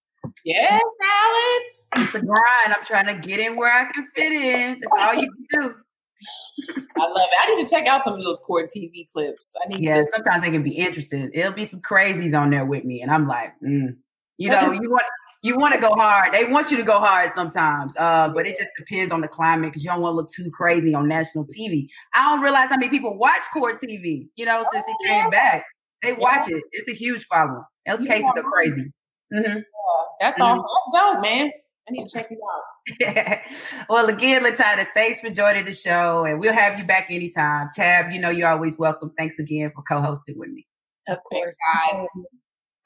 Yes, 0.45 0.83
Alan. 1.03 2.05
It's 2.05 2.15
a 2.15 2.21
grind. 2.21 2.75
I'm 2.75 2.85
trying 2.85 3.07
to 3.07 3.27
get 3.27 3.41
in 3.41 3.57
where 3.57 3.73
I 3.73 3.91
can 3.91 4.07
fit 4.15 4.33
in. 4.33 4.81
That's 4.81 4.93
all 4.99 5.15
you 5.15 5.31
can 5.31 5.63
do. 5.63 5.75
I 6.97 7.07
love 7.07 7.17
it. 7.17 7.39
I 7.43 7.55
need 7.55 7.65
to 7.65 7.71
check 7.71 7.87
out 7.87 8.03
some 8.03 8.15
of 8.15 8.25
those 8.25 8.39
court 8.41 8.71
TV 8.75 9.11
clips. 9.11 9.53
I 9.65 9.69
need 9.69 9.85
yeah, 9.85 9.99
to. 9.99 10.07
sometimes 10.13 10.43
they 10.43 10.51
can 10.51 10.63
be 10.63 10.73
interesting. 10.73 11.31
It'll 11.33 11.53
be 11.53 11.65
some 11.65 11.81
crazies 11.81 12.39
on 12.39 12.51
there 12.51 12.67
with 12.67 12.85
me, 12.85 13.01
and 13.01 13.11
I'm 13.11 13.29
like, 13.29 13.53
mm. 13.65 13.97
you 14.37 14.51
know, 14.51 14.73
you 14.73 14.91
want 14.91 15.05
you 15.43 15.57
want 15.57 15.75
to 15.75 15.81
go 15.81 15.95
hard. 15.95 16.35
They 16.35 16.45
want 16.45 16.71
you 16.71 16.77
to 16.79 16.83
go 16.83 16.99
hard 16.99 17.31
sometimes, 17.35 17.97
uh, 17.97 18.29
but 18.35 18.47
it 18.47 18.57
just 18.59 18.71
depends 18.77 19.13
on 19.13 19.21
the 19.21 19.29
climate 19.29 19.71
because 19.71 19.85
you 19.85 19.91
don't 19.91 20.01
want 20.01 20.13
to 20.13 20.17
look 20.17 20.31
too 20.31 20.51
crazy 20.51 20.95
on 20.95 21.07
national 21.07 21.47
TV. 21.47 21.89
I 22.15 22.23
don't 22.31 22.43
realize 22.43 22.71
how 22.71 22.77
many 22.77 22.91
people 22.91 23.17
watch 23.17 23.43
court 23.53 23.77
TV. 23.81 24.29
You 24.37 24.47
know, 24.47 24.65
since 24.73 24.85
oh, 24.89 24.93
it 24.93 25.09
came 25.09 25.31
back, 25.31 25.65
they 26.03 26.13
watch 26.13 26.49
yeah. 26.49 26.57
it. 26.57 26.65
It's 26.73 26.89
a 26.89 26.95
huge 26.95 27.25
following. 27.25 27.63
Those 27.87 28.03
cases 28.03 28.31
are 28.37 28.43
crazy. 28.43 28.93
Mm-hmm. 29.33 29.61
That's 30.21 30.41
awesome. 30.41 30.65
That's 30.65 31.15
dope, 31.15 31.23
man. 31.23 31.51
I 31.89 31.91
need 31.91 32.05
to 32.05 32.11
check 32.11 32.29
you 32.31 32.39
out. 32.45 33.39
well, 33.89 34.07
again, 34.07 34.43
LaChina, 34.43 34.87
thanks 34.95 35.21
for 35.21 35.31
joining 35.31 35.65
the 35.65 35.73
show, 35.73 36.25
and 36.25 36.39
we'll 36.39 36.53
have 36.53 36.79
you 36.79 36.85
back 36.85 37.07
anytime. 37.11 37.69
Tab, 37.75 38.13
you 38.13 38.21
know 38.21 38.31
you're 38.31 38.49
always 38.49 38.79
welcome. 38.79 39.13
Thanks 39.17 39.39
again 39.39 39.73
for 39.75 39.83
co-hosting 39.83 40.39
with 40.39 40.51
me. 40.51 40.67
Of 41.09 41.19
course, 41.25 41.57
guys. 41.75 42.07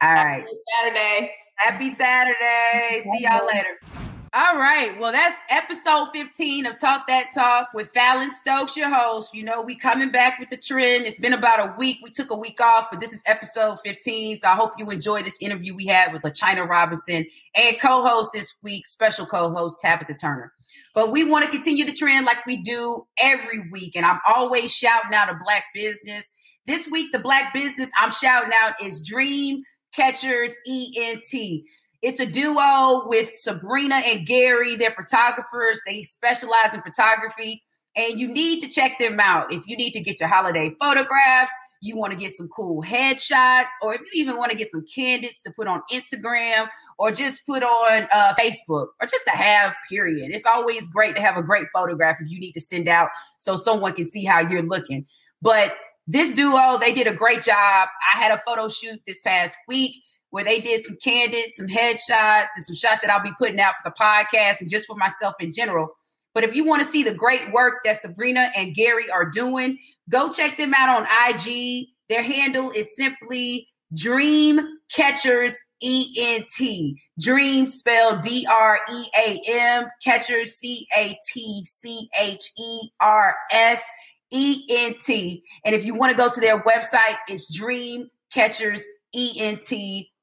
All 0.03 0.15
right. 0.15 0.41
Happy 0.41 0.57
Saturday. 0.77 1.33
Happy 1.57 1.95
Saturday. 1.95 3.03
See 3.03 3.25
y'all 3.25 3.47
later. 3.47 4.11
All 4.35 4.57
right. 4.57 4.99
Well, 4.99 5.13
that's 5.13 5.39
episode 5.51 6.09
15 6.15 6.65
of 6.65 6.81
Talk 6.81 7.07
That 7.07 7.33
Talk 7.35 7.69
with 7.75 7.91
Fallon 7.91 8.31
Stokes, 8.31 8.79
your 8.79 8.89
host. 8.89 9.35
You 9.35 9.45
know, 9.45 9.61
we 9.61 9.77
coming 9.77 10.09
back 10.09 10.39
with 10.39 10.49
the 10.49 10.57
trend. 10.57 11.05
It's 11.05 11.19
been 11.19 11.35
about 11.35 11.61
a 11.61 11.75
week. 11.77 11.99
We 12.03 12.09
took 12.09 12.31
a 12.31 12.37
week 12.39 12.59
off, 12.59 12.87
but 12.91 12.99
this 12.99 13.13
is 13.13 13.23
episode 13.27 13.81
15. 13.85 14.39
So 14.39 14.49
I 14.49 14.55
hope 14.55 14.73
you 14.79 14.89
enjoy 14.89 15.23
this 15.23 15.37
interview 15.43 15.75
we 15.75 15.85
had 15.85 16.15
with 16.15 16.23
LaChina 16.23 16.67
Robinson 16.67 17.27
and 17.55 17.79
co-host 17.79 18.31
this 18.33 18.55
week, 18.63 18.87
special 18.87 19.27
co-host 19.27 19.83
Tabitha 19.83 20.15
Turner. 20.15 20.55
But 20.95 21.13
we 21.13 21.25
want 21.25 21.45
to 21.45 21.51
continue 21.51 21.85
the 21.85 21.93
trend 21.93 22.25
like 22.25 22.47
we 22.47 22.57
do 22.57 23.07
every 23.19 23.69
week. 23.71 23.97
And 23.97 24.07
I'm 24.07 24.21
always 24.27 24.75
shouting 24.75 25.13
out 25.13 25.29
a 25.29 25.39
black 25.45 25.65
business. 25.75 26.33
This 26.67 26.89
week, 26.89 27.13
the 27.13 27.19
black 27.19 27.53
business 27.53 27.91
I'm 28.01 28.11
shouting 28.11 28.53
out 28.63 28.83
is 28.83 29.07
Dream 29.07 29.65
Catchers 29.95 30.53
ENT. 30.67 31.65
It's 32.03 32.19
a 32.19 32.27
duo 32.27 33.07
with 33.07 33.31
Sabrina 33.33 33.97
and 33.97 34.27
Gary. 34.27 34.75
They're 34.75 34.91
photographers. 34.91 35.81
They 35.87 36.03
specialize 36.03 36.75
in 36.75 36.83
photography. 36.83 37.63
And 37.95 38.19
you 38.19 38.27
need 38.27 38.61
to 38.61 38.69
check 38.69 38.99
them 38.99 39.21
out. 39.21 39.53
If 39.53 39.69
you 39.69 39.77
need 39.77 39.93
to 39.93 40.01
get 40.01 40.19
your 40.19 40.29
holiday 40.29 40.75
photographs, 40.81 41.53
you 41.81 41.97
want 41.97 42.13
to 42.13 42.19
get 42.19 42.33
some 42.33 42.49
cool 42.49 42.83
headshots, 42.83 43.71
or 43.83 43.95
if 43.95 44.01
you 44.01 44.23
even 44.23 44.37
want 44.37 44.51
to 44.53 44.57
get 44.57 44.71
some 44.71 44.85
candidates 44.87 45.41
to 45.43 45.51
put 45.51 45.67
on 45.67 45.83
Instagram 45.93 46.69
or 46.97 47.11
just 47.11 47.45
put 47.45 47.63
on 47.63 48.07
uh, 48.15 48.35
Facebook 48.39 48.89
or 49.01 49.07
just 49.11 49.25
to 49.25 49.33
have, 49.33 49.75
period. 49.89 50.31
It's 50.33 50.47
always 50.47 50.89
great 50.89 51.17
to 51.17 51.21
have 51.21 51.37
a 51.37 51.43
great 51.43 51.67
photograph 51.73 52.19
if 52.21 52.31
you 52.31 52.39
need 52.39 52.53
to 52.53 52.61
send 52.61 52.89
out 52.89 53.11
so 53.37 53.57
someone 53.57 53.95
can 53.95 54.05
see 54.05 54.25
how 54.25 54.41
you're 54.41 54.63
looking. 54.63 55.07
But 55.43 55.77
this 56.07 56.35
duo, 56.35 56.79
they 56.79 56.93
did 56.93 57.09
a 57.09 57.15
great 57.15 57.43
job. 57.43 57.89
I 58.15 58.19
had 58.19 58.33
a 58.33 58.41
photo 58.47 58.69
shoot 58.69 59.03
this 59.07 59.21
past 59.21 59.57
week 59.67 59.97
where 60.33 60.45
they 60.45 60.61
did 60.61 60.83
some 60.83 60.97
candid, 60.97 61.55
some 61.55 61.69
headshots, 61.69 62.49
and 62.57 62.65
some 62.65 62.75
shots 62.75 63.03
that 63.03 63.11
I'll 63.11 63.23
be 63.23 63.35
putting 63.39 63.61
out 63.61 63.75
for 63.75 63.91
the 63.91 63.95
podcast 63.95 64.63
and 64.63 64.71
just 64.71 64.87
for 64.87 64.97
myself 64.97 65.35
in 65.39 65.51
general. 65.53 65.91
But 66.35 66.43
if 66.43 66.57
you 66.57 66.65
want 66.65 66.81
to 66.81 66.89
see 66.89 67.03
the 67.03 67.13
great 67.13 67.53
work 67.53 67.85
that 67.85 68.01
Sabrina 68.01 68.51
and 68.57 68.75
Gary 68.75 69.11
are 69.11 69.29
doing, 69.29 69.79
go 70.09 70.33
check 70.33 70.57
them 70.57 70.73
out 70.75 70.89
on 70.89 71.07
IG. 71.29 71.89
Their 72.09 72.23
handle 72.23 72.71
is 72.71 72.97
simply 72.97 73.69
Dream 73.95 74.59
Catchers 74.91 75.61
ENT. 75.83 76.97
Dream 77.21 77.69
spelled 77.69 78.23
D 78.23 78.47
R 78.51 78.81
E 78.91 79.05
A 79.15 79.43
M, 79.47 79.87
Catchers 80.03 80.55
C 80.55 80.89
A 80.97 81.19
T 81.31 81.63
C 81.67 82.09
H 82.19 82.53
E 82.59 82.89
R 83.01 83.37
S 83.51 83.87
E 84.31 84.65
N 84.71 84.95
T. 84.99 85.45
And 85.67 85.75
if 85.75 85.85
you 85.85 85.95
want 85.95 86.11
to 86.11 86.17
go 86.17 86.31
to 86.31 86.41
their 86.41 86.63
website, 86.63 87.19
it's 87.29 87.55
Dream 87.55 88.09
Catchers 88.33 88.83
ENT 89.15 89.71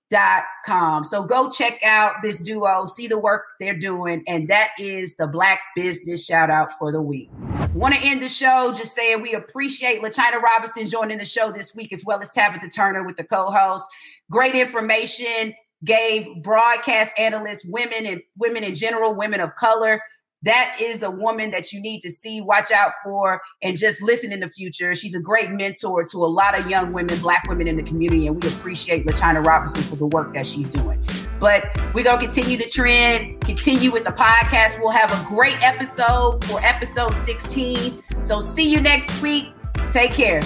dot 0.10 0.44
com. 0.66 1.04
So 1.04 1.24
go 1.24 1.50
check 1.50 1.82
out 1.84 2.16
this 2.24 2.42
duo, 2.42 2.86
see 2.86 3.08
the 3.08 3.20
work 3.20 3.44
they're 3.60 3.78
doing, 3.78 4.24
and 4.28 4.48
that 4.50 4.72
is 4.80 5.18
the 5.18 5.28
Black 5.28 5.60
Business 5.76 6.26
shout 6.26 6.50
out 6.50 6.72
for 6.80 6.92
the 6.92 7.02
week. 7.02 7.30
Want 7.74 7.94
to 7.94 8.00
end 8.02 8.22
the 8.22 8.30
show 8.30 8.74
just 8.76 8.96
saying 8.96 9.22
we 9.22 9.34
appreciate 9.34 10.02
LaChina 10.02 10.42
Robinson 10.42 10.88
joining 10.88 11.20
the 11.20 11.26
show 11.26 11.52
this 11.52 11.76
week, 11.76 11.94
as 11.94 12.04
well 12.04 12.20
as 12.22 12.32
Tabitha 12.32 12.70
Turner 12.70 13.04
with 13.04 13.18
the 13.18 13.24
co-host. 13.24 13.88
Great 14.32 14.56
information, 14.56 15.54
gave 15.86 16.28
broadcast 16.42 17.12
analysts, 17.18 17.64
women 17.66 18.06
and 18.06 18.22
women 18.38 18.64
in 18.64 18.76
general, 18.76 19.14
women 19.14 19.40
of 19.40 19.56
color 19.56 20.02
that 20.44 20.78
is 20.80 21.04
a 21.04 21.12
woman 21.12 21.52
that 21.52 21.74
you 21.74 21.82
need 21.82 22.00
to 22.02 22.10
see, 22.10 22.42
watch 22.42 22.72
out 22.72 22.94
for, 23.04 23.42
and 23.62 23.78
just 23.78 24.02
listen 24.02 24.32
in 24.32 24.40
the 24.40 24.50
future. 24.50 24.96
She's 24.96 25.16
a 25.16 25.20
great 25.20 25.52
mentor 25.52 26.06
to 26.06 26.18
a 26.18 26.28
lot 26.28 26.58
of 26.58 26.70
young 26.70 26.94
women, 26.94 27.20
black 27.20 27.46
women 27.50 27.68
in 27.68 27.76
the 27.76 27.84
community, 27.84 28.28
and 28.28 28.42
we 28.42 28.50
appreciate 28.50 29.06
LaChina 29.06 29.46
Robinson 29.46 29.84
for 29.84 29.96
the 29.96 30.08
work 30.08 30.34
that 30.34 30.48
she's 30.48 30.70
doing. 30.70 31.06
But 31.40 31.66
we're 31.94 32.04
gonna 32.04 32.22
continue 32.22 32.58
the 32.58 32.70
trend, 32.70 33.42
continue 33.42 33.92
with 33.92 34.04
the 34.04 34.12
podcast. 34.12 34.80
We'll 34.80 34.92
have 34.92 35.12
a 35.12 35.28
great 35.28 35.62
episode 35.62 36.44
for 36.46 36.62
episode 36.62 37.16
16 37.16 38.04
So 38.22 38.40
see 38.40 38.70
you 38.70 38.82
next 38.82 39.22
week. 39.22 39.50
Take 39.92 40.12
care. 40.12 40.42